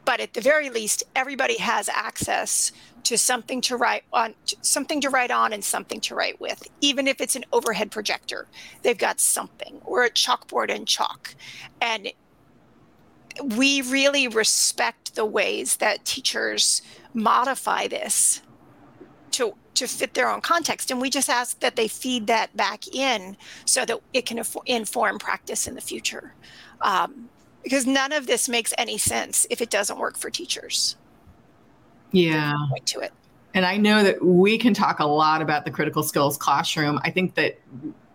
But 0.09 0.21
at 0.21 0.33
the 0.33 0.41
very 0.41 0.71
least, 0.71 1.03
everybody 1.15 1.59
has 1.59 1.87
access 1.87 2.71
to 3.03 3.15
something 3.15 3.61
to 3.61 3.77
write 3.77 4.05
on, 4.11 4.33
something 4.63 5.01
to 5.01 5.09
write 5.11 5.29
on, 5.29 5.53
and 5.53 5.63
something 5.63 6.01
to 6.01 6.15
write 6.15 6.41
with. 6.41 6.67
Even 6.81 7.07
if 7.07 7.21
it's 7.21 7.35
an 7.35 7.45
overhead 7.53 7.91
projector, 7.91 8.47
they've 8.81 8.97
got 8.97 9.19
something, 9.19 9.79
or 9.85 10.03
a 10.03 10.09
chalkboard 10.09 10.73
and 10.73 10.87
chalk. 10.87 11.35
And 11.79 12.11
we 13.55 13.83
really 13.83 14.27
respect 14.27 15.13
the 15.13 15.25
ways 15.25 15.77
that 15.77 16.05
teachers 16.05 16.81
modify 17.13 17.87
this 17.87 18.41
to 19.33 19.53
to 19.75 19.87
fit 19.87 20.15
their 20.15 20.29
own 20.29 20.41
context 20.41 20.91
and 20.91 20.99
we 20.99 21.09
just 21.09 21.29
ask 21.29 21.59
that 21.61 21.77
they 21.77 21.87
feed 21.87 22.27
that 22.27 22.53
back 22.57 22.85
in 22.93 23.37
so 23.63 23.85
that 23.85 23.97
it 24.11 24.25
can 24.25 24.41
inform 24.65 25.17
practice 25.17 25.67
in 25.67 25.75
the 25.75 25.81
future 25.81 26.33
um, 26.81 27.29
because 27.63 27.85
none 27.85 28.11
of 28.11 28.27
this 28.27 28.49
makes 28.49 28.73
any 28.77 28.97
sense 28.97 29.45
if 29.49 29.61
it 29.61 29.69
doesn't 29.69 29.99
work 29.99 30.17
for 30.17 30.29
teachers. 30.29 30.95
Yeah. 32.11 32.53
Point 32.69 32.85
to 32.87 32.99
it. 32.99 33.13
And 33.55 33.65
i 33.65 33.77
know 33.77 34.03
that 34.03 34.23
we 34.23 34.57
can 34.57 34.73
talk 34.73 34.99
a 34.99 35.05
lot 35.05 35.41
about 35.41 35.65
the 35.65 35.71
critical 35.71 36.03
skills 36.03 36.37
classroom. 36.37 36.99
I 37.03 37.11
think 37.11 37.35
that 37.35 37.59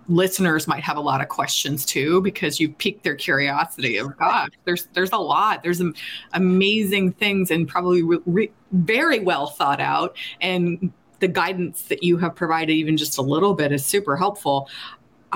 listeners 0.09 0.67
might 0.69 0.83
have 0.83 0.97
a 0.97 1.01
lot 1.01 1.21
of 1.21 1.29
questions 1.29 1.85
too 1.85 2.21
because 2.21 2.61
you 2.61 2.69
piqued 2.69 3.03
their 3.05 3.15
curiosity 3.15 3.97
of 3.97 4.15
gosh 4.19 4.51
there's 4.65 4.87
there's 4.93 5.13
a 5.13 5.19
lot. 5.19 5.63
There's 5.63 5.79
some 5.79 5.95
amazing 6.35 7.13
things 7.13 7.51
and 7.51 7.67
probably 7.67 8.03
re- 8.03 8.19
re- 8.27 8.53
very 8.73 9.21
well 9.21 9.47
thought 9.47 9.81
out. 9.81 10.17
And 10.41 10.93
the 11.21 11.29
guidance 11.29 11.83
that 11.83 12.03
you 12.03 12.19
have 12.19 12.35
provided, 12.35 12.75
even 12.75 12.97
just 12.97 13.17
a 13.17 13.23
little 13.23 13.55
bit, 13.55 13.73
is 13.73 13.85
super 13.85 14.17
helpful. 14.17 14.69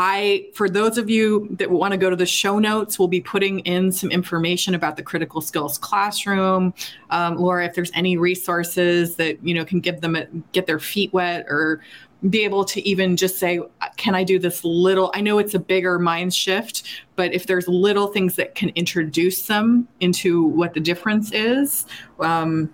I, 0.01 0.47
for 0.55 0.71
those 0.71 0.97
of 0.97 1.11
you 1.11 1.49
that 1.59 1.73
want 1.73 1.91
to 1.91 1.99
go 1.99 2.09
to 2.09 2.15
the 2.15 2.25
show 2.25 2.61
notes, 2.61 3.01
we'll 3.01 3.09
be 3.09 3.21
putting 3.21 3.59
in 3.61 3.91
some 3.91 4.13
information 4.13 4.77
about 4.77 4.97
the 4.97 5.03
critical 5.03 5.41
skills 5.41 5.77
classroom. 5.77 6.73
Um, 7.11 7.37
Laura, 7.37 7.67
if 7.67 7.75
there's 7.75 7.91
any 7.95 8.17
resources 8.17 9.17
that 9.17 9.45
you 9.45 9.53
know 9.53 9.65
can 9.65 9.81
give 9.81 10.01
them 10.01 10.15
a, 10.15 10.27
get 10.53 10.67
their 10.67 10.79
feet 10.79 11.13
wet 11.13 11.47
or 11.49 11.83
be 12.31 12.45
able 12.45 12.65
to 12.65 12.81
even 12.89 13.17
just 13.17 13.39
say, 13.39 13.61
can 13.97 14.15
I 14.15 14.23
do 14.23 14.39
this 14.39 14.65
little? 14.65 15.11
I 15.15 15.21
know 15.21 15.39
it's 15.39 15.55
a 15.55 15.59
bigger 15.59 15.99
mind 15.99 16.33
shift, 16.33 16.85
but 17.17 17.35
if 17.35 17.47
there's 17.47 17.67
little 17.67 18.07
things 18.07 18.37
that 18.37 18.55
can 18.55 18.69
introduce 18.71 19.47
them 19.47 19.89
into 19.99 20.45
what 20.45 20.75
the 20.75 20.81
difference 20.81 21.33
is, 21.33 21.87
um, 22.21 22.73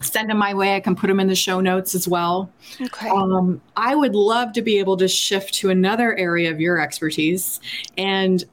send 0.00 0.30
them 0.30 0.38
my 0.38 0.54
way. 0.54 0.76
I 0.76 0.80
can 0.80 0.94
put 0.94 1.08
them 1.08 1.20
in 1.20 1.28
the 1.28 1.34
show 1.34 1.60
notes 1.60 1.94
as 1.94 2.08
well. 2.08 2.50
Okay. 2.80 3.08
Um, 3.08 3.60
I 3.76 3.94
would 3.94 4.14
love 4.14 4.52
to 4.54 4.62
be 4.62 4.78
able 4.78 4.96
to 4.98 5.08
shift 5.08 5.54
to 5.54 5.70
another 5.70 6.16
area 6.16 6.50
of 6.50 6.60
your 6.60 6.80
expertise. 6.80 7.60
And 7.96 8.44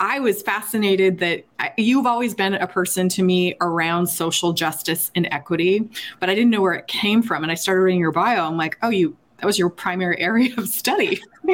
I 0.00 0.20
was 0.20 0.42
fascinated 0.42 1.18
that 1.18 1.44
I, 1.58 1.72
you've 1.76 2.06
always 2.06 2.34
been 2.34 2.54
a 2.54 2.66
person 2.66 3.08
to 3.10 3.22
me 3.22 3.56
around 3.60 4.06
social 4.06 4.52
justice 4.52 5.10
and 5.14 5.28
equity, 5.30 5.88
but 6.20 6.30
I 6.30 6.34
didn't 6.34 6.50
know 6.50 6.62
where 6.62 6.74
it 6.74 6.86
came 6.86 7.22
from. 7.22 7.42
And 7.42 7.50
I 7.50 7.54
started 7.54 7.82
reading 7.82 8.00
your 8.00 8.12
bio. 8.12 8.46
I'm 8.46 8.56
like, 8.56 8.78
oh, 8.82 8.90
you 8.90 9.16
that 9.38 9.46
was 9.46 9.58
your 9.58 9.70
primary 9.70 10.18
area 10.20 10.52
of 10.56 10.68
study. 10.68 11.22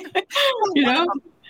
you 0.74 0.84
know? 0.84 1.06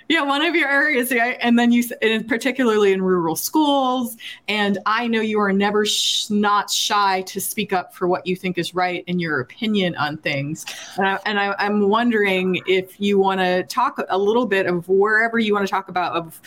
Yeah 0.08 0.22
one 0.22 0.44
of 0.44 0.54
your 0.54 0.68
areas 0.68 1.12
and 1.12 1.58
then 1.58 1.72
you 1.72 1.82
and 2.02 2.28
particularly 2.28 2.92
in 2.92 3.02
rural 3.02 3.36
schools 3.36 4.16
and 4.48 4.78
i 4.86 5.06
know 5.06 5.20
you 5.20 5.40
are 5.40 5.52
never 5.52 5.84
sh- 5.84 6.28
not 6.30 6.70
shy 6.70 7.22
to 7.22 7.40
speak 7.40 7.72
up 7.72 7.94
for 7.94 8.06
what 8.08 8.26
you 8.26 8.36
think 8.36 8.58
is 8.58 8.74
right 8.74 9.04
in 9.06 9.18
your 9.18 9.40
opinion 9.40 9.94
on 9.96 10.16
things. 10.18 10.64
And, 10.96 11.06
I, 11.06 11.18
and 11.26 11.40
I, 11.40 11.54
i'm 11.58 11.88
wondering 11.88 12.60
if 12.66 13.00
you 13.00 13.18
want 13.18 13.40
to 13.40 13.62
talk 13.64 14.00
a 14.08 14.18
little 14.18 14.46
bit 14.46 14.66
of 14.66 14.88
wherever 14.88 15.38
you 15.38 15.54
want 15.54 15.66
to 15.66 15.70
talk 15.70 15.88
about 15.88 16.14
of 16.16 16.40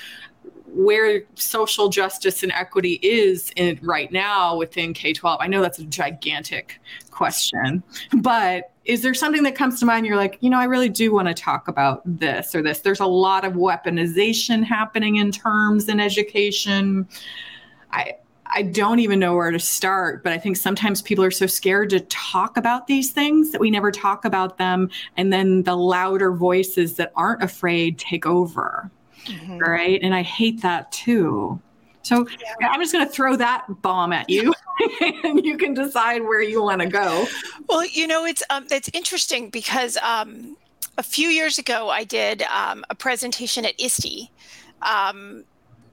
where 0.77 1.23
social 1.35 1.89
justice 1.89 2.43
and 2.43 2.51
equity 2.51 2.99
is 3.01 3.51
in 3.55 3.79
right 3.81 4.11
now 4.11 4.55
within 4.55 4.93
K-12. 4.93 5.37
I 5.39 5.47
know 5.47 5.61
that's 5.61 5.79
a 5.79 5.85
gigantic 5.85 6.79
question, 7.09 7.81
but 8.19 8.71
is 8.85 9.01
there 9.01 9.15
something 9.15 9.43
that 9.43 9.55
comes 9.55 9.79
to 9.79 9.85
mind? 9.85 10.05
You're 10.05 10.15
like 10.15 10.37
you 10.39 10.49
know 10.49 10.59
i 10.59 10.63
really 10.63 10.87
do 10.87 11.11
want 11.11 11.27
to 11.27 11.33
talk 11.33 11.67
about 11.67 12.01
this 12.05 12.53
or 12.53 12.61
this. 12.61 12.79
There's 12.79 12.99
a 12.99 13.07
lot 13.07 13.43
of 13.43 13.53
weaponization 13.53 14.63
happening 14.63 15.17
in 15.17 15.31
terms 15.31 15.89
in 15.89 15.99
education. 15.99 17.07
I 17.91 18.15
i 18.49 18.61
don't 18.61 18.99
even 18.99 19.19
know 19.19 19.35
where 19.35 19.51
to 19.51 19.59
start 19.59 20.23
but 20.23 20.31
i 20.31 20.37
think 20.37 20.55
sometimes 20.55 21.01
people 21.01 21.23
are 21.23 21.31
so 21.31 21.45
scared 21.45 21.89
to 21.89 21.99
talk 22.01 22.55
about 22.55 22.87
these 22.87 23.11
things 23.11 23.51
that 23.51 23.59
we 23.59 23.69
never 23.69 23.91
talk 23.91 24.23
about 24.23 24.57
them 24.57 24.89
and 25.17 25.33
then 25.33 25.63
the 25.63 25.75
louder 25.75 26.31
voices 26.31 26.95
that 26.95 27.11
aren't 27.15 27.43
afraid 27.43 27.99
take 27.99 28.25
over 28.25 28.89
mm-hmm. 29.27 29.57
right 29.57 29.99
and 30.01 30.15
i 30.15 30.21
hate 30.21 30.61
that 30.61 30.91
too 30.91 31.59
so 32.07 32.25
yeah. 32.61 32.69
I'm 32.69 32.79
just 32.79 32.93
going 32.93 33.05
to 33.05 33.11
throw 33.11 33.35
that 33.35 33.65
bomb 33.81 34.13
at 34.13 34.29
you, 34.29 34.53
and 35.23 35.45
you 35.45 35.57
can 35.57 35.73
decide 35.73 36.23
where 36.23 36.41
you 36.41 36.63
want 36.63 36.81
to 36.81 36.87
go. 36.87 37.25
Well, 37.67 37.85
you 37.85 38.07
know, 38.07 38.25
it's 38.25 38.41
um, 38.49 38.65
it's 38.71 38.89
interesting 38.93 39.49
because 39.49 39.97
um, 39.97 40.55
a 40.97 41.03
few 41.03 41.27
years 41.27 41.57
ago 41.57 41.89
I 41.89 42.05
did 42.05 42.43
um, 42.43 42.85
a 42.89 42.95
presentation 42.95 43.65
at 43.65 43.73
ISTE. 43.77 44.31
Um, 44.81 45.43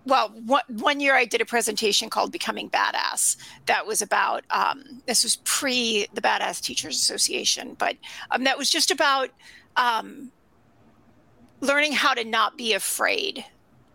well, 0.07 0.29
one, 0.45 0.63
one 0.69 1.01
year 1.01 1.15
I 1.15 1.25
did 1.25 1.41
a 1.41 1.47
presentation 1.47 2.11
called 2.11 2.31
"Becoming 2.31 2.71
Badass." 2.71 3.37
That 3.67 3.85
was 3.85 4.01
about 4.01 4.45
um, 4.51 5.03
this 5.07 5.25
was 5.25 5.37
pre 5.45 6.07
the 6.15 6.21
Badass 6.21 6.61
Teachers 6.61 6.97
Association, 6.97 7.75
but 7.77 7.97
um, 8.31 8.45
that 8.45 8.57
was 8.57 8.71
just 8.71 8.93
about 8.93 9.31
learning 11.65 11.93
how 11.93 12.15
to 12.15 12.25
not 12.25 12.57
be 12.57 12.75
afraid 12.75 13.45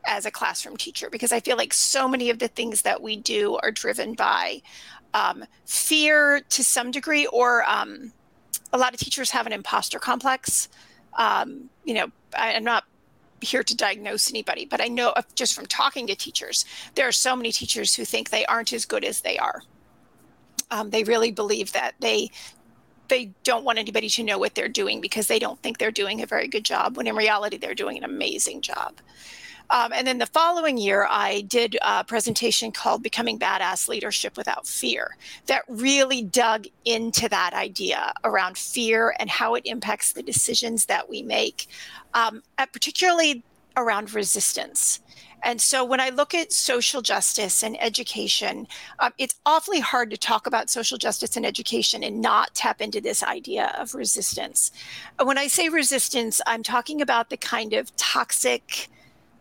as 0.05 0.25
a 0.25 0.31
classroom 0.31 0.75
teacher 0.75 1.09
because 1.09 1.31
I 1.31 1.39
feel 1.39 1.57
like 1.57 1.73
so 1.73 2.07
many 2.07 2.29
of 2.29 2.39
the 2.39 2.47
things 2.47 2.81
that 2.81 3.01
we 3.01 3.15
do 3.15 3.57
are 3.61 3.71
driven 3.71 4.13
by 4.13 4.61
um, 5.13 5.45
fear 5.65 6.41
to 6.49 6.63
some 6.63 6.91
degree, 6.91 7.25
or 7.27 7.63
um, 7.69 8.11
a 8.73 8.77
lot 8.77 8.93
of 8.93 8.99
teachers 8.99 9.31
have 9.31 9.47
an 9.47 9.53
imposter 9.53 9.99
complex. 9.99 10.69
Um, 11.17 11.69
you 11.83 11.93
know, 11.93 12.11
I, 12.37 12.53
I'm 12.53 12.63
not 12.63 12.85
here 13.41 13.63
to 13.63 13.75
diagnose 13.75 14.29
anybody, 14.29 14.65
but 14.65 14.81
I 14.81 14.87
know 14.87 15.13
just 15.35 15.55
from 15.55 15.65
talking 15.65 16.07
to 16.07 16.15
teachers, 16.15 16.65
there 16.95 17.07
are 17.07 17.11
so 17.11 17.35
many 17.35 17.51
teachers 17.51 17.95
who 17.95 18.05
think 18.05 18.29
they 18.29 18.45
aren't 18.45 18.73
as 18.73 18.85
good 18.85 19.03
as 19.03 19.21
they 19.21 19.37
are. 19.37 19.63
Um, 20.71 20.91
they 20.91 21.03
really 21.03 21.31
believe 21.31 21.71
that 21.71 21.95
they 21.99 22.29
they 23.09 23.31
don't 23.43 23.65
want 23.65 23.79
anybody 23.79 24.09
to 24.09 24.23
know 24.23 24.37
what 24.37 24.55
they're 24.55 24.69
doing 24.69 25.01
because 25.01 25.27
they 25.27 25.39
don't 25.39 25.61
think 25.61 25.77
they're 25.77 25.91
doing 25.91 26.21
a 26.21 26.25
very 26.25 26.47
good 26.47 26.65
job 26.65 26.97
when 26.97 27.07
in 27.07 27.15
reality 27.15 27.57
they're 27.57 27.75
doing 27.75 27.97
an 27.97 28.03
amazing 28.03 28.61
job. 28.61 28.93
Um, 29.71 29.91
and 29.93 30.07
then 30.07 30.17
the 30.17 30.25
following 30.25 30.77
year, 30.77 31.05
I 31.09 31.41
did 31.41 31.77
a 31.83 32.03
presentation 32.03 32.71
called 32.71 33.03
Becoming 33.03 33.37
Badass 33.37 33.87
Leadership 33.87 34.35
Without 34.35 34.65
Fear 34.65 35.15
that 35.45 35.63
really 35.67 36.23
dug 36.23 36.65
into 36.85 37.29
that 37.29 37.53
idea 37.53 38.13
around 38.23 38.57
fear 38.57 39.13
and 39.19 39.29
how 39.29 39.53
it 39.53 39.63
impacts 39.65 40.13
the 40.13 40.23
decisions 40.23 40.85
that 40.85 41.07
we 41.07 41.21
make, 41.21 41.67
um, 42.15 42.41
particularly 42.57 43.43
around 43.77 44.13
resistance. 44.13 44.99
And 45.43 45.61
so 45.61 45.85
when 45.85 46.01
I 46.01 46.09
look 46.09 46.33
at 46.33 46.51
social 46.51 47.01
justice 47.01 47.63
and 47.63 47.81
education, 47.81 48.67
um, 48.99 49.13
it's 49.17 49.39
awfully 49.45 49.79
hard 49.79 50.09
to 50.11 50.17
talk 50.17 50.47
about 50.47 50.69
social 50.69 50.97
justice 50.97 51.37
and 51.37 51.45
education 51.45 52.03
and 52.03 52.21
not 52.21 52.53
tap 52.53 52.81
into 52.81 52.99
this 52.99 53.23
idea 53.23 53.73
of 53.79 53.95
resistance. 53.95 54.71
When 55.23 55.37
I 55.37 55.47
say 55.47 55.69
resistance, 55.69 56.41
I'm 56.45 56.61
talking 56.61 57.01
about 57.01 57.29
the 57.29 57.37
kind 57.37 57.73
of 57.73 57.95
toxic, 57.95 58.89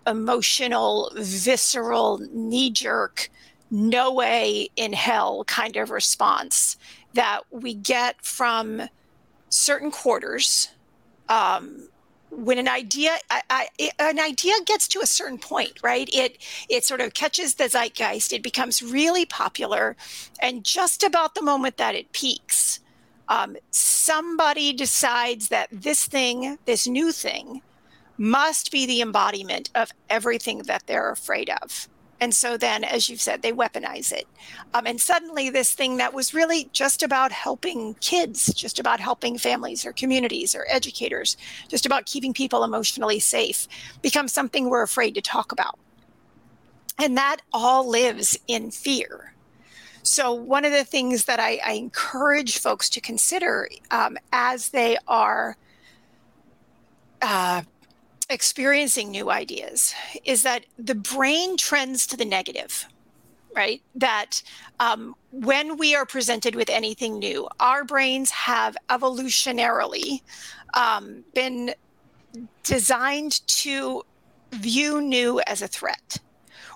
emotional, 0.06 1.10
visceral, 1.16 2.20
knee 2.32 2.70
jerk 2.70 3.28
no 3.70 4.12
way 4.12 4.68
in 4.76 4.92
hell 4.92 5.44
kind 5.44 5.76
of 5.76 5.90
response 5.90 6.76
that 7.14 7.40
we 7.50 7.74
get 7.74 8.22
from 8.24 8.82
certain 9.50 9.90
quarters 9.90 10.70
um, 11.28 11.88
when 12.30 12.58
an 12.58 12.68
idea 12.68 13.16
I, 13.30 13.42
I, 13.50 13.90
an 13.98 14.20
idea 14.20 14.54
gets 14.66 14.88
to 14.88 15.00
a 15.00 15.06
certain 15.06 15.38
point 15.38 15.78
right? 15.82 16.08
It 16.12 16.38
it 16.68 16.84
sort 16.84 17.00
of 17.00 17.14
catches 17.14 17.54
the 17.54 17.68
zeitgeist 17.68 18.32
it 18.32 18.42
becomes 18.42 18.82
really 18.82 19.24
popular 19.24 19.96
and 20.40 20.64
just 20.64 21.02
about 21.02 21.34
the 21.34 21.42
moment 21.42 21.76
that 21.76 21.94
it 21.94 22.12
peaks 22.12 22.80
um, 23.28 23.56
somebody 23.70 24.72
decides 24.72 25.48
that 25.48 25.68
this 25.70 26.06
thing 26.06 26.58
this 26.64 26.86
new 26.86 27.12
thing 27.12 27.62
must 28.16 28.72
be 28.72 28.84
the 28.84 29.00
embodiment 29.00 29.70
of 29.74 29.92
everything 30.10 30.58
that 30.64 30.86
they're 30.86 31.10
afraid 31.10 31.50
of 31.62 31.88
and 32.20 32.34
so 32.34 32.56
then, 32.56 32.82
as 32.82 33.08
you've 33.08 33.20
said, 33.20 33.42
they 33.42 33.52
weaponize 33.52 34.12
it. 34.12 34.26
Um, 34.74 34.86
and 34.86 35.00
suddenly, 35.00 35.50
this 35.50 35.72
thing 35.72 35.98
that 35.98 36.12
was 36.12 36.34
really 36.34 36.68
just 36.72 37.02
about 37.02 37.30
helping 37.30 37.94
kids, 38.00 38.52
just 38.54 38.80
about 38.80 38.98
helping 38.98 39.38
families 39.38 39.86
or 39.86 39.92
communities 39.92 40.54
or 40.54 40.66
educators, 40.68 41.36
just 41.68 41.86
about 41.86 42.06
keeping 42.06 42.34
people 42.34 42.64
emotionally 42.64 43.20
safe, 43.20 43.68
becomes 44.02 44.32
something 44.32 44.68
we're 44.68 44.82
afraid 44.82 45.14
to 45.14 45.20
talk 45.20 45.52
about. 45.52 45.78
And 46.98 47.16
that 47.16 47.38
all 47.52 47.88
lives 47.88 48.36
in 48.48 48.72
fear. 48.72 49.34
So, 50.02 50.32
one 50.32 50.64
of 50.64 50.72
the 50.72 50.84
things 50.84 51.26
that 51.26 51.38
I, 51.38 51.60
I 51.64 51.72
encourage 51.72 52.58
folks 52.58 52.90
to 52.90 53.00
consider 53.00 53.68
um, 53.92 54.16
as 54.32 54.70
they 54.70 54.96
are 55.06 55.56
uh, 57.22 57.62
experiencing 58.30 59.10
new 59.10 59.30
ideas 59.30 59.94
is 60.24 60.42
that 60.42 60.66
the 60.78 60.94
brain 60.94 61.56
trends 61.56 62.06
to 62.06 62.16
the 62.16 62.24
negative 62.24 62.86
right? 63.56 63.82
That 63.96 64.42
um, 64.78 65.16
when 65.32 65.78
we 65.78 65.96
are 65.96 66.06
presented 66.06 66.54
with 66.54 66.70
anything 66.70 67.18
new 67.18 67.48
our 67.58 67.82
brains 67.82 68.30
have 68.30 68.76
evolutionarily 68.88 70.20
um, 70.74 71.24
been 71.34 71.74
designed 72.62 73.44
to 73.48 74.04
view 74.52 75.00
new 75.00 75.40
as 75.46 75.60
a 75.60 75.66
threat 75.66 76.18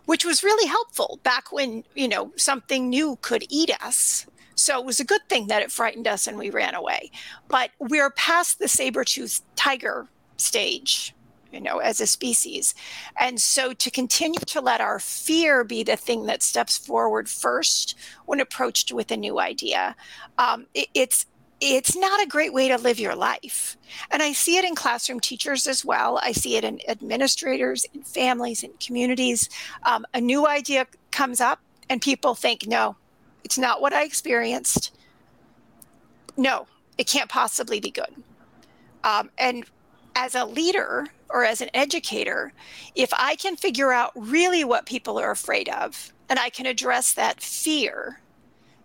which 0.07 0.25
was 0.25 0.43
really 0.43 0.69
helpful 0.69 1.21
back 1.23 1.53
when 1.53 1.85
you 1.95 2.09
know 2.09 2.33
something 2.37 2.89
new 2.89 3.17
could 3.23 3.45
eat 3.49 3.71
us. 3.83 4.27
So 4.55 4.79
it 4.79 4.85
was 4.85 5.01
a 5.01 5.05
good 5.05 5.23
thing 5.29 5.47
that 5.47 5.63
it 5.63 5.73
frightened 5.73 6.07
us 6.07 6.27
and 6.27 6.37
we 6.37 6.51
ran 6.51 6.75
away. 6.75 7.11
But 7.49 7.71
we're 7.79 8.11
past 8.11 8.59
the 8.59 8.69
saber-toothed 8.69 9.43
tiger 9.57 10.09
stage 10.37 11.15
you 11.53 11.61
know, 11.61 11.79
as 11.79 12.01
a 12.01 12.07
species. 12.07 12.75
And 13.21 13.41
so 13.41 13.73
to 13.73 13.91
continue 13.91 14.41
to 14.41 14.61
let 14.61 14.81
our 14.81 14.99
fear 14.99 15.65
be 15.65 15.83
the 15.83 15.97
thing 15.97 16.27
that 16.27 16.43
steps 16.43 16.79
forward 16.79 17.29
first 17.29 17.97
when 18.27 18.41
approached 18.41 18.93
with 18.93 19.11
a 19.11 19.17
new 19.17 19.39
idea, 19.39 19.95
um, 20.39 20.67
it, 20.75 20.89
it's 20.95 21.27
it's 21.65 21.97
not 21.97 22.21
a 22.21 22.27
great 22.27 22.53
way 22.53 22.67
to 22.67 22.77
live 22.77 22.99
your 22.99 23.15
life. 23.15 23.77
And 24.11 24.21
I 24.21 24.33
see 24.33 24.57
it 24.57 24.65
in 24.65 24.75
classroom 24.75 25.21
teachers 25.21 25.69
as 25.69 25.85
well. 25.85 26.19
I 26.21 26.33
see 26.33 26.57
it 26.57 26.65
in 26.65 26.81
administrators, 26.89 27.87
in 27.95 28.03
families, 28.03 28.65
in 28.65 28.73
communities. 28.85 29.49
Um, 29.85 30.05
a 30.13 30.21
new 30.21 30.49
idea 30.49 30.89
comes 31.13 31.41
up, 31.41 31.61
and 31.89 32.03
people 32.03 32.35
think, 32.35 32.67
no, 32.67 32.97
it's 33.45 33.59
not 33.59 33.81
what 33.81 33.93
I 33.93 34.03
experienced. 34.03 34.93
No, 36.37 36.67
it 36.99 37.07
can't 37.07 37.31
possibly 37.31 37.79
be 37.79 37.93
good. 37.93 38.13
Um, 39.05 39.31
and 39.39 39.65
as 40.17 40.35
a 40.35 40.45
leader 40.45 41.07
or 41.33 41.45
as 41.45 41.61
an 41.61 41.71
educator, 41.75 42.53
if 42.95 43.13
I 43.13 43.37
can 43.37 43.57
figure 43.57 43.93
out 43.93 44.13
really 44.15 44.65
what 44.65 44.87
people 44.87 45.19
are 45.19 45.31
afraid 45.31 45.69
of 45.69 46.13
and 46.29 46.39
I 46.39 46.51
can 46.51 46.67
address 46.67 47.15
that 47.15 47.41
fear, 47.41 48.21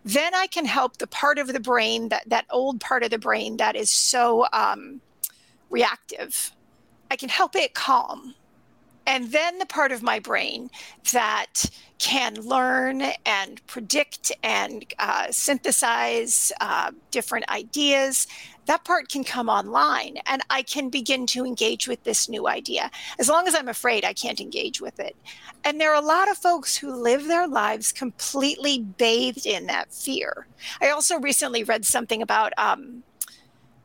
then 0.05 0.33
I 0.33 0.47
can 0.47 0.65
help 0.65 0.97
the 0.97 1.07
part 1.07 1.37
of 1.37 1.47
the 1.47 1.59
brain 1.59 2.09
that 2.09 2.23
that 2.29 2.45
old 2.49 2.79
part 2.79 3.03
of 3.03 3.09
the 3.09 3.19
brain 3.19 3.57
that 3.57 3.75
is 3.75 3.89
so 3.89 4.45
um, 4.53 5.01
reactive. 5.69 6.51
I 7.11 7.15
can 7.15 7.29
help 7.29 7.55
it 7.55 7.73
calm 7.73 8.35
and 9.07 9.31
then 9.31 9.57
the 9.57 9.65
part 9.65 9.93
of 9.93 10.03
my 10.03 10.19
brain 10.19 10.69
that 11.13 11.69
can 11.97 12.35
learn 12.41 13.01
and 13.25 13.65
predict 13.65 14.33
and 14.43 14.85
uh, 14.99 15.27
synthesize 15.31 16.51
uh, 16.59 16.91
different 17.09 17.49
ideas, 17.49 18.27
that 18.67 18.83
part 18.83 19.09
can 19.09 19.23
come 19.23 19.49
online 19.49 20.17
and 20.25 20.41
I 20.49 20.61
can 20.61 20.89
begin 20.89 21.25
to 21.27 21.45
engage 21.45 21.87
with 21.87 22.03
this 22.03 22.29
new 22.29 22.47
idea. 22.47 22.91
As 23.17 23.29
long 23.29 23.47
as 23.47 23.55
I'm 23.55 23.69
afraid, 23.69 24.05
I 24.05 24.13
can't 24.13 24.39
engage 24.39 24.79
with 24.79 24.99
it. 24.99 25.15
And 25.63 25.81
there 25.81 25.91
are 25.91 26.01
a 26.01 26.05
lot 26.05 26.29
of 26.29 26.37
folks 26.37 26.77
who 26.77 26.93
live 26.93 27.25
their 27.27 27.47
lives 27.47 27.91
completely 27.91 28.79
bathed 28.79 29.45
in 29.45 29.65
that 29.67 29.93
fear. 29.93 30.47
I 30.81 30.89
also 30.89 31.19
recently 31.19 31.63
read 31.63 31.85
something 31.85 32.21
about 32.21 32.53
um, 32.57 33.03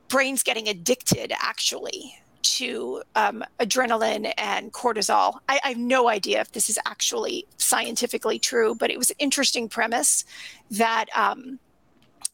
brains 0.09 0.43
getting 0.43 0.69
addicted, 0.69 1.33
actually 1.41 2.17
to 2.43 3.03
um, 3.15 3.45
adrenaline 3.61 4.33
and 4.37 4.73
cortisol. 4.73 5.39
I, 5.49 5.61
I, 5.65 5.69
have 5.71 5.79
no 5.79 6.09
idea 6.09 6.41
if 6.41 6.51
this 6.53 6.69
is 6.69 6.79
actually 6.85 7.47
scientifically 7.57 8.41
true, 8.41 8.75
but 8.75 8.91
it 8.91 8.99
was 8.99 9.11
an 9.11 9.17
interesting 9.21 9.69
premise 9.69 10.25
that 10.71 11.07
um, 11.15 11.61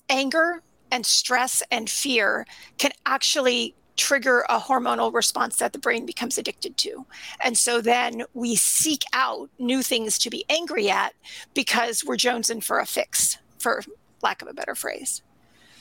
anger 0.09 0.63
and 0.91 1.05
stress 1.05 1.63
and 1.71 1.89
fear 1.89 2.47
can 2.79 2.93
actually 3.07 3.75
trigger 3.97 4.45
a 4.49 4.59
hormonal 4.59 5.13
response 5.13 5.57
that 5.57 5.73
the 5.73 5.79
brain 5.79 6.07
becomes 6.07 6.39
addicted 6.39 6.77
to. 6.79 7.05
And 7.45 7.59
so 7.59 7.81
then 7.81 8.23
we 8.33 8.55
seek 8.55 9.03
out 9.13 9.51
new 9.59 9.83
things 9.83 10.19
to 10.21 10.31
be 10.31 10.45
angry 10.49 10.89
at 10.89 11.15
because 11.53 12.05
we're 12.05 12.17
jonesing 12.17 12.63
for 12.63 12.79
a 12.79 12.87
fix, 12.87 13.39
for 13.59 13.83
lack 14.23 14.41
of 14.41 14.49
a 14.49 14.55
better 14.55 14.75
phrase. 14.75 15.23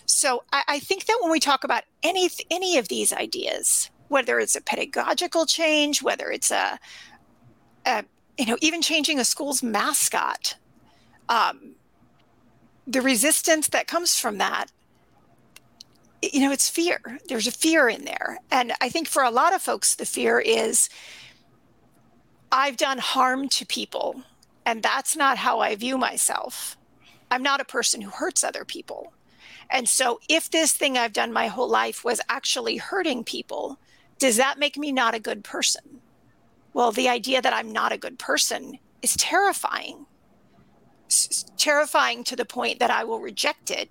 So 0.07 0.43
I, 0.51 0.63
I 0.67 0.79
think 0.79 1.05
that 1.05 1.19
when 1.21 1.31
we 1.31 1.39
talk 1.39 1.63
about 1.63 1.83
any 2.01 2.29
any 2.49 2.77
of 2.77 2.87
these 2.87 3.13
ideas, 3.13 3.91
whether 4.07 4.39
it's 4.39 4.55
a 4.55 4.61
pedagogical 4.61 5.45
change, 5.45 6.01
whether 6.01 6.31
it's 6.31 6.49
a, 6.49 6.79
a 7.85 8.03
you 8.37 8.45
know, 8.45 8.57
even 8.61 8.81
changing 8.81 9.19
a 9.19 9.25
school's 9.25 9.61
mascot, 9.61 10.55
um, 11.29 11.75
the 12.87 13.01
resistance 13.01 13.67
that 13.69 13.87
comes 13.87 14.17
from 14.17 14.37
that, 14.37 14.67
you 16.21 16.41
know, 16.41 16.51
it's 16.51 16.69
fear. 16.69 16.99
There's 17.27 17.47
a 17.47 17.51
fear 17.51 17.89
in 17.89 18.05
there. 18.05 18.39
And 18.51 18.73
I 18.81 18.89
think 18.89 19.07
for 19.07 19.23
a 19.23 19.31
lot 19.31 19.53
of 19.53 19.61
folks, 19.61 19.95
the 19.95 20.05
fear 20.05 20.39
is 20.39 20.89
I've 22.51 22.77
done 22.77 22.97
harm 22.97 23.49
to 23.49 23.65
people, 23.65 24.23
and 24.65 24.81
that's 24.81 25.15
not 25.15 25.37
how 25.37 25.59
I 25.59 25.75
view 25.75 25.97
myself. 25.97 26.77
I'm 27.29 27.43
not 27.43 27.61
a 27.61 27.65
person 27.65 28.01
who 28.01 28.09
hurts 28.09 28.43
other 28.43 28.63
people. 28.63 29.13
And 29.69 29.87
so, 29.87 30.19
if 30.29 30.49
this 30.49 30.71
thing 30.71 30.97
I've 30.97 31.13
done 31.13 31.33
my 31.33 31.47
whole 31.47 31.69
life 31.69 32.05
was 32.05 32.21
actually 32.29 32.77
hurting 32.77 33.25
people, 33.25 33.79
does 34.17 34.37
that 34.37 34.59
make 34.59 34.77
me 34.77 34.91
not 34.91 35.13
a 35.13 35.19
good 35.19 35.43
person? 35.43 35.99
Well, 36.73 36.91
the 36.91 37.09
idea 37.09 37.41
that 37.41 37.53
I'm 37.53 37.71
not 37.71 37.91
a 37.91 37.97
good 37.97 38.17
person 38.17 38.79
is 39.01 39.15
terrifying. 39.17 40.05
It's 41.07 41.45
terrifying 41.57 42.23
to 42.25 42.35
the 42.35 42.45
point 42.45 42.79
that 42.79 42.91
I 42.91 43.03
will 43.03 43.19
reject 43.19 43.71
it. 43.71 43.89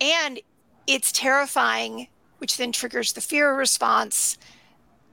And 0.00 0.40
it's 0.86 1.12
terrifying, 1.12 2.08
which 2.38 2.56
then 2.56 2.72
triggers 2.72 3.12
the 3.12 3.20
fear 3.20 3.54
response. 3.54 4.38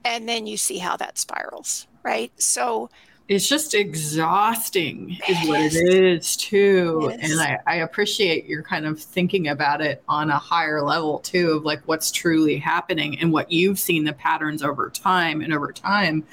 And 0.04 0.28
then 0.28 0.46
you 0.46 0.56
see 0.56 0.78
how 0.78 0.96
that 0.96 1.18
spirals, 1.18 1.86
right? 2.02 2.32
So 2.40 2.90
it's 3.28 3.46
just 3.46 3.74
exhausting 3.74 5.18
is 5.28 5.48
what 5.48 5.60
it 5.60 5.74
is 5.74 6.34
too 6.36 7.12
and 7.20 7.38
I, 7.38 7.58
I, 7.66 7.74
appreciate 7.76 8.46
your 8.46 8.62
kind 8.62 8.86
of 8.86 8.98
thinking 8.98 9.48
about 9.48 9.82
it 9.82 10.02
on 10.08 10.30
a 10.30 10.38
higher 10.38 10.80
level 10.80 11.18
too 11.18 11.52
of 11.52 11.64
like 11.64 11.82
what's 11.84 12.10
truly 12.10 12.56
happening 12.56 13.18
and 13.18 13.30
what 13.30 13.52
you've 13.52 13.78
seen 13.78 14.04
the 14.04 14.14
patterns 14.14 14.62
over 14.62 14.88
time 14.88 15.42
and 15.42 15.52
over 15.52 15.72
time 15.72 16.24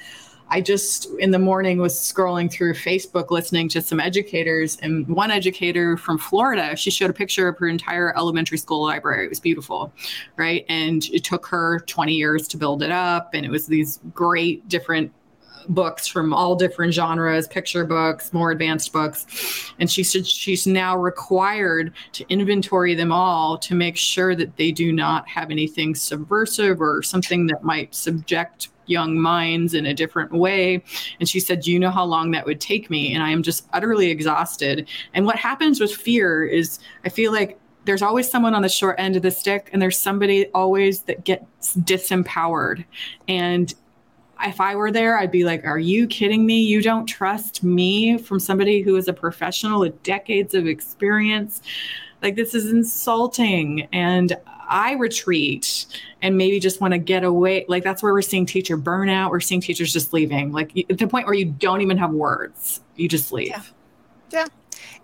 i 0.48 0.60
just 0.60 1.08
in 1.18 1.30
the 1.30 1.38
morning 1.38 1.78
was 1.78 1.94
scrolling 1.94 2.50
through 2.50 2.74
facebook 2.74 3.30
listening 3.30 3.68
to 3.68 3.80
some 3.80 4.00
educators 4.00 4.76
and 4.82 5.06
one 5.08 5.30
educator 5.30 5.96
from 5.96 6.18
florida 6.18 6.76
she 6.76 6.90
showed 6.90 7.10
a 7.10 7.14
picture 7.14 7.48
of 7.48 7.58
her 7.58 7.68
entire 7.68 8.16
elementary 8.16 8.58
school 8.58 8.82
library 8.82 9.26
it 9.26 9.28
was 9.28 9.40
beautiful 9.40 9.92
right 10.36 10.64
and 10.68 11.06
it 11.06 11.24
took 11.24 11.46
her 11.46 11.80
20 11.80 12.12
years 12.12 12.48
to 12.48 12.56
build 12.56 12.82
it 12.82 12.90
up 12.90 13.30
and 13.34 13.44
it 13.44 13.50
was 13.50 13.66
these 13.66 14.00
great 14.12 14.66
different 14.68 15.12
books 15.68 16.06
from 16.06 16.32
all 16.32 16.54
different 16.54 16.92
genres, 16.92 17.48
picture 17.48 17.84
books, 17.84 18.32
more 18.32 18.50
advanced 18.50 18.92
books. 18.92 19.72
And 19.78 19.90
she 19.90 20.02
said 20.02 20.26
she's 20.26 20.66
now 20.66 20.96
required 20.96 21.92
to 22.12 22.26
inventory 22.28 22.94
them 22.94 23.12
all 23.12 23.58
to 23.58 23.74
make 23.74 23.96
sure 23.96 24.34
that 24.34 24.56
they 24.56 24.72
do 24.72 24.92
not 24.92 25.28
have 25.28 25.50
anything 25.50 25.94
subversive 25.94 26.80
or 26.80 27.02
something 27.02 27.46
that 27.48 27.62
might 27.62 27.94
subject 27.94 28.68
young 28.86 29.18
minds 29.20 29.74
in 29.74 29.86
a 29.86 29.94
different 29.94 30.32
way. 30.32 30.82
And 31.20 31.28
she 31.28 31.40
said, 31.40 31.60
Do 31.60 31.72
you 31.72 31.78
know 31.78 31.90
how 31.90 32.04
long 32.04 32.30
that 32.32 32.46
would 32.46 32.60
take 32.60 32.90
me? 32.90 33.14
And 33.14 33.22
I 33.22 33.30
am 33.30 33.42
just 33.42 33.66
utterly 33.72 34.10
exhausted. 34.10 34.88
And 35.14 35.26
what 35.26 35.36
happens 35.36 35.80
with 35.80 35.92
fear 35.92 36.44
is 36.44 36.78
I 37.04 37.08
feel 37.08 37.32
like 37.32 37.58
there's 37.84 38.02
always 38.02 38.28
someone 38.28 38.54
on 38.54 38.62
the 38.62 38.68
short 38.68 38.96
end 38.98 39.16
of 39.16 39.22
the 39.22 39.30
stick 39.30 39.70
and 39.72 39.80
there's 39.80 39.98
somebody 39.98 40.46
always 40.48 41.02
that 41.02 41.24
gets 41.24 41.76
disempowered 41.76 42.84
and 43.28 43.74
if 44.42 44.60
I 44.60 44.74
were 44.74 44.90
there, 44.90 45.18
I'd 45.18 45.30
be 45.30 45.44
like, 45.44 45.64
Are 45.64 45.78
you 45.78 46.06
kidding 46.06 46.46
me? 46.46 46.60
You 46.60 46.82
don't 46.82 47.06
trust 47.06 47.62
me 47.62 48.18
from 48.18 48.40
somebody 48.40 48.82
who 48.82 48.96
is 48.96 49.08
a 49.08 49.12
professional 49.12 49.80
with 49.80 50.02
decades 50.02 50.54
of 50.54 50.66
experience. 50.66 51.62
Like, 52.22 52.36
this 52.36 52.54
is 52.54 52.70
insulting. 52.70 53.88
And 53.92 54.36
I 54.68 54.94
retreat 54.94 55.86
and 56.22 56.36
maybe 56.36 56.60
just 56.60 56.80
want 56.80 56.92
to 56.92 56.98
get 56.98 57.24
away. 57.24 57.64
Like, 57.68 57.84
that's 57.84 58.02
where 58.02 58.12
we're 58.12 58.22
seeing 58.22 58.46
teacher 58.46 58.76
burnout. 58.76 59.30
We're 59.30 59.40
seeing 59.40 59.60
teachers 59.60 59.92
just 59.92 60.12
leaving, 60.12 60.52
like, 60.52 60.72
at 60.90 60.98
the 60.98 61.06
point 61.06 61.26
where 61.26 61.34
you 61.34 61.46
don't 61.46 61.80
even 61.80 61.96
have 61.98 62.10
words, 62.10 62.80
you 62.96 63.08
just 63.08 63.32
leave. 63.32 63.48
Yeah. 63.48 63.62
Yeah. 64.30 64.46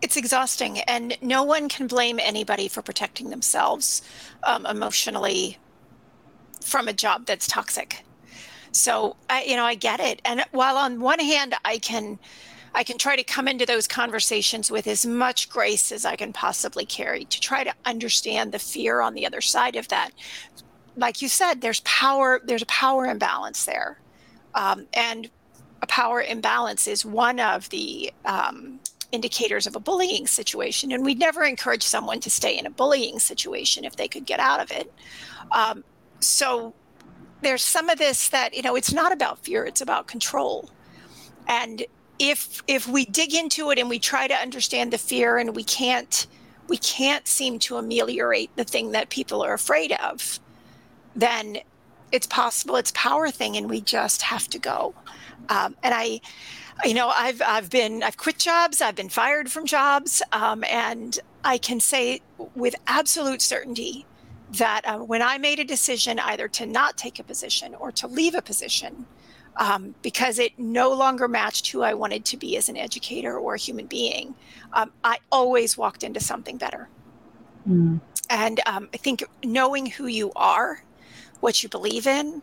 It's 0.03 0.17
exhausting, 0.17 0.81
and 0.81 1.17
no 1.23 1.45
one 1.45 1.69
can 1.69 1.87
blame 1.87 2.19
anybody 2.19 2.67
for 2.67 2.83
protecting 2.83 3.31
themselves 3.31 4.03
um, 4.43 4.67
emotionally 4.67 5.59
from 6.61 6.89
a 6.89 6.93
job 6.93 7.27
that's 7.27 7.47
toxic. 7.47 8.05
So 8.73 9.17
I, 9.31 9.45
you 9.45 9.55
know, 9.55 9.65
I 9.65 9.77
get 9.77 10.01
it. 10.01 10.21
And 10.25 10.45
while 10.51 10.77
on 10.77 11.01
one 11.01 11.21
hand, 11.21 11.55
I 11.65 11.79
can, 11.79 12.19
I 12.75 12.85
can 12.85 12.99
try 12.99 13.17
to 13.17 13.25
come 13.25 13.49
into 13.49 13.67
those 13.67 13.87
conversations 13.87 14.71
with 14.71 14.87
as 14.87 15.05
much 15.05 15.49
grace 15.49 15.93
as 15.93 16.05
I 16.05 16.17
can 16.17 16.33
possibly 16.33 16.87
carry 16.87 17.25
to 17.27 17.41
try 17.41 17.65
to 17.65 17.75
understand 17.85 18.53
the 18.53 18.59
fear 18.59 19.01
on 19.01 19.15
the 19.15 19.27
other 19.27 19.41
side 19.41 19.77
of 19.77 19.89
that. 19.89 20.11
Like 20.97 21.23
you 21.23 21.29
said, 21.29 21.61
there's 21.61 21.81
power. 21.81 22.41
There's 22.45 22.63
a 22.63 22.67
power 22.67 23.07
imbalance 23.07 23.65
there, 23.65 23.99
um, 24.55 24.87
and 24.93 25.31
a 25.81 25.87
power 25.87 26.23
imbalance 26.23 26.87
is 26.87 27.05
one 27.05 27.41
of 27.41 27.69
the 27.71 28.13
um, 28.25 28.79
indicators 29.11 29.67
of 29.67 29.75
a 29.75 29.81
bullying 29.81 30.27
situation. 30.27 30.93
And 30.93 31.05
we'd 31.05 31.19
never 31.19 31.45
encourage 31.45 31.83
someone 31.83 32.21
to 32.21 32.31
stay 32.31 32.59
in 32.59 32.67
a 32.67 32.71
bullying 32.71 33.19
situation 33.19 33.85
if 33.85 33.97
they 33.97 34.09
could 34.09 34.27
get 34.27 34.39
out 34.39 34.61
of 34.61 34.71
it. 34.71 34.93
Um, 35.51 35.83
so 36.21 36.75
there's 37.43 37.63
some 37.63 37.89
of 37.89 37.99
this 37.99 38.29
that 38.29 38.55
you 38.55 38.63
know 38.63 38.77
it's 38.77 38.93
not 38.93 39.13
about 39.13 39.39
fear 39.41 39.65
it's 39.65 39.81
about 39.81 40.07
control 40.07 40.71
and 41.49 41.85
if 42.19 42.63
if 42.67 42.87
we 42.87 43.05
dig 43.07 43.35
into 43.35 43.71
it 43.71 43.79
and 43.79 43.89
we 43.89 43.99
try 43.99 44.27
to 44.27 44.35
understand 44.35 44.93
the 44.93 44.99
fear 44.99 45.39
and 45.39 45.57
we 45.57 45.65
can't 45.65 46.27
we 46.69 46.77
can't 46.79 47.27
seem 47.27 47.59
to 47.59 47.77
ameliorate 47.77 48.55
the 48.57 48.65
thing 48.65 48.93
that 48.93 49.11
people 49.11 49.43
are 49.43 49.53
afraid 49.53 49.93
of 49.93 50.39
then 51.17 51.59
it's 52.13 52.27
possible 52.27 52.77
it's 52.77 52.93
power 52.93 53.31
thing 53.31 53.57
and 53.57 53.69
we 53.69 53.81
just 53.81 54.23
have 54.23 54.49
to 54.49 54.59
go. 54.59 54.95
Um, 55.49 55.75
and 55.83 55.93
i 55.95 56.21
you 56.85 56.95
know 56.95 57.13
i've 57.17 57.43
i've 57.45 57.69
been 57.69 58.03
i've 58.03 58.17
quit 58.17 58.39
jobs 58.39 58.81
i've 58.81 58.95
been 58.95 59.09
fired 59.09 59.51
from 59.51 59.67
jobs 59.67 60.23
um, 60.33 60.63
and 60.71 61.19
i 61.45 61.59
can 61.59 61.81
say 61.81 62.21
with 62.55 62.75
absolute 62.87 63.43
certainty 63.43 64.07
that 64.53 64.83
uh, 64.85 64.99
when 64.99 65.23
I 65.23 65.39
made 65.39 65.59
a 65.59 65.65
decision 65.65 66.19
either 66.19 66.49
to 66.49 66.67
not 66.67 66.97
take 66.97 67.19
a 67.19 67.23
position 67.23 67.75
or 67.75 67.91
to 67.93 68.07
leave 68.07 68.35
a 68.35 68.43
position 68.43 69.07
um, 69.57 69.95
because 70.03 70.39
it 70.39 70.59
no 70.59 70.91
longer 70.91 71.29
matched 71.29 71.69
who 71.69 71.83
I 71.83 71.95
wanted 71.95 72.25
to 72.27 72.37
be 72.37 72.57
as 72.57 72.69
an 72.69 72.77
educator 72.77 73.39
or 73.39 73.55
a 73.55 73.59
human 73.59 73.87
being, 73.87 74.35
um, 74.73 74.93
I 75.05 75.19
always 75.31 75.77
walked 75.77 76.03
into 76.03 76.21
something 76.21 76.57
better. 76.57 76.89
Mm. 77.69 78.01
And 78.31 78.61
um, 78.67 78.89
I 78.95 78.97
think 78.97 79.25
knowing 79.45 79.87
who 79.87 80.07
you 80.07 80.33
are, 80.37 80.83
what 81.41 81.63
you 81.63 81.69
believe 81.69 82.07
in, 82.07 82.43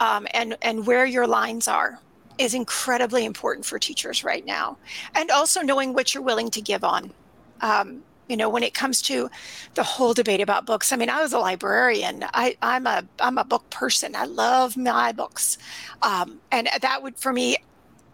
um, 0.00 0.26
and 0.32 0.56
and 0.62 0.86
where 0.86 1.06
your 1.06 1.26
lines 1.26 1.68
are 1.68 2.00
is 2.38 2.54
incredibly 2.54 3.24
important 3.24 3.66
for 3.66 3.78
teachers 3.78 4.24
right 4.24 4.44
now, 4.46 4.76
and 5.14 5.30
also 5.30 5.60
knowing 5.60 5.92
what 5.92 6.14
you're 6.14 6.22
willing 6.22 6.50
to 6.50 6.60
give 6.60 6.84
on. 6.84 7.12
Um, 7.60 8.02
you 8.28 8.36
know 8.36 8.48
when 8.48 8.62
it 8.62 8.74
comes 8.74 9.02
to 9.02 9.30
the 9.74 9.82
whole 9.82 10.14
debate 10.14 10.40
about 10.40 10.66
books 10.66 10.92
i 10.92 10.96
mean 10.96 11.10
i 11.10 11.20
was 11.20 11.32
a 11.32 11.38
librarian. 11.38 12.24
I, 12.34 12.56
i'm 12.62 12.86
a 12.86 13.04
i'm 13.20 13.38
a 13.38 13.44
book 13.44 13.68
person. 13.70 14.14
I 14.14 14.24
love 14.24 14.76
my 14.76 15.12
books. 15.12 15.58
Um, 16.02 16.40
and 16.52 16.68
that 16.80 17.02
would 17.02 17.18
for 17.18 17.32
me 17.32 17.56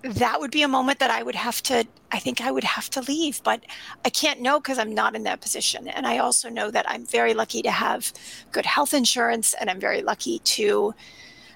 that 0.03 0.39
would 0.39 0.51
be 0.51 0.63
a 0.63 0.69
moment 0.69 0.99
that 0.99 1.11
i 1.11 1.23
would 1.23 1.35
have 1.35 1.63
to 1.63 1.87
i 2.13 2.19
think 2.19 2.41
i 2.41 2.51
would 2.51 2.65
have 2.65 2.91
to 2.91 3.01
leave 3.03 3.43
but 3.43 3.65
i 4.05 4.11
can't 4.11 4.41
know 4.41 4.61
because 4.61 4.79
i'm 4.79 4.95
not 4.95 5.17
in 5.17 5.25
that 5.25 5.41
position. 5.41 5.89
And 5.89 6.07
i 6.07 6.19
also 6.19 6.49
know 6.49 6.71
that 6.71 6.89
i'm 6.89 7.05
very 7.07 7.35
lucky 7.35 7.63
to 7.63 7.71
have 7.71 8.13
good 8.53 8.67
health 8.67 8.95
insurance 8.95 9.55
and 9.59 9.71
i'm 9.71 9.81
very 9.81 10.03
lucky 10.03 10.39
to 10.41 10.95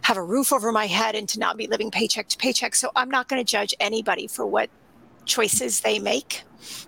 have 0.03 0.17
a 0.17 0.23
roof 0.23 0.53
over 0.53 0.73
my 0.73 0.87
head 0.87 1.15
and 1.15 1.29
to 1.29 1.39
not 1.39 1.57
be 1.57 1.67
living 1.67 1.91
paycheck 1.91 2.29
to 2.29 2.39
paycheck. 2.39 2.75
So 2.75 2.91
i'm 2.97 3.11
not 3.11 3.29
going 3.29 3.45
to 3.45 3.51
judge 3.51 3.75
anybody 3.81 4.27
for 4.27 4.47
what 4.47 4.71
choices 5.29 5.81
they 5.81 6.01
make 6.01 6.43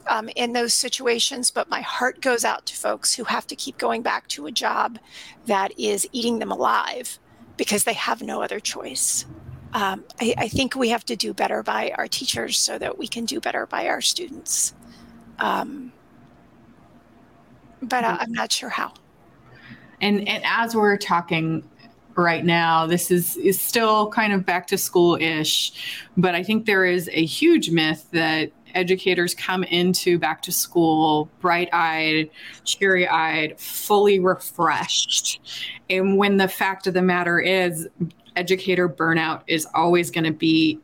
um, 0.08 0.28
in 0.34 0.52
those 0.52 0.74
situations, 0.74 1.50
but 1.50 1.70
my 1.70 1.80
heart 1.80 2.20
goes 2.20 2.44
out 2.44 2.66
to 2.66 2.76
folks 2.76 3.14
who 3.14 3.24
have 3.24 3.46
to 3.46 3.54
keep 3.54 3.78
going 3.78 4.02
back 4.02 4.26
to 4.28 4.46
a 4.46 4.50
job 4.50 4.98
that 5.46 5.78
is 5.78 6.08
eating 6.12 6.38
them 6.40 6.50
alive 6.50 7.18
because 7.56 7.84
they 7.84 7.92
have 7.92 8.22
no 8.22 8.42
other 8.42 8.58
choice. 8.58 9.26
Um, 9.72 10.04
I, 10.20 10.34
I, 10.36 10.48
think 10.48 10.74
we 10.74 10.88
have 10.88 11.04
to 11.04 11.14
do 11.14 11.32
better 11.32 11.62
by 11.62 11.92
our 11.96 12.08
teachers 12.08 12.58
so 12.58 12.76
that 12.78 12.98
we 12.98 13.06
can 13.06 13.24
do 13.24 13.38
better 13.38 13.66
by 13.66 13.86
our 13.86 14.00
students. 14.00 14.74
Um, 15.38 15.92
but 17.80 18.02
uh, 18.02 18.16
I'm 18.18 18.32
not 18.32 18.50
sure 18.50 18.68
how. 18.68 18.94
And, 20.00 20.26
and 20.26 20.42
as 20.44 20.74
we're 20.74 20.96
talking 20.96 21.62
right 22.16 22.44
now. 22.44 22.86
This 22.86 23.10
is 23.10 23.36
is 23.36 23.60
still 23.60 24.08
kind 24.10 24.32
of 24.32 24.44
back 24.44 24.66
to 24.68 24.78
school 24.78 25.16
ish, 25.16 25.72
but 26.16 26.34
I 26.34 26.42
think 26.42 26.66
there 26.66 26.84
is 26.84 27.08
a 27.12 27.24
huge 27.24 27.70
myth 27.70 28.06
that 28.12 28.52
educators 28.74 29.34
come 29.34 29.64
into 29.64 30.18
back 30.18 30.42
to 30.42 30.52
school 30.52 31.28
bright 31.40 31.68
eyed, 31.72 32.30
cheery 32.64 33.08
eyed, 33.08 33.58
fully 33.58 34.20
refreshed. 34.20 35.40
And 35.88 36.16
when 36.16 36.36
the 36.36 36.48
fact 36.48 36.86
of 36.86 36.94
the 36.94 37.02
matter 37.02 37.40
is, 37.40 37.88
educator 38.36 38.88
burnout 38.88 39.42
is 39.46 39.66
always 39.74 40.10
going 40.10 40.24
to 40.24 40.32
be 40.32 40.78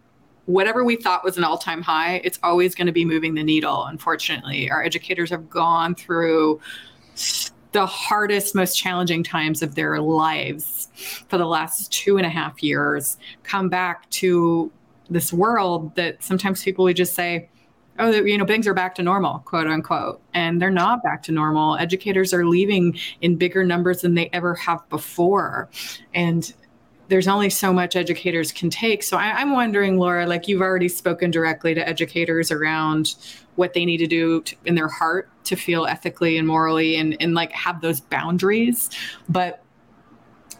whatever 0.47 0.85
we 0.85 0.97
thought 0.97 1.25
was 1.25 1.37
an 1.37 1.45
all 1.45 1.59
time 1.59 1.83
high, 1.83 2.21
it's 2.25 2.39
always 2.43 2.75
going 2.75 2.87
to 2.87 2.93
be 2.93 3.05
moving 3.05 3.35
the 3.35 3.43
needle, 3.43 3.85
unfortunately. 3.85 4.71
Our 4.71 4.83
educators 4.83 5.31
have 5.31 5.51
gone 5.51 5.95
through 5.95 6.61
the 7.77 7.85
hardest, 7.85 8.55
most 8.55 8.75
challenging 8.75 9.23
times 9.23 9.61
of 9.61 9.75
their 9.75 10.01
lives 10.01 10.89
for 11.29 11.37
the 11.37 11.45
last 11.45 11.93
two 11.93 12.17
and 12.17 12.25
a 12.25 12.31
half 12.31 12.63
years, 12.63 13.19
come 13.43 13.69
back 13.69 14.09
to 14.09 14.73
this 15.11 15.31
world 15.31 15.95
that 15.95 16.23
sometimes 16.23 16.63
people 16.63 16.85
would 16.87 16.97
just 16.97 17.15
say, 17.15 17.51
oh, 17.99 18.11
you 18.11 18.39
know, 18.39 18.47
things 18.47 18.67
are 18.67 18.73
back 18.73 18.95
to 18.95 19.03
normal, 19.03 19.41
quote 19.41 19.67
unquote. 19.67 20.23
And 20.33 20.61
they're 20.61 20.71
not 20.71 21.03
back 21.03 21.23
to 21.25 21.33
normal. 21.33 21.77
Educators 21.77 22.33
are 22.33 22.47
leaving 22.47 22.99
in 23.21 23.37
bigger 23.37 23.63
numbers 23.63 24.01
than 24.01 24.15
they 24.15 24.31
ever 24.33 24.55
have 24.55 24.89
before. 24.89 25.69
And 26.15 26.51
there's 27.09 27.29
only 27.29 27.51
so 27.51 27.75
much 27.75 27.95
educators 27.95 28.53
can 28.53 28.71
take. 28.71 29.03
So 29.03 29.19
I, 29.19 29.43
am 29.43 29.53
wondering, 29.53 29.99
Laura, 29.99 30.27
like 30.27 30.49
you've 30.49 30.63
already 30.63 30.89
spoken 30.89 31.31
directly 31.31 31.75
to 31.75 31.87
educators 31.87 32.51
around 32.51 33.17
what 33.57 33.75
they 33.75 33.85
need 33.85 33.99
to 33.99 34.07
do 34.07 34.43
to, 34.43 34.57
in 34.65 34.75
their 34.75 34.89
heart 34.89 35.31
to 35.45 35.57
feel 35.57 35.87
ethically 35.87 36.37
and 36.39 36.47
morally 36.47 36.97
and, 36.97 37.17
and 37.21 37.35
like 37.35 37.53
have 37.53 37.81
those 37.81 38.01
boundaries. 38.01 38.91
But 39.29 39.63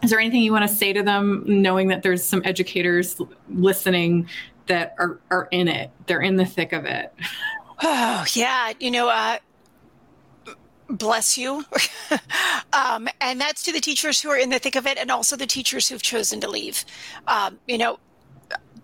is 0.03 0.09
there 0.09 0.19
anything 0.19 0.41
you 0.41 0.51
want 0.51 0.69
to 0.69 0.75
say 0.75 0.93
to 0.93 1.01
them, 1.01 1.43
knowing 1.47 1.87
that 1.87 2.03
there's 2.03 2.23
some 2.23 2.41
educators 2.45 3.19
listening 3.49 4.27
that 4.67 4.95
are, 4.99 5.19
are 5.31 5.47
in 5.51 5.67
it. 5.67 5.91
They're 6.05 6.21
in 6.21 6.35
the 6.35 6.45
thick 6.45 6.73
of 6.73 6.85
it. 6.85 7.13
Oh, 7.81 8.25
yeah. 8.33 8.73
You 8.79 8.91
know, 8.91 9.09
uh, 9.09 9.37
bless 10.89 11.37
you. 11.37 11.63
um, 12.73 13.07
and 13.21 13.41
that's 13.41 13.63
to 13.63 13.71
the 13.71 13.79
teachers 13.79 14.21
who 14.21 14.29
are 14.29 14.37
in 14.37 14.49
the 14.49 14.59
thick 14.59 14.75
of 14.75 14.85
it 14.85 14.97
and 14.97 15.09
also 15.09 15.35
the 15.35 15.47
teachers 15.47 15.87
who've 15.89 16.01
chosen 16.01 16.39
to 16.41 16.49
leave. 16.49 16.85
Um, 17.27 17.59
you 17.67 17.77
know, 17.77 17.99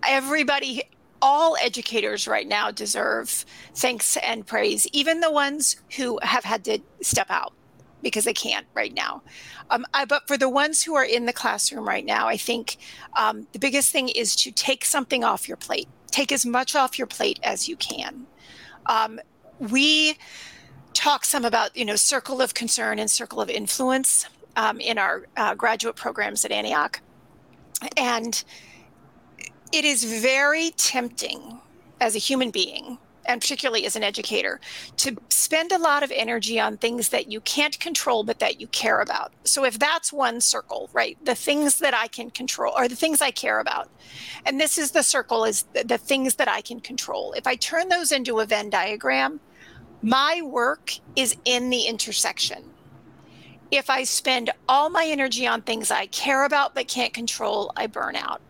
everybody, 0.07 0.83
all 1.23 1.55
educators 1.61 2.27
right 2.27 2.47
now 2.49 2.69
deserve 2.69 3.45
thanks 3.73 4.17
and 4.17 4.45
praise, 4.45 4.85
even 4.91 5.21
the 5.21 5.31
ones 5.31 5.77
who 5.95 6.19
have 6.21 6.43
had 6.43 6.65
to 6.65 6.79
step 7.01 7.27
out 7.29 7.53
because 8.01 8.25
they 8.25 8.33
can't 8.33 8.67
right 8.73 8.93
now. 8.93 9.23
Um, 9.69 9.85
I, 9.93 10.03
but 10.03 10.27
for 10.27 10.37
the 10.37 10.49
ones 10.49 10.83
who 10.83 10.95
are 10.95 11.05
in 11.05 11.25
the 11.25 11.31
classroom 11.31 11.87
right 11.87 12.05
now, 12.05 12.27
I 12.27 12.35
think 12.35 12.75
um, 13.15 13.47
the 13.53 13.59
biggest 13.59 13.93
thing 13.93 14.09
is 14.09 14.35
to 14.35 14.51
take 14.51 14.83
something 14.83 15.23
off 15.23 15.47
your 15.47 15.55
plate. 15.55 15.87
Take 16.11 16.33
as 16.33 16.45
much 16.45 16.75
off 16.75 16.97
your 16.97 17.07
plate 17.07 17.39
as 17.41 17.69
you 17.69 17.77
can. 17.77 18.27
Um, 18.87 19.21
we 19.57 20.17
talk 20.93 21.23
some 21.23 21.45
about 21.45 21.75
you 21.75 21.85
know 21.85 21.95
circle 21.95 22.41
of 22.41 22.53
concern 22.53 22.99
and 22.99 23.09
circle 23.09 23.39
of 23.39 23.49
influence 23.49 24.27
um, 24.57 24.81
in 24.81 24.97
our 24.97 25.25
uh, 25.37 25.55
graduate 25.55 25.95
programs 25.95 26.43
at 26.43 26.51
Antioch, 26.51 26.99
and 27.95 28.43
it 29.73 29.83
is 29.83 30.03
very 30.21 30.69
tempting 30.77 31.59
as 31.99 32.15
a 32.15 32.19
human 32.19 32.51
being 32.51 32.99
and 33.25 33.41
particularly 33.41 33.85
as 33.85 33.95
an 33.95 34.03
educator, 34.03 34.59
to 34.97 35.15
spend 35.29 35.71
a 35.71 35.77
lot 35.77 36.03
of 36.03 36.11
energy 36.13 36.59
on 36.59 36.77
things 36.77 37.09
that 37.09 37.31
you 37.31 37.39
can't 37.41 37.79
control 37.79 38.23
but 38.23 38.39
that 38.39 38.59
you 38.59 38.67
care 38.67 38.99
about. 38.99 39.31
So 39.43 39.63
if 39.63 39.79
that's 39.79 40.11
one 40.11 40.41
circle, 40.41 40.89
right, 40.93 41.17
the 41.23 41.35
things 41.35 41.79
that 41.79 41.93
I 41.93 42.07
can 42.07 42.31
control 42.31 42.73
or 42.75 42.87
the 42.87 42.95
things 42.95 43.21
I 43.21 43.31
care 43.31 43.59
about, 43.59 43.89
and 44.45 44.59
this 44.59 44.77
is 44.77 44.91
the 44.91 45.03
circle 45.03 45.45
is 45.45 45.63
the, 45.73 45.83
the 45.83 45.97
things 45.97 46.35
that 46.35 46.49
I 46.49 46.61
can 46.61 46.79
control. 46.79 47.33
If 47.33 47.47
I 47.47 47.55
turn 47.55 47.89
those 47.89 48.11
into 48.11 48.39
a 48.39 48.45
Venn 48.45 48.69
diagram, 48.69 49.39
my 50.01 50.41
work 50.43 50.91
is 51.15 51.37
in 51.45 51.69
the 51.69 51.83
intersection. 51.83 52.63
If 53.71 53.89
I 53.89 54.03
spend 54.03 54.51
all 54.67 54.89
my 54.89 55.05
energy 55.07 55.47
on 55.47 55.61
things 55.61 55.89
I 55.89 56.07
care 56.07 56.43
about 56.43 56.75
but 56.75 56.87
can't 56.87 57.13
control, 57.13 57.71
I 57.75 57.87
burn 57.87 58.15
out. 58.15 58.41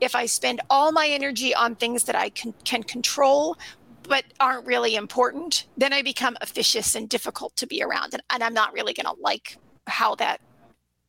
If 0.00 0.14
I 0.14 0.26
spend 0.26 0.60
all 0.70 0.92
my 0.92 1.06
energy 1.06 1.54
on 1.54 1.74
things 1.74 2.04
that 2.04 2.16
I 2.16 2.30
can, 2.30 2.54
can 2.64 2.82
control, 2.82 3.56
but 4.02 4.24
aren't 4.40 4.66
really 4.66 4.96
important, 4.96 5.66
then 5.76 5.92
I 5.92 6.02
become 6.02 6.36
officious 6.40 6.94
and 6.94 7.08
difficult 7.08 7.56
to 7.56 7.66
be 7.66 7.82
around. 7.82 8.14
And, 8.14 8.22
and 8.30 8.42
I'm 8.42 8.54
not 8.54 8.72
really 8.72 8.92
going 8.92 9.06
to 9.06 9.20
like 9.20 9.56
how 9.86 10.14
that 10.16 10.40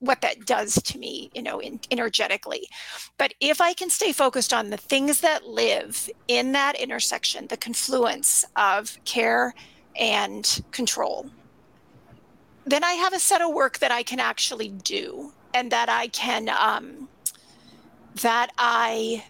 what 0.01 0.21
that 0.21 0.45
does 0.47 0.81
to 0.81 0.97
me, 0.97 1.29
you 1.35 1.43
know, 1.43 1.59
in, 1.59 1.79
energetically. 1.91 2.67
But 3.19 3.35
if 3.39 3.61
I 3.61 3.73
can 3.73 3.89
stay 3.89 4.11
focused 4.11 4.51
on 4.51 4.71
the 4.71 4.77
things 4.77 5.21
that 5.21 5.45
live 5.45 6.09
in 6.27 6.53
that 6.53 6.75
intersection, 6.75 7.45
the 7.47 7.57
confluence 7.57 8.43
of 8.55 8.97
care 9.05 9.53
and 9.95 10.63
control, 10.71 11.29
then 12.65 12.83
I 12.83 12.93
have 12.93 13.13
a 13.13 13.19
set 13.19 13.41
of 13.41 13.53
work 13.53 13.77
that 13.79 13.91
I 13.91 14.01
can 14.01 14.19
actually 14.19 14.69
do 14.69 15.33
and 15.53 15.71
that 15.71 15.87
I 15.87 16.07
can 16.07 16.49
um, 16.49 17.07
that 18.15 18.51
I 18.57 19.25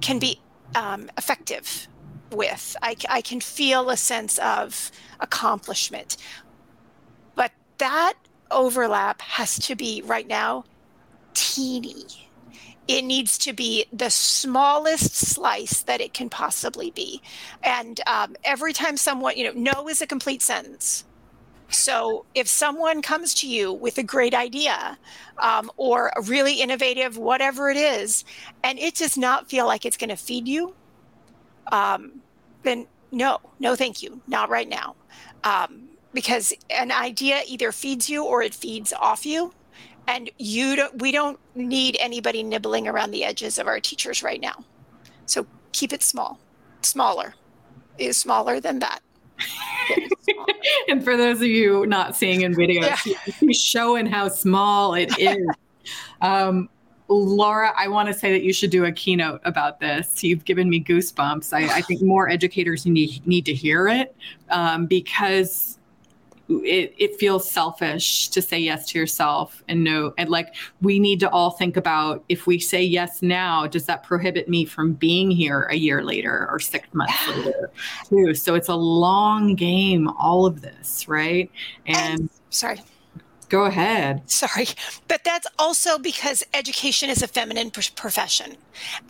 can 0.00 0.18
be 0.18 0.40
um, 0.74 1.10
effective 1.16 1.88
with. 2.30 2.76
I, 2.82 2.96
I 3.08 3.20
can 3.20 3.40
feel 3.40 3.90
a 3.90 3.96
sense 3.96 4.38
of 4.38 4.90
accomplishment. 5.20 6.16
But 7.34 7.52
that 7.78 8.14
overlap 8.50 9.20
has 9.22 9.58
to 9.60 9.74
be 9.74 10.02
right 10.04 10.26
now 10.26 10.64
teeny. 11.34 12.06
It 12.88 13.02
needs 13.02 13.38
to 13.38 13.52
be 13.52 13.86
the 13.92 14.10
smallest 14.10 15.14
slice 15.14 15.82
that 15.82 16.00
it 16.00 16.12
can 16.12 16.28
possibly 16.28 16.90
be. 16.90 17.22
And 17.62 18.00
um, 18.06 18.34
every 18.44 18.72
time 18.72 18.96
someone, 18.96 19.36
you 19.36 19.44
know, 19.44 19.52
no 19.54 19.88
is 19.88 20.02
a 20.02 20.06
complete 20.06 20.42
sentence. 20.42 21.04
So 21.72 22.26
if 22.34 22.46
someone 22.48 23.02
comes 23.02 23.34
to 23.36 23.48
you 23.48 23.72
with 23.72 23.98
a 23.98 24.02
great 24.02 24.34
idea 24.34 24.98
um, 25.38 25.70
or 25.76 26.12
a 26.16 26.22
really 26.22 26.60
innovative, 26.60 27.16
whatever 27.16 27.70
it 27.70 27.76
is, 27.76 28.24
and 28.62 28.78
it 28.78 28.94
does 28.94 29.16
not 29.16 29.48
feel 29.48 29.66
like 29.66 29.84
it's 29.84 29.96
going 29.96 30.10
to 30.10 30.16
feed 30.16 30.46
you, 30.46 30.74
um, 31.72 32.20
then 32.62 32.86
no, 33.10 33.38
no, 33.58 33.74
thank 33.74 34.02
you, 34.02 34.20
not 34.26 34.50
right 34.50 34.68
now. 34.68 34.94
Um, 35.44 35.88
because 36.12 36.52
an 36.70 36.92
idea 36.92 37.40
either 37.46 37.72
feeds 37.72 38.08
you 38.08 38.24
or 38.24 38.42
it 38.42 38.54
feeds 38.54 38.92
off 38.92 39.24
you. 39.24 39.52
And 40.08 40.30
you 40.38 40.76
don't, 40.76 41.00
we 41.00 41.12
don't 41.12 41.38
need 41.54 41.96
anybody 42.00 42.42
nibbling 42.42 42.88
around 42.88 43.12
the 43.12 43.24
edges 43.24 43.58
of 43.58 43.66
our 43.66 43.80
teachers 43.80 44.22
right 44.22 44.40
now. 44.40 44.64
So 45.26 45.46
keep 45.72 45.92
it 45.92 46.02
small, 46.02 46.38
smaller 46.82 47.34
is 47.98 48.16
smaller 48.16 48.60
than 48.60 48.80
that. 48.80 49.00
and 50.88 51.02
for 51.02 51.16
those 51.16 51.38
of 51.38 51.46
you 51.46 51.86
not 51.86 52.16
seeing 52.16 52.42
in 52.42 52.54
video, 52.54 52.82
yeah. 52.82 52.96
she's 53.38 53.60
showing 53.60 54.06
how 54.06 54.28
small 54.28 54.94
it 54.94 55.10
is. 55.18 55.46
um, 56.20 56.68
Laura, 57.08 57.72
I 57.76 57.88
want 57.88 58.08
to 58.08 58.14
say 58.14 58.32
that 58.32 58.42
you 58.42 58.52
should 58.54 58.70
do 58.70 58.86
a 58.86 58.92
keynote 58.92 59.42
about 59.44 59.80
this. 59.80 60.24
You've 60.24 60.44
given 60.44 60.70
me 60.70 60.82
goosebumps. 60.82 61.52
I, 61.52 61.76
I 61.76 61.80
think 61.82 62.00
more 62.00 62.28
educators 62.30 62.86
need, 62.86 63.26
need 63.26 63.44
to 63.46 63.54
hear 63.54 63.86
it 63.88 64.16
um, 64.48 64.86
because 64.86 65.78
it, 66.60 66.94
it 66.98 67.16
feels 67.18 67.50
selfish 67.50 68.28
to 68.28 68.42
say 68.42 68.58
yes 68.58 68.86
to 68.88 68.98
yourself 68.98 69.62
and 69.68 69.82
no 69.82 70.12
and 70.18 70.28
like 70.28 70.54
we 70.80 70.98
need 70.98 71.20
to 71.20 71.30
all 71.30 71.50
think 71.50 71.76
about 71.76 72.24
if 72.28 72.46
we 72.46 72.58
say 72.58 72.82
yes 72.82 73.22
now 73.22 73.66
does 73.66 73.86
that 73.86 74.02
prohibit 74.02 74.48
me 74.48 74.64
from 74.64 74.92
being 74.92 75.30
here 75.30 75.62
a 75.70 75.76
year 75.76 76.04
later 76.04 76.48
or 76.50 76.58
six 76.58 76.86
months 76.92 77.28
later 77.28 77.70
too? 78.08 78.34
So 78.34 78.54
it's 78.54 78.68
a 78.68 78.74
long 78.74 79.54
game 79.54 80.08
all 80.08 80.46
of 80.46 80.60
this 80.60 81.08
right? 81.08 81.50
And, 81.86 82.20
and 82.20 82.30
sorry 82.50 82.80
Go 83.52 83.66
ahead. 83.66 84.22
Sorry. 84.30 84.66
But 85.08 85.24
that's 85.24 85.46
also 85.58 85.98
because 85.98 86.42
education 86.54 87.10
is 87.10 87.22
a 87.22 87.28
feminine 87.28 87.70
profession. 87.70 88.56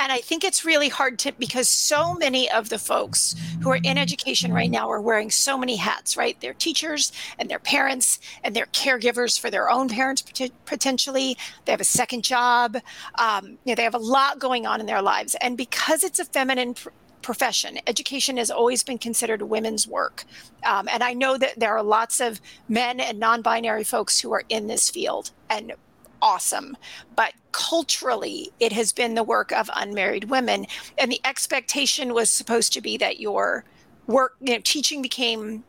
And 0.01 0.11
I 0.11 0.19
think 0.19 0.43
it's 0.43 0.65
really 0.65 0.89
hard 0.89 1.21
to, 1.21 1.31
because 1.39 1.69
so 1.69 2.15
many 2.15 2.51
of 2.51 2.69
the 2.69 2.81
folks 2.81 3.37
who 3.63 3.71
are 3.71 3.79
in 3.85 3.97
education 3.97 4.53
right 4.53 4.69
now 4.69 4.91
are 4.91 5.01
wearing 5.01 5.31
so 5.31 5.57
many 5.57 5.77
hats, 5.77 6.17
right? 6.17 6.37
They're 6.41 6.55
teachers 6.55 7.13
and 7.39 7.49
they're 7.49 7.61
parents 7.61 8.19
and 8.43 8.53
they're 8.57 8.67
caregivers 8.67 9.39
for 9.39 9.49
their 9.49 9.71
own 9.71 9.89
parents 9.89 10.25
potentially. 10.67 11.39
They 11.65 11.71
have 11.71 11.81
a 11.81 11.85
second 11.85 12.25
job. 12.25 12.79
Um, 13.21 13.47
you 13.47 13.59
know, 13.67 13.75
they 13.77 13.85
have 13.85 13.95
a 13.95 13.99
lot 13.99 14.41
going 14.41 14.67
on 14.67 14.81
in 14.81 14.87
their 14.87 15.03
lives. 15.03 15.37
And 15.41 15.57
because 15.57 16.03
it's 16.03 16.19
a 16.19 16.25
feminine 16.25 16.75
profession. 17.23 17.79
Education 17.87 18.37
has 18.37 18.51
always 18.51 18.83
been 18.83 18.99
considered 18.99 19.43
women's 19.43 19.87
work. 19.87 20.25
Um, 20.65 20.89
and 20.93 21.03
I 21.03 21.15
know 21.15 21.39
that 21.39 21.59
there 21.59 21.77
are 21.77 21.83
lots 21.83 22.21
of 22.21 22.41
men 22.69 23.01
and 23.01 23.19
non 23.19 23.43
binary 23.43 23.85
folks 23.85 24.21
who 24.21 24.33
are 24.33 24.45
in 24.49 24.67
this 24.67 24.91
field 24.91 25.31
and 25.49 25.73
awesome. 26.21 26.77
But 27.17 27.35
culturally, 27.51 28.51
it 28.61 28.73
has 28.73 28.93
been 28.93 29.15
the 29.15 29.23
work 29.23 29.53
of 29.53 29.69
unmarried 29.75 30.25
women. 30.25 30.67
And 30.97 31.11
the 31.11 31.21
expectation 31.25 32.15
was 32.15 32.31
supposed 32.31 32.73
to 32.75 32.81
be 32.81 32.97
that 32.99 33.21
your 33.21 33.65
work, 34.07 34.37
you 34.41 34.55
know, 34.55 34.61
teaching 34.63 35.03
became 35.03 35.65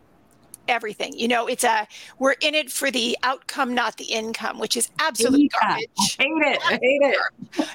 everything. 0.68 1.14
You 1.18 1.28
know, 1.28 1.48
it's 1.48 1.64
a 1.64 1.88
we're 2.20 2.36
in 2.42 2.56
it 2.56 2.72
for 2.72 2.92
the 2.92 3.18
outcome, 3.24 3.74
not 3.74 3.98
the 3.98 4.06
income, 4.06 4.60
which 4.60 4.78
is 4.78 4.90
absolute 5.00 5.52
garbage. 5.60 5.88
I 6.20 6.24
hate 6.24 6.54
it. 6.54 6.60
I 6.66 6.80
hate 6.82 7.02
it. 7.02 7.18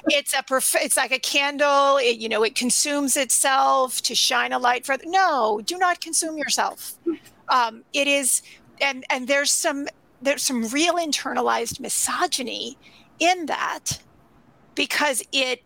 it's 0.07 0.33
a 0.33 0.43
perf- 0.43 0.75
it's 0.81 0.97
like 0.97 1.11
a 1.11 1.19
candle. 1.19 1.97
It, 1.97 2.17
you 2.17 2.29
know, 2.29 2.43
it 2.43 2.55
consumes 2.55 3.17
itself 3.17 4.01
to 4.03 4.15
shine 4.15 4.53
a 4.53 4.59
light 4.59 4.85
for. 4.85 4.97
The- 4.97 5.07
no, 5.07 5.61
do 5.65 5.77
not 5.77 6.01
consume 6.01 6.37
yourself. 6.37 6.95
Um, 7.49 7.83
it 7.93 8.07
is, 8.07 8.41
and 8.81 9.03
and 9.09 9.27
there's 9.27 9.51
some 9.51 9.87
there's 10.21 10.43
some 10.43 10.67
real 10.67 10.95
internalized 10.95 11.79
misogyny 11.79 12.77
in 13.19 13.45
that 13.47 13.99
because 14.75 15.23
it 15.31 15.61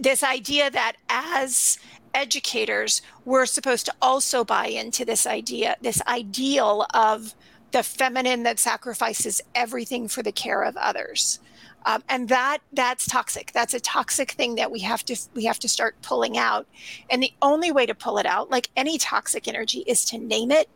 this 0.00 0.22
idea 0.22 0.70
that 0.70 0.96
as 1.08 1.78
educators 2.14 3.02
we're 3.24 3.46
supposed 3.46 3.86
to 3.86 3.94
also 4.02 4.44
buy 4.44 4.66
into 4.66 5.04
this 5.04 5.26
idea 5.26 5.76
this 5.80 6.02
ideal 6.06 6.86
of 6.94 7.34
the 7.72 7.82
feminine 7.82 8.42
that 8.44 8.58
sacrifices 8.58 9.40
everything 9.54 10.06
for 10.06 10.22
the 10.22 10.32
care 10.32 10.62
of 10.62 10.76
others. 10.76 11.40
Um, 11.84 12.04
and 12.08 12.28
that 12.28 12.58
that's 12.72 13.06
toxic. 13.06 13.50
That's 13.52 13.74
a 13.74 13.80
toxic 13.80 14.32
thing 14.32 14.54
that 14.54 14.70
we 14.70 14.78
have 14.80 15.04
to 15.06 15.16
we 15.34 15.44
have 15.46 15.58
to 15.58 15.68
start 15.68 16.00
pulling 16.00 16.38
out. 16.38 16.68
And 17.10 17.20
the 17.20 17.32
only 17.42 17.72
way 17.72 17.86
to 17.86 17.94
pull 17.94 18.18
it 18.18 18.26
out 18.26 18.50
like 18.50 18.70
any 18.76 18.98
toxic 18.98 19.48
energy 19.48 19.80
is 19.80 20.04
to 20.06 20.18
name 20.18 20.52
it 20.52 20.68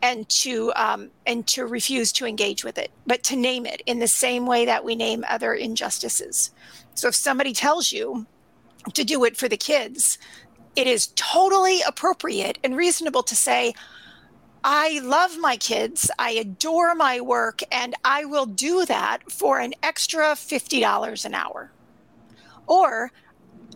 and 0.00 0.26
to 0.30 0.72
um, 0.76 1.10
and 1.26 1.46
to 1.48 1.66
refuse 1.66 2.10
to 2.12 2.24
engage 2.24 2.64
with 2.64 2.78
it 2.78 2.90
but 3.06 3.22
to 3.24 3.36
name 3.36 3.66
it 3.66 3.82
in 3.84 3.98
the 3.98 4.08
same 4.08 4.46
way 4.46 4.64
that 4.64 4.82
we 4.82 4.94
name 4.94 5.24
other 5.28 5.52
injustices. 5.52 6.52
So 6.94 7.08
if 7.08 7.14
somebody 7.14 7.52
tells 7.52 7.92
you 7.92 8.26
to 8.94 9.04
do 9.04 9.24
it 9.24 9.36
for 9.36 9.46
the 9.46 9.58
kids 9.58 10.16
it 10.76 10.86
is 10.86 11.08
totally 11.16 11.82
appropriate 11.82 12.58
and 12.62 12.76
reasonable 12.76 13.22
to 13.24 13.36
say, 13.36 13.74
I 14.62 15.00
love 15.02 15.38
my 15.38 15.56
kids, 15.56 16.10
I 16.18 16.32
adore 16.32 16.94
my 16.94 17.20
work, 17.20 17.60
and 17.72 17.94
I 18.04 18.26
will 18.26 18.46
do 18.46 18.84
that 18.86 19.30
for 19.30 19.58
an 19.58 19.72
extra 19.82 20.32
$50 20.32 21.24
an 21.24 21.34
hour. 21.34 21.72
Or, 22.66 23.10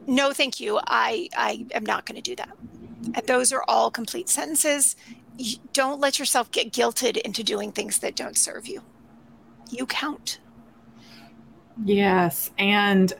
no, 0.06 0.32
thank 0.32 0.60
you, 0.60 0.78
I, 0.86 1.28
I 1.36 1.66
am 1.72 1.86
not 1.86 2.04
going 2.04 2.16
to 2.16 2.22
do 2.22 2.36
that. 2.36 2.56
And 3.14 3.26
those 3.26 3.52
are 3.52 3.64
all 3.66 3.90
complete 3.90 4.28
sentences. 4.28 4.96
don't 5.72 6.00
let 6.00 6.18
yourself 6.18 6.50
get 6.50 6.72
guilted 6.72 7.16
into 7.16 7.42
doing 7.42 7.72
things 7.72 7.98
that 8.00 8.14
don't 8.14 8.36
serve 8.36 8.66
you. 8.66 8.82
You 9.70 9.86
count. 9.86 10.38
Yes. 11.82 12.50
And 12.58 13.12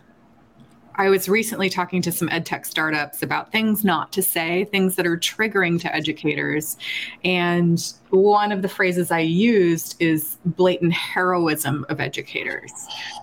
I 0.96 1.08
was 1.08 1.28
recently 1.28 1.68
talking 1.68 2.00
to 2.02 2.12
some 2.12 2.28
ed 2.30 2.46
tech 2.46 2.64
startups 2.64 3.22
about 3.22 3.50
things 3.50 3.84
not 3.84 4.12
to 4.12 4.22
say, 4.22 4.64
things 4.66 4.94
that 4.96 5.06
are 5.06 5.16
triggering 5.16 5.80
to 5.80 5.94
educators. 5.94 6.76
And 7.24 7.82
one 8.10 8.52
of 8.52 8.62
the 8.62 8.68
phrases 8.68 9.10
I 9.10 9.20
used 9.20 9.96
is 10.00 10.36
blatant 10.44 10.92
heroism 10.92 11.84
of 11.88 12.00
educators. 12.00 12.70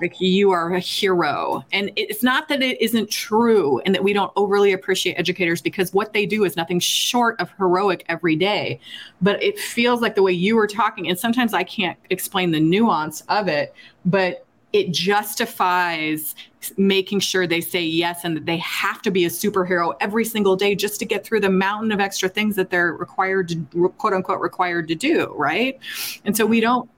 Like, 0.01 0.19
you 0.19 0.51
are 0.51 0.74
a 0.74 0.80
hero. 0.80 1.63
And 1.72 1.91
it's 1.95 2.22
not 2.22 2.49
that 2.49 2.61
it 2.61 2.82
isn't 2.82 3.09
true 3.09 3.80
and 3.86 3.95
that 3.95 4.03
we 4.03 4.11
don't 4.11 4.34
overly 4.36 4.74
appreciate 4.74 5.13
educators 5.15 5.61
because 5.61 5.93
what 5.93 6.11
they 6.11 6.26
do 6.26 6.43
is 6.43 6.57
nothing 6.57 6.80
short 6.82 7.39
of 7.39 7.51
heroic 7.57 8.03
every 8.09 8.36
day. 8.36 8.82
But 9.22 9.41
it 9.41 9.57
feels 9.57 10.01
like 10.01 10.15
the 10.15 10.24
way 10.24 10.34
you 10.34 10.57
were 10.57 10.67
talking, 10.67 11.07
and 11.07 11.17
sometimes 11.17 11.53
I 11.53 11.63
can't 11.63 11.97
explain 12.09 12.51
the 12.51 12.59
nuance 12.59 13.22
of 13.30 13.47
it, 13.47 13.74
but 14.05 14.45
it 14.74 14.91
justifies 14.91 16.36
making 16.78 17.19
sure 17.19 17.47
they 17.47 17.61
say 17.61 17.82
yes 17.82 18.24
and 18.24 18.38
that 18.38 18.45
they 18.45 18.57
have 18.57 19.01
to 19.01 19.11
be 19.11 19.26
a 19.26 19.30
superhero 19.30 19.93
every 19.99 20.24
single 20.24 20.55
day 20.55 20.76
just 20.76 20.99
to 20.99 21.05
get 21.05 21.26
through 21.26 21.39
the 21.39 21.49
mountain 21.49 21.91
of 21.91 21.99
extra 21.99 22.30
things 22.30 22.55
that 22.55 22.69
they're 22.69 22.93
required 22.93 23.49
to 23.49 23.89
quote 23.97 24.13
unquote 24.13 24.39
required 24.39 24.88
to 24.88 24.95
do 24.95 25.34
right 25.36 25.80
and 26.26 26.38
so 26.38 26.45
we 26.45 26.59
don't 26.59 26.89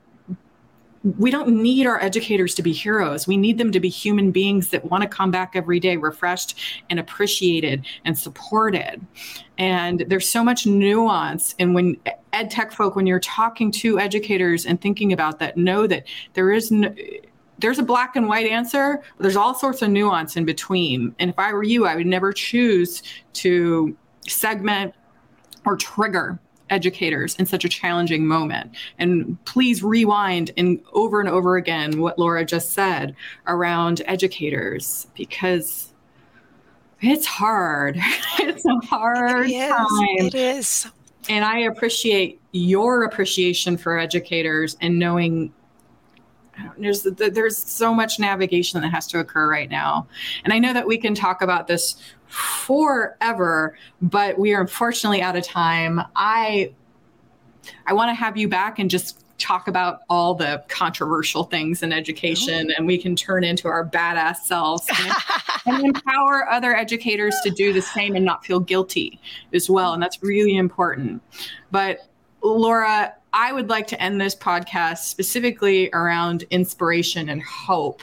we 1.19 1.29
don't 1.29 1.49
need 1.49 1.85
our 1.85 2.01
educators 2.01 2.55
to 2.55 2.61
be 2.61 2.71
heroes. 2.71 3.27
We 3.27 3.35
need 3.35 3.57
them 3.57 3.73
to 3.73 3.79
be 3.79 3.89
human 3.89 4.31
beings 4.31 4.69
that 4.69 4.89
want 4.89 5.03
to 5.03 5.09
come 5.09 5.31
back 5.31 5.51
every 5.53 5.79
day 5.79 5.97
refreshed 5.97 6.57
and 6.89 6.97
appreciated 6.97 7.85
and 8.05 8.17
supported. 8.17 9.05
And 9.57 10.05
there's 10.07 10.29
so 10.29 10.43
much 10.43 10.65
nuance. 10.65 11.55
And 11.59 11.75
when 11.75 11.97
ed 12.31 12.49
tech 12.49 12.71
folk, 12.71 12.95
when 12.95 13.05
you're 13.05 13.19
talking 13.19 13.69
to 13.71 13.99
educators 13.99 14.65
and 14.65 14.79
thinking 14.79 15.11
about 15.11 15.39
that, 15.39 15.57
know 15.57 15.87
that 15.87 16.05
there 16.35 16.51
is 16.51 16.71
no, 16.71 16.93
there's 17.59 17.79
a 17.79 17.83
black 17.83 18.15
and 18.15 18.27
white 18.27 18.47
answer, 18.47 19.01
but 19.17 19.23
there's 19.23 19.35
all 19.35 19.53
sorts 19.53 19.81
of 19.81 19.89
nuance 19.89 20.35
in 20.35 20.45
between. 20.45 21.15
And 21.19 21.29
if 21.29 21.39
I 21.39 21.53
were 21.53 21.63
you, 21.63 21.85
I 21.85 21.95
would 21.95 22.07
never 22.07 22.33
choose 22.33 23.03
to 23.33 23.95
segment 24.27 24.93
or 25.65 25.77
trigger 25.77 26.39
educators 26.69 27.35
in 27.35 27.45
such 27.45 27.63
a 27.63 27.69
challenging 27.69 28.25
moment. 28.25 28.71
And 28.97 29.43
please 29.45 29.83
rewind 29.83 30.51
and 30.57 30.81
over 30.93 31.19
and 31.19 31.29
over 31.29 31.55
again 31.57 31.99
what 31.99 32.17
Laura 32.17 32.43
just 32.43 32.71
said 32.71 33.15
around 33.47 34.01
educators 34.05 35.07
because 35.15 35.93
it's 37.01 37.25
hard. 37.25 37.97
it's 38.39 38.65
a 38.65 38.85
hard 38.85 39.49
it 39.49 39.69
time. 39.69 40.25
It 40.25 40.35
is. 40.35 40.87
And 41.29 41.45
I 41.45 41.59
appreciate 41.59 42.41
your 42.51 43.03
appreciation 43.03 43.77
for 43.77 43.97
educators 43.97 44.75
and 44.81 44.99
knowing 44.99 45.53
there's 46.77 47.03
there's 47.03 47.57
so 47.57 47.93
much 47.93 48.19
navigation 48.19 48.81
that 48.81 48.89
has 48.89 49.07
to 49.07 49.19
occur 49.19 49.49
right 49.49 49.69
now. 49.69 50.07
And 50.43 50.53
I 50.53 50.59
know 50.59 50.73
that 50.73 50.87
we 50.87 50.97
can 50.97 51.15
talk 51.15 51.41
about 51.41 51.67
this 51.67 51.95
forever, 52.27 53.77
but 54.01 54.37
we 54.37 54.53
are 54.53 54.61
unfortunately 54.61 55.21
out 55.21 55.35
of 55.35 55.43
time. 55.43 56.01
I 56.15 56.73
I 57.85 57.93
want 57.93 58.09
to 58.09 58.13
have 58.13 58.37
you 58.37 58.47
back 58.47 58.79
and 58.79 58.89
just 58.89 59.19
talk 59.39 59.67
about 59.67 60.01
all 60.09 60.35
the 60.35 60.63
controversial 60.69 61.43
things 61.43 61.83
in 61.83 61.91
education 61.91 62.71
and 62.77 62.85
we 62.85 62.97
can 62.97 63.15
turn 63.15 63.43
into 63.43 63.67
our 63.67 63.85
badass 63.85 64.37
selves 64.37 64.87
and, 64.99 65.13
and, 65.65 65.85
empower 65.85 66.47
other 66.49 66.75
educators 66.75 67.35
to 67.43 67.49
do 67.49 67.73
the 67.73 67.81
same 67.81 68.15
and 68.15 68.23
not 68.23 68.45
feel 68.45 68.59
guilty 68.59 69.19
as 69.51 69.69
well 69.69 69.93
and 69.93 70.01
that's 70.01 70.21
really 70.21 70.55
important 70.55 71.21
but 71.71 72.07
laura 72.41 73.13
i 73.33 73.51
would 73.51 73.69
like 73.69 73.87
to 73.87 74.01
end 74.01 74.21
this 74.21 74.35
podcast 74.35 74.99
specifically 74.99 75.89
around 75.93 76.43
inspiration 76.51 77.29
and 77.29 77.41
hope 77.43 78.01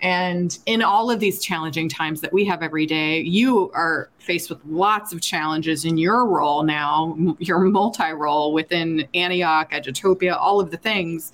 and 0.00 0.56
in 0.66 0.82
all 0.82 1.10
of 1.10 1.18
these 1.18 1.42
challenging 1.42 1.88
times 1.88 2.20
that 2.20 2.32
we 2.32 2.44
have 2.44 2.62
every 2.62 2.86
day, 2.86 3.20
you 3.20 3.70
are 3.72 4.10
faced 4.18 4.48
with 4.48 4.60
lots 4.64 5.12
of 5.12 5.20
challenges 5.20 5.84
in 5.84 5.98
your 5.98 6.24
role 6.24 6.62
now, 6.62 7.16
your 7.38 7.58
multi 7.60 8.12
role 8.12 8.52
within 8.52 9.08
Antioch, 9.14 9.72
Edutopia, 9.72 10.36
all 10.36 10.60
of 10.60 10.70
the 10.70 10.76
things. 10.76 11.32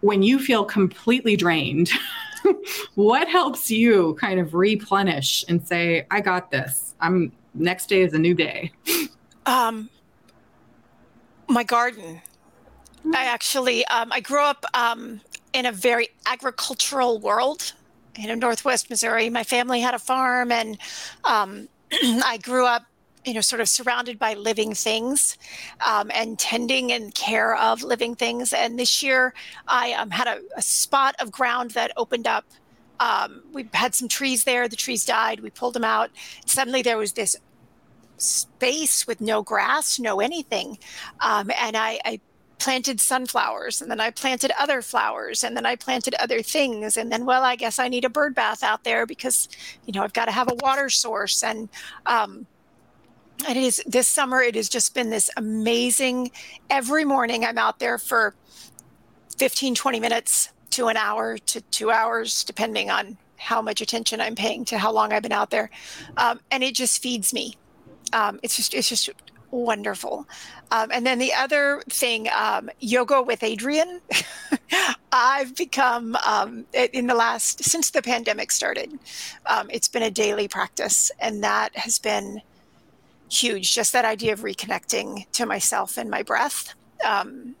When 0.00 0.24
you 0.24 0.40
feel 0.40 0.64
completely 0.64 1.36
drained, 1.36 1.90
what 2.96 3.28
helps 3.28 3.70
you 3.70 4.14
kind 4.14 4.40
of 4.40 4.54
replenish 4.54 5.44
and 5.48 5.64
say, 5.64 6.06
I 6.10 6.20
got 6.20 6.50
this? 6.50 6.96
I'm 7.00 7.30
next 7.54 7.88
day 7.88 8.02
is 8.02 8.12
a 8.12 8.18
new 8.18 8.34
day. 8.34 8.72
Um, 9.46 9.88
my 11.48 11.62
garden. 11.62 12.20
I 13.14 13.24
actually, 13.24 13.84
um, 13.86 14.12
I 14.12 14.20
grew 14.20 14.42
up 14.42 14.64
um, 14.74 15.20
in 15.52 15.66
a 15.66 15.72
very 15.72 16.08
agricultural 16.26 17.18
world. 17.18 17.72
You 18.16 18.28
know, 18.28 18.34
Northwest 18.34 18.90
Missouri. 18.90 19.30
My 19.30 19.42
family 19.42 19.80
had 19.80 19.94
a 19.94 19.98
farm, 19.98 20.52
and 20.52 20.76
um, 21.24 21.68
I 21.92 22.38
grew 22.42 22.66
up, 22.66 22.84
you 23.24 23.32
know, 23.32 23.40
sort 23.40 23.60
of 23.60 23.68
surrounded 23.68 24.18
by 24.18 24.34
living 24.34 24.74
things 24.74 25.38
um, 25.86 26.10
and 26.14 26.38
tending 26.38 26.92
and 26.92 27.14
care 27.14 27.56
of 27.56 27.82
living 27.82 28.14
things. 28.14 28.52
And 28.52 28.78
this 28.78 29.02
year, 29.02 29.32
I 29.66 29.92
um, 29.92 30.10
had 30.10 30.28
a, 30.28 30.40
a, 30.56 30.62
spot 30.62 31.14
of 31.20 31.32
ground 31.32 31.70
that 31.70 31.90
opened 31.96 32.26
up. 32.26 32.44
Um, 33.00 33.42
we 33.52 33.66
had 33.72 33.94
some 33.94 34.08
trees 34.08 34.44
there. 34.44 34.68
The 34.68 34.76
trees 34.76 35.06
died. 35.06 35.40
We 35.40 35.48
pulled 35.48 35.74
them 35.74 35.84
out. 35.84 36.10
Suddenly, 36.44 36.82
there 36.82 36.98
was 36.98 37.14
this 37.14 37.34
space 38.18 39.06
with 39.06 39.20
no 39.20 39.42
grass, 39.42 39.98
no 39.98 40.20
anything. 40.20 40.78
Um, 41.20 41.50
and 41.58 41.76
I, 41.76 41.98
I 42.04 42.20
planted 42.62 43.00
sunflowers 43.00 43.82
and 43.82 43.90
then 43.90 44.00
I 44.00 44.10
planted 44.10 44.52
other 44.56 44.82
flowers 44.82 45.42
and 45.42 45.56
then 45.56 45.66
I 45.66 45.74
planted 45.74 46.14
other 46.20 46.42
things. 46.42 46.96
And 46.96 47.10
then, 47.10 47.26
well, 47.26 47.42
I 47.42 47.56
guess 47.56 47.80
I 47.80 47.88
need 47.88 48.04
a 48.04 48.08
bird 48.08 48.36
bath 48.36 48.62
out 48.62 48.84
there 48.84 49.04
because, 49.04 49.48
you 49.84 49.92
know, 49.92 50.04
I've 50.04 50.12
got 50.12 50.26
to 50.26 50.30
have 50.30 50.48
a 50.48 50.54
water 50.62 50.88
source. 50.88 51.42
And, 51.42 51.68
um, 52.06 52.46
and 53.48 53.58
it 53.58 53.64
is 53.64 53.82
this 53.84 54.06
summer, 54.06 54.40
it 54.40 54.54
has 54.54 54.68
just 54.68 54.94
been 54.94 55.10
this 55.10 55.28
amazing. 55.36 56.30
Every 56.70 57.04
morning 57.04 57.44
I'm 57.44 57.58
out 57.58 57.80
there 57.80 57.98
for 57.98 58.36
15, 59.38 59.74
20 59.74 59.98
minutes 59.98 60.50
to 60.70 60.86
an 60.86 60.96
hour 60.96 61.38
to 61.38 61.60
two 61.62 61.90
hours, 61.90 62.44
depending 62.44 62.90
on 62.90 63.18
how 63.38 63.60
much 63.60 63.80
attention 63.80 64.20
I'm 64.20 64.36
paying 64.36 64.64
to 64.66 64.78
how 64.78 64.92
long 64.92 65.12
I've 65.12 65.24
been 65.24 65.32
out 65.32 65.50
there. 65.50 65.68
Um, 66.16 66.38
and 66.52 66.62
it 66.62 66.76
just 66.76 67.02
feeds 67.02 67.34
me. 67.34 67.56
Um, 68.12 68.38
it's 68.44 68.54
just, 68.54 68.72
it's 68.72 68.88
just 68.88 69.10
wonderful. 69.52 70.26
Um, 70.72 70.90
and 70.92 71.06
then 71.06 71.18
the 71.18 71.32
other 71.32 71.82
thing, 71.88 72.28
um, 72.36 72.70
yoga 72.80 73.22
with 73.22 73.40
Adriene. 73.40 74.00
I've 75.12 75.54
become 75.54 76.16
um, 76.26 76.64
in 76.72 77.06
the 77.06 77.14
last 77.14 77.62
since 77.62 77.90
the 77.90 78.02
pandemic 78.02 78.50
started. 78.50 78.98
Um, 79.46 79.68
it's 79.70 79.88
been 79.88 80.02
a 80.02 80.10
daily 80.10 80.48
practice, 80.48 81.12
and 81.20 81.44
that 81.44 81.76
has 81.76 81.98
been 81.98 82.40
huge. 83.30 83.74
Just 83.74 83.92
that 83.92 84.04
idea 84.04 84.32
of 84.32 84.40
reconnecting 84.40 85.30
to 85.32 85.46
myself 85.46 85.98
and 85.98 86.10
my 86.10 86.22
breath. 86.22 86.74
Um, 87.06 87.54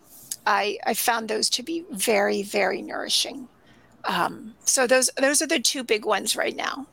I, 0.46 0.78
I 0.86 0.94
found 0.94 1.28
those 1.28 1.48
to 1.50 1.62
be 1.62 1.84
very, 1.90 2.42
very 2.42 2.82
nourishing. 2.82 3.48
Um, 4.04 4.54
so 4.64 4.86
those 4.86 5.10
those 5.18 5.42
are 5.42 5.46
the 5.46 5.60
two 5.60 5.84
big 5.84 6.04
ones 6.04 6.34
right 6.34 6.56
now. 6.56 6.86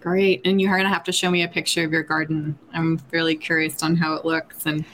Great. 0.00 0.40
And 0.44 0.60
you're 0.60 0.70
going 0.70 0.84
to 0.84 0.88
have 0.88 1.04
to 1.04 1.12
show 1.12 1.30
me 1.30 1.42
a 1.42 1.48
picture 1.48 1.84
of 1.84 1.92
your 1.92 2.02
garden. 2.02 2.58
I'm 2.72 3.00
really 3.10 3.36
curious 3.36 3.82
on 3.82 3.96
how 3.96 4.14
it 4.14 4.24
looks. 4.24 4.64
And 4.66 4.84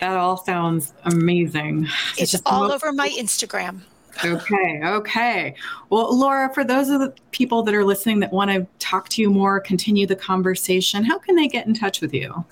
that 0.00 0.16
all 0.16 0.36
sounds 0.36 0.92
amazing. 1.04 1.86
It's, 2.16 2.34
it's 2.34 2.42
all 2.46 2.70
over 2.72 2.92
my 2.92 3.08
Instagram. 3.10 3.82
okay. 4.24 4.80
Okay. 4.82 5.54
Well, 5.90 6.16
Laura, 6.16 6.52
for 6.52 6.64
those 6.64 6.88
of 6.88 7.00
the 7.00 7.14
people 7.30 7.62
that 7.62 7.74
are 7.74 7.84
listening 7.84 8.18
that 8.20 8.32
want 8.32 8.50
to 8.50 8.66
talk 8.78 9.08
to 9.10 9.22
you 9.22 9.30
more, 9.30 9.60
continue 9.60 10.06
the 10.06 10.16
conversation, 10.16 11.04
how 11.04 11.18
can 11.18 11.36
they 11.36 11.46
get 11.46 11.66
in 11.66 11.74
touch 11.74 12.00
with 12.00 12.12
you? 12.12 12.44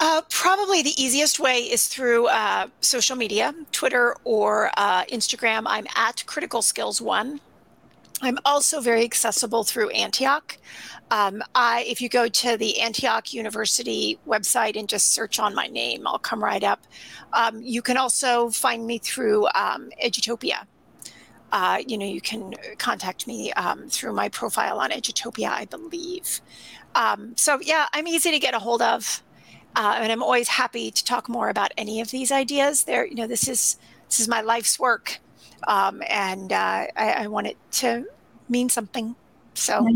Uh, 0.00 0.22
probably 0.28 0.82
the 0.82 1.00
easiest 1.02 1.38
way 1.38 1.58
is 1.60 1.86
through 1.86 2.26
uh, 2.28 2.66
social 2.80 3.16
media, 3.16 3.54
Twitter 3.72 4.16
or 4.24 4.70
uh, 4.76 5.04
Instagram. 5.04 5.64
I'm 5.66 5.86
at 5.94 6.24
Critical 6.26 6.62
Skills 6.62 7.00
One. 7.00 7.40
I'm 8.20 8.38
also 8.44 8.80
very 8.80 9.04
accessible 9.04 9.64
through 9.64 9.90
Antioch. 9.90 10.56
Um, 11.10 11.42
I, 11.54 11.84
if 11.86 12.00
you 12.00 12.08
go 12.08 12.28
to 12.28 12.56
the 12.56 12.80
Antioch 12.80 13.32
University 13.32 14.18
website 14.26 14.76
and 14.78 14.88
just 14.88 15.12
search 15.12 15.38
on 15.38 15.54
my 15.54 15.66
name, 15.66 16.06
I'll 16.06 16.18
come 16.18 16.42
right 16.42 16.64
up. 16.64 16.86
Um, 17.32 17.60
you 17.62 17.82
can 17.82 17.96
also 17.96 18.50
find 18.50 18.86
me 18.86 18.98
through 18.98 19.46
um, 19.54 19.90
Edutopia. 20.02 20.66
Uh, 21.52 21.78
you 21.86 21.96
know, 21.96 22.06
you 22.06 22.20
can 22.20 22.52
contact 22.78 23.26
me 23.28 23.52
um, 23.52 23.88
through 23.88 24.12
my 24.12 24.28
profile 24.28 24.80
on 24.80 24.90
Edutopia, 24.90 25.50
I 25.50 25.66
believe. 25.66 26.40
Um, 26.94 27.34
so 27.36 27.60
yeah, 27.60 27.86
I'm 27.92 28.08
easy 28.08 28.30
to 28.30 28.38
get 28.38 28.54
a 28.54 28.58
hold 28.58 28.82
of, 28.82 29.22
uh, 29.76 29.98
and 29.98 30.10
I'm 30.10 30.22
always 30.22 30.48
happy 30.48 30.90
to 30.90 31.04
talk 31.04 31.28
more 31.28 31.48
about 31.50 31.72
any 31.76 32.00
of 32.00 32.10
these 32.10 32.32
ideas. 32.32 32.84
There, 32.84 33.06
you 33.06 33.14
know, 33.14 33.26
this 33.26 33.48
is 33.48 33.78
this 34.08 34.20
is 34.20 34.28
my 34.28 34.40
life's 34.40 34.78
work, 34.80 35.18
um, 35.68 36.02
and 36.08 36.52
uh, 36.52 36.86
I, 36.96 37.14
I 37.18 37.26
want 37.28 37.46
it 37.46 37.56
to 37.72 38.04
mean 38.48 38.68
something. 38.68 39.14
So 39.54 39.86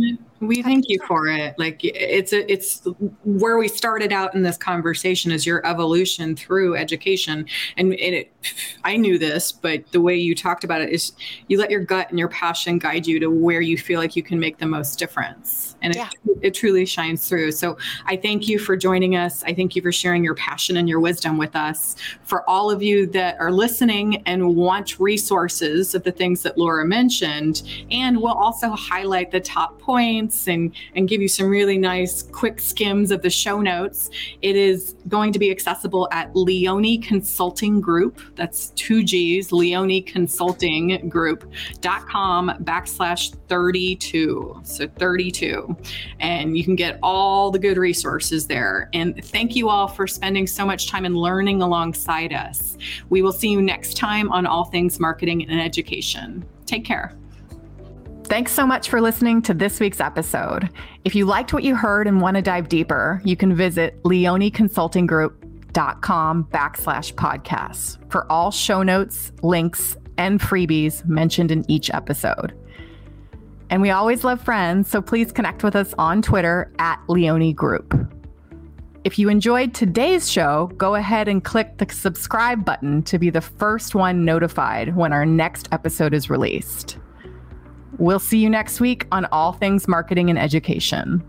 we 0.41 0.63
thank 0.63 0.89
you 0.89 0.99
for 1.07 1.27
it. 1.27 1.59
Like 1.59 1.81
it's 1.83 2.33
a, 2.33 2.51
it's 2.51 2.87
where 3.25 3.59
we 3.59 3.67
started 3.69 4.13
out 4.13 4.35
in 4.35 4.43
this 4.43 4.57
conversation 4.57 5.33
is 5.33 5.45
your 5.45 5.67
evolution 5.67 6.37
through 6.37 6.77
education. 6.77 7.47
And, 7.77 7.93
and 7.95 8.15
it, 8.15 8.33
I 8.85 8.97
knew 8.97 9.19
this, 9.19 9.51
but 9.51 9.91
the 9.93 10.01
way 10.01 10.17
you 10.17 10.35
talked 10.35 10.65
about 10.65 10.81
it 10.81 10.91
is 10.91 11.13
you 11.49 11.59
let 11.59 11.71
your 11.71 11.81
gut 11.81 12.11
and 12.11 12.19
your 12.19 12.29
passion 12.29 12.79
guide 12.79 13.07
you 13.07 13.19
to 13.21 13.29
where 13.29 13.61
you 13.61 13.77
feel 13.77 13.99
like 13.99 14.15
you 14.15 14.23
can 14.23 14.39
make 14.39 14.59
the 14.59 14.67
most 14.67 14.99
difference. 14.99 15.77
And 15.83 15.95
yeah. 15.95 16.09
it, 16.27 16.39
it 16.43 16.55
truly 16.55 16.87
shines 16.87 17.29
through. 17.29 17.53
So 17.53 17.77
I 18.07 18.17
thank 18.17 18.49
you 18.49 18.59
for 18.59 18.77
joining 18.77 19.17
us. 19.17 19.43
I 19.45 19.55
thank 19.55 19.75
you 19.77 19.83
for 19.83 19.93
sharing 19.93 20.25
your 20.25 20.35
passion 20.35 20.77
and 20.77 20.89
your 20.89 21.01
wisdom 21.01 21.39
with 21.39 21.55
us. 21.57 21.97
For 22.23 22.49
all 22.49 22.71
of 22.71 22.83
you 22.83 23.07
that 23.09 23.39
are 23.41 23.53
listening 23.53 24.23
and 24.27 24.57
want 24.57 24.99
resources 25.01 25.95
of 25.95 26.03
the 26.05 26.13
things 26.13 26.43
that 26.43 26.59
Laura 26.59 26.85
mentioned, 26.85 27.63
and 27.91 28.21
we'll 28.21 28.35
also 28.35 28.71
highlight 28.71 29.31
the 29.31 29.41
top 29.41 29.81
points 29.81 30.28
and, 30.47 30.75
and 30.95 31.09
give 31.09 31.21
you 31.21 31.29
some 31.29 31.49
really 31.49 31.79
nice 31.79 32.23
quick 32.23 32.61
skims 32.61 33.11
of 33.11 33.23
the 33.23 33.31
show 33.31 33.61
notes. 33.61 34.11
It 34.43 34.57
is 34.57 34.95
going 35.09 35.33
to 35.33 35.39
be 35.39 35.51
accessible 35.51 36.09
at 36.13 36.35
Leone 36.37 37.01
Consulting 37.03 37.81
Group. 37.81 38.21
That's 38.37 38.71
two 38.71 39.03
G's, 39.03 39.53
Leone 39.53 40.03
Consulting 40.03 41.09
Group.com 41.09 42.53
backslash 42.63 43.35
32. 43.49 44.61
So 44.65 44.87
32. 44.87 45.77
And 46.21 46.57
you 46.57 46.65
can 46.65 46.77
get 46.77 46.99
all 47.03 47.51
the 47.51 47.59
good 47.59 47.79
resources 47.79 48.47
there. 48.47 48.91
And 48.93 49.25
thank 49.25 49.57
you 49.57 49.69
all 49.69 49.89
for 49.89 50.07
spending 50.07 50.47
so 50.47 50.65
much 50.67 50.89
time 50.89 51.05
and 51.05 51.17
learning 51.17 51.63
alongside 51.63 52.33
us. 52.33 52.77
We 53.09 53.23
will 53.23 53.33
see 53.33 53.49
you 53.49 53.63
next 53.63 53.97
time 53.97 54.31
on 54.33 54.47
All 54.47 54.65
Things 54.65 55.01
Marketing 55.01 55.49
and 55.49 55.61
Education. 55.61 56.45
Take 56.67 56.85
care. 56.85 57.18
Thanks 58.29 58.53
so 58.53 58.67
much 58.67 58.91
for 58.91 59.01
listening 59.01 59.41
to 59.43 59.55
this 59.55 59.79
week's 59.81 60.01
episode. 60.01 60.69
If 61.05 61.15
you 61.15 61.25
liked 61.25 61.55
what 61.55 61.63
you 61.63 61.75
heard 61.75 62.07
and 62.07 62.21
want 62.21 62.37
to 62.37 62.43
dive 62.43 62.69
deeper, 62.69 63.23
you 63.25 63.37
can 63.37 63.57
visit 63.57 64.03
leoneconsultinggroup.com 64.03 66.45
backslash 66.53 67.15
podcasts 67.15 67.97
for 68.11 68.31
all 68.31 68.51
show 68.51 68.83
notes, 68.83 69.33
links, 69.43 69.97
and 70.19 70.39
freebies 70.41 71.07
mentioned 71.07 71.51
in 71.51 71.65
each 71.71 71.91
episode. 71.95 72.53
And 73.71 73.81
we 73.81 73.89
always 73.89 74.25
love 74.25 74.43
friends, 74.43 74.91
so 74.91 75.01
please 75.01 75.33
connect 75.33 75.65
with 75.65 75.75
us 75.75 75.95
on 75.97 76.21
Twitter 76.21 76.71
at 76.79 77.01
Leone 77.09 77.55
Group. 77.55 77.95
If 79.05 79.19
you 79.19 79.31
enjoyed 79.31 79.73
today's 79.73 80.31
show, 80.31 80.67
go 80.77 80.97
ahead 80.97 81.29
and 81.29 81.43
click 81.43 81.79
the 81.79 81.87
subscribe 81.91 82.63
button 82.63 83.03
to 83.05 83.19
be 83.19 83.31
the 83.31 83.41
first 83.41 83.95
one 83.95 84.27
notified 84.27 84.95
when 84.95 85.15
our 85.15 85.25
next 85.25 85.67
episode 85.73 86.13
is 86.13 86.29
released. 86.29 86.99
We'll 87.99 88.21
see 88.21 88.39
you 88.39 88.49
next 88.49 88.81
week 88.81 89.07
on 89.11 89.27
All 89.27 89.53
Things 89.53 89.89
Marketing 89.89 90.31
and 90.31 90.39
Education. 90.39 91.23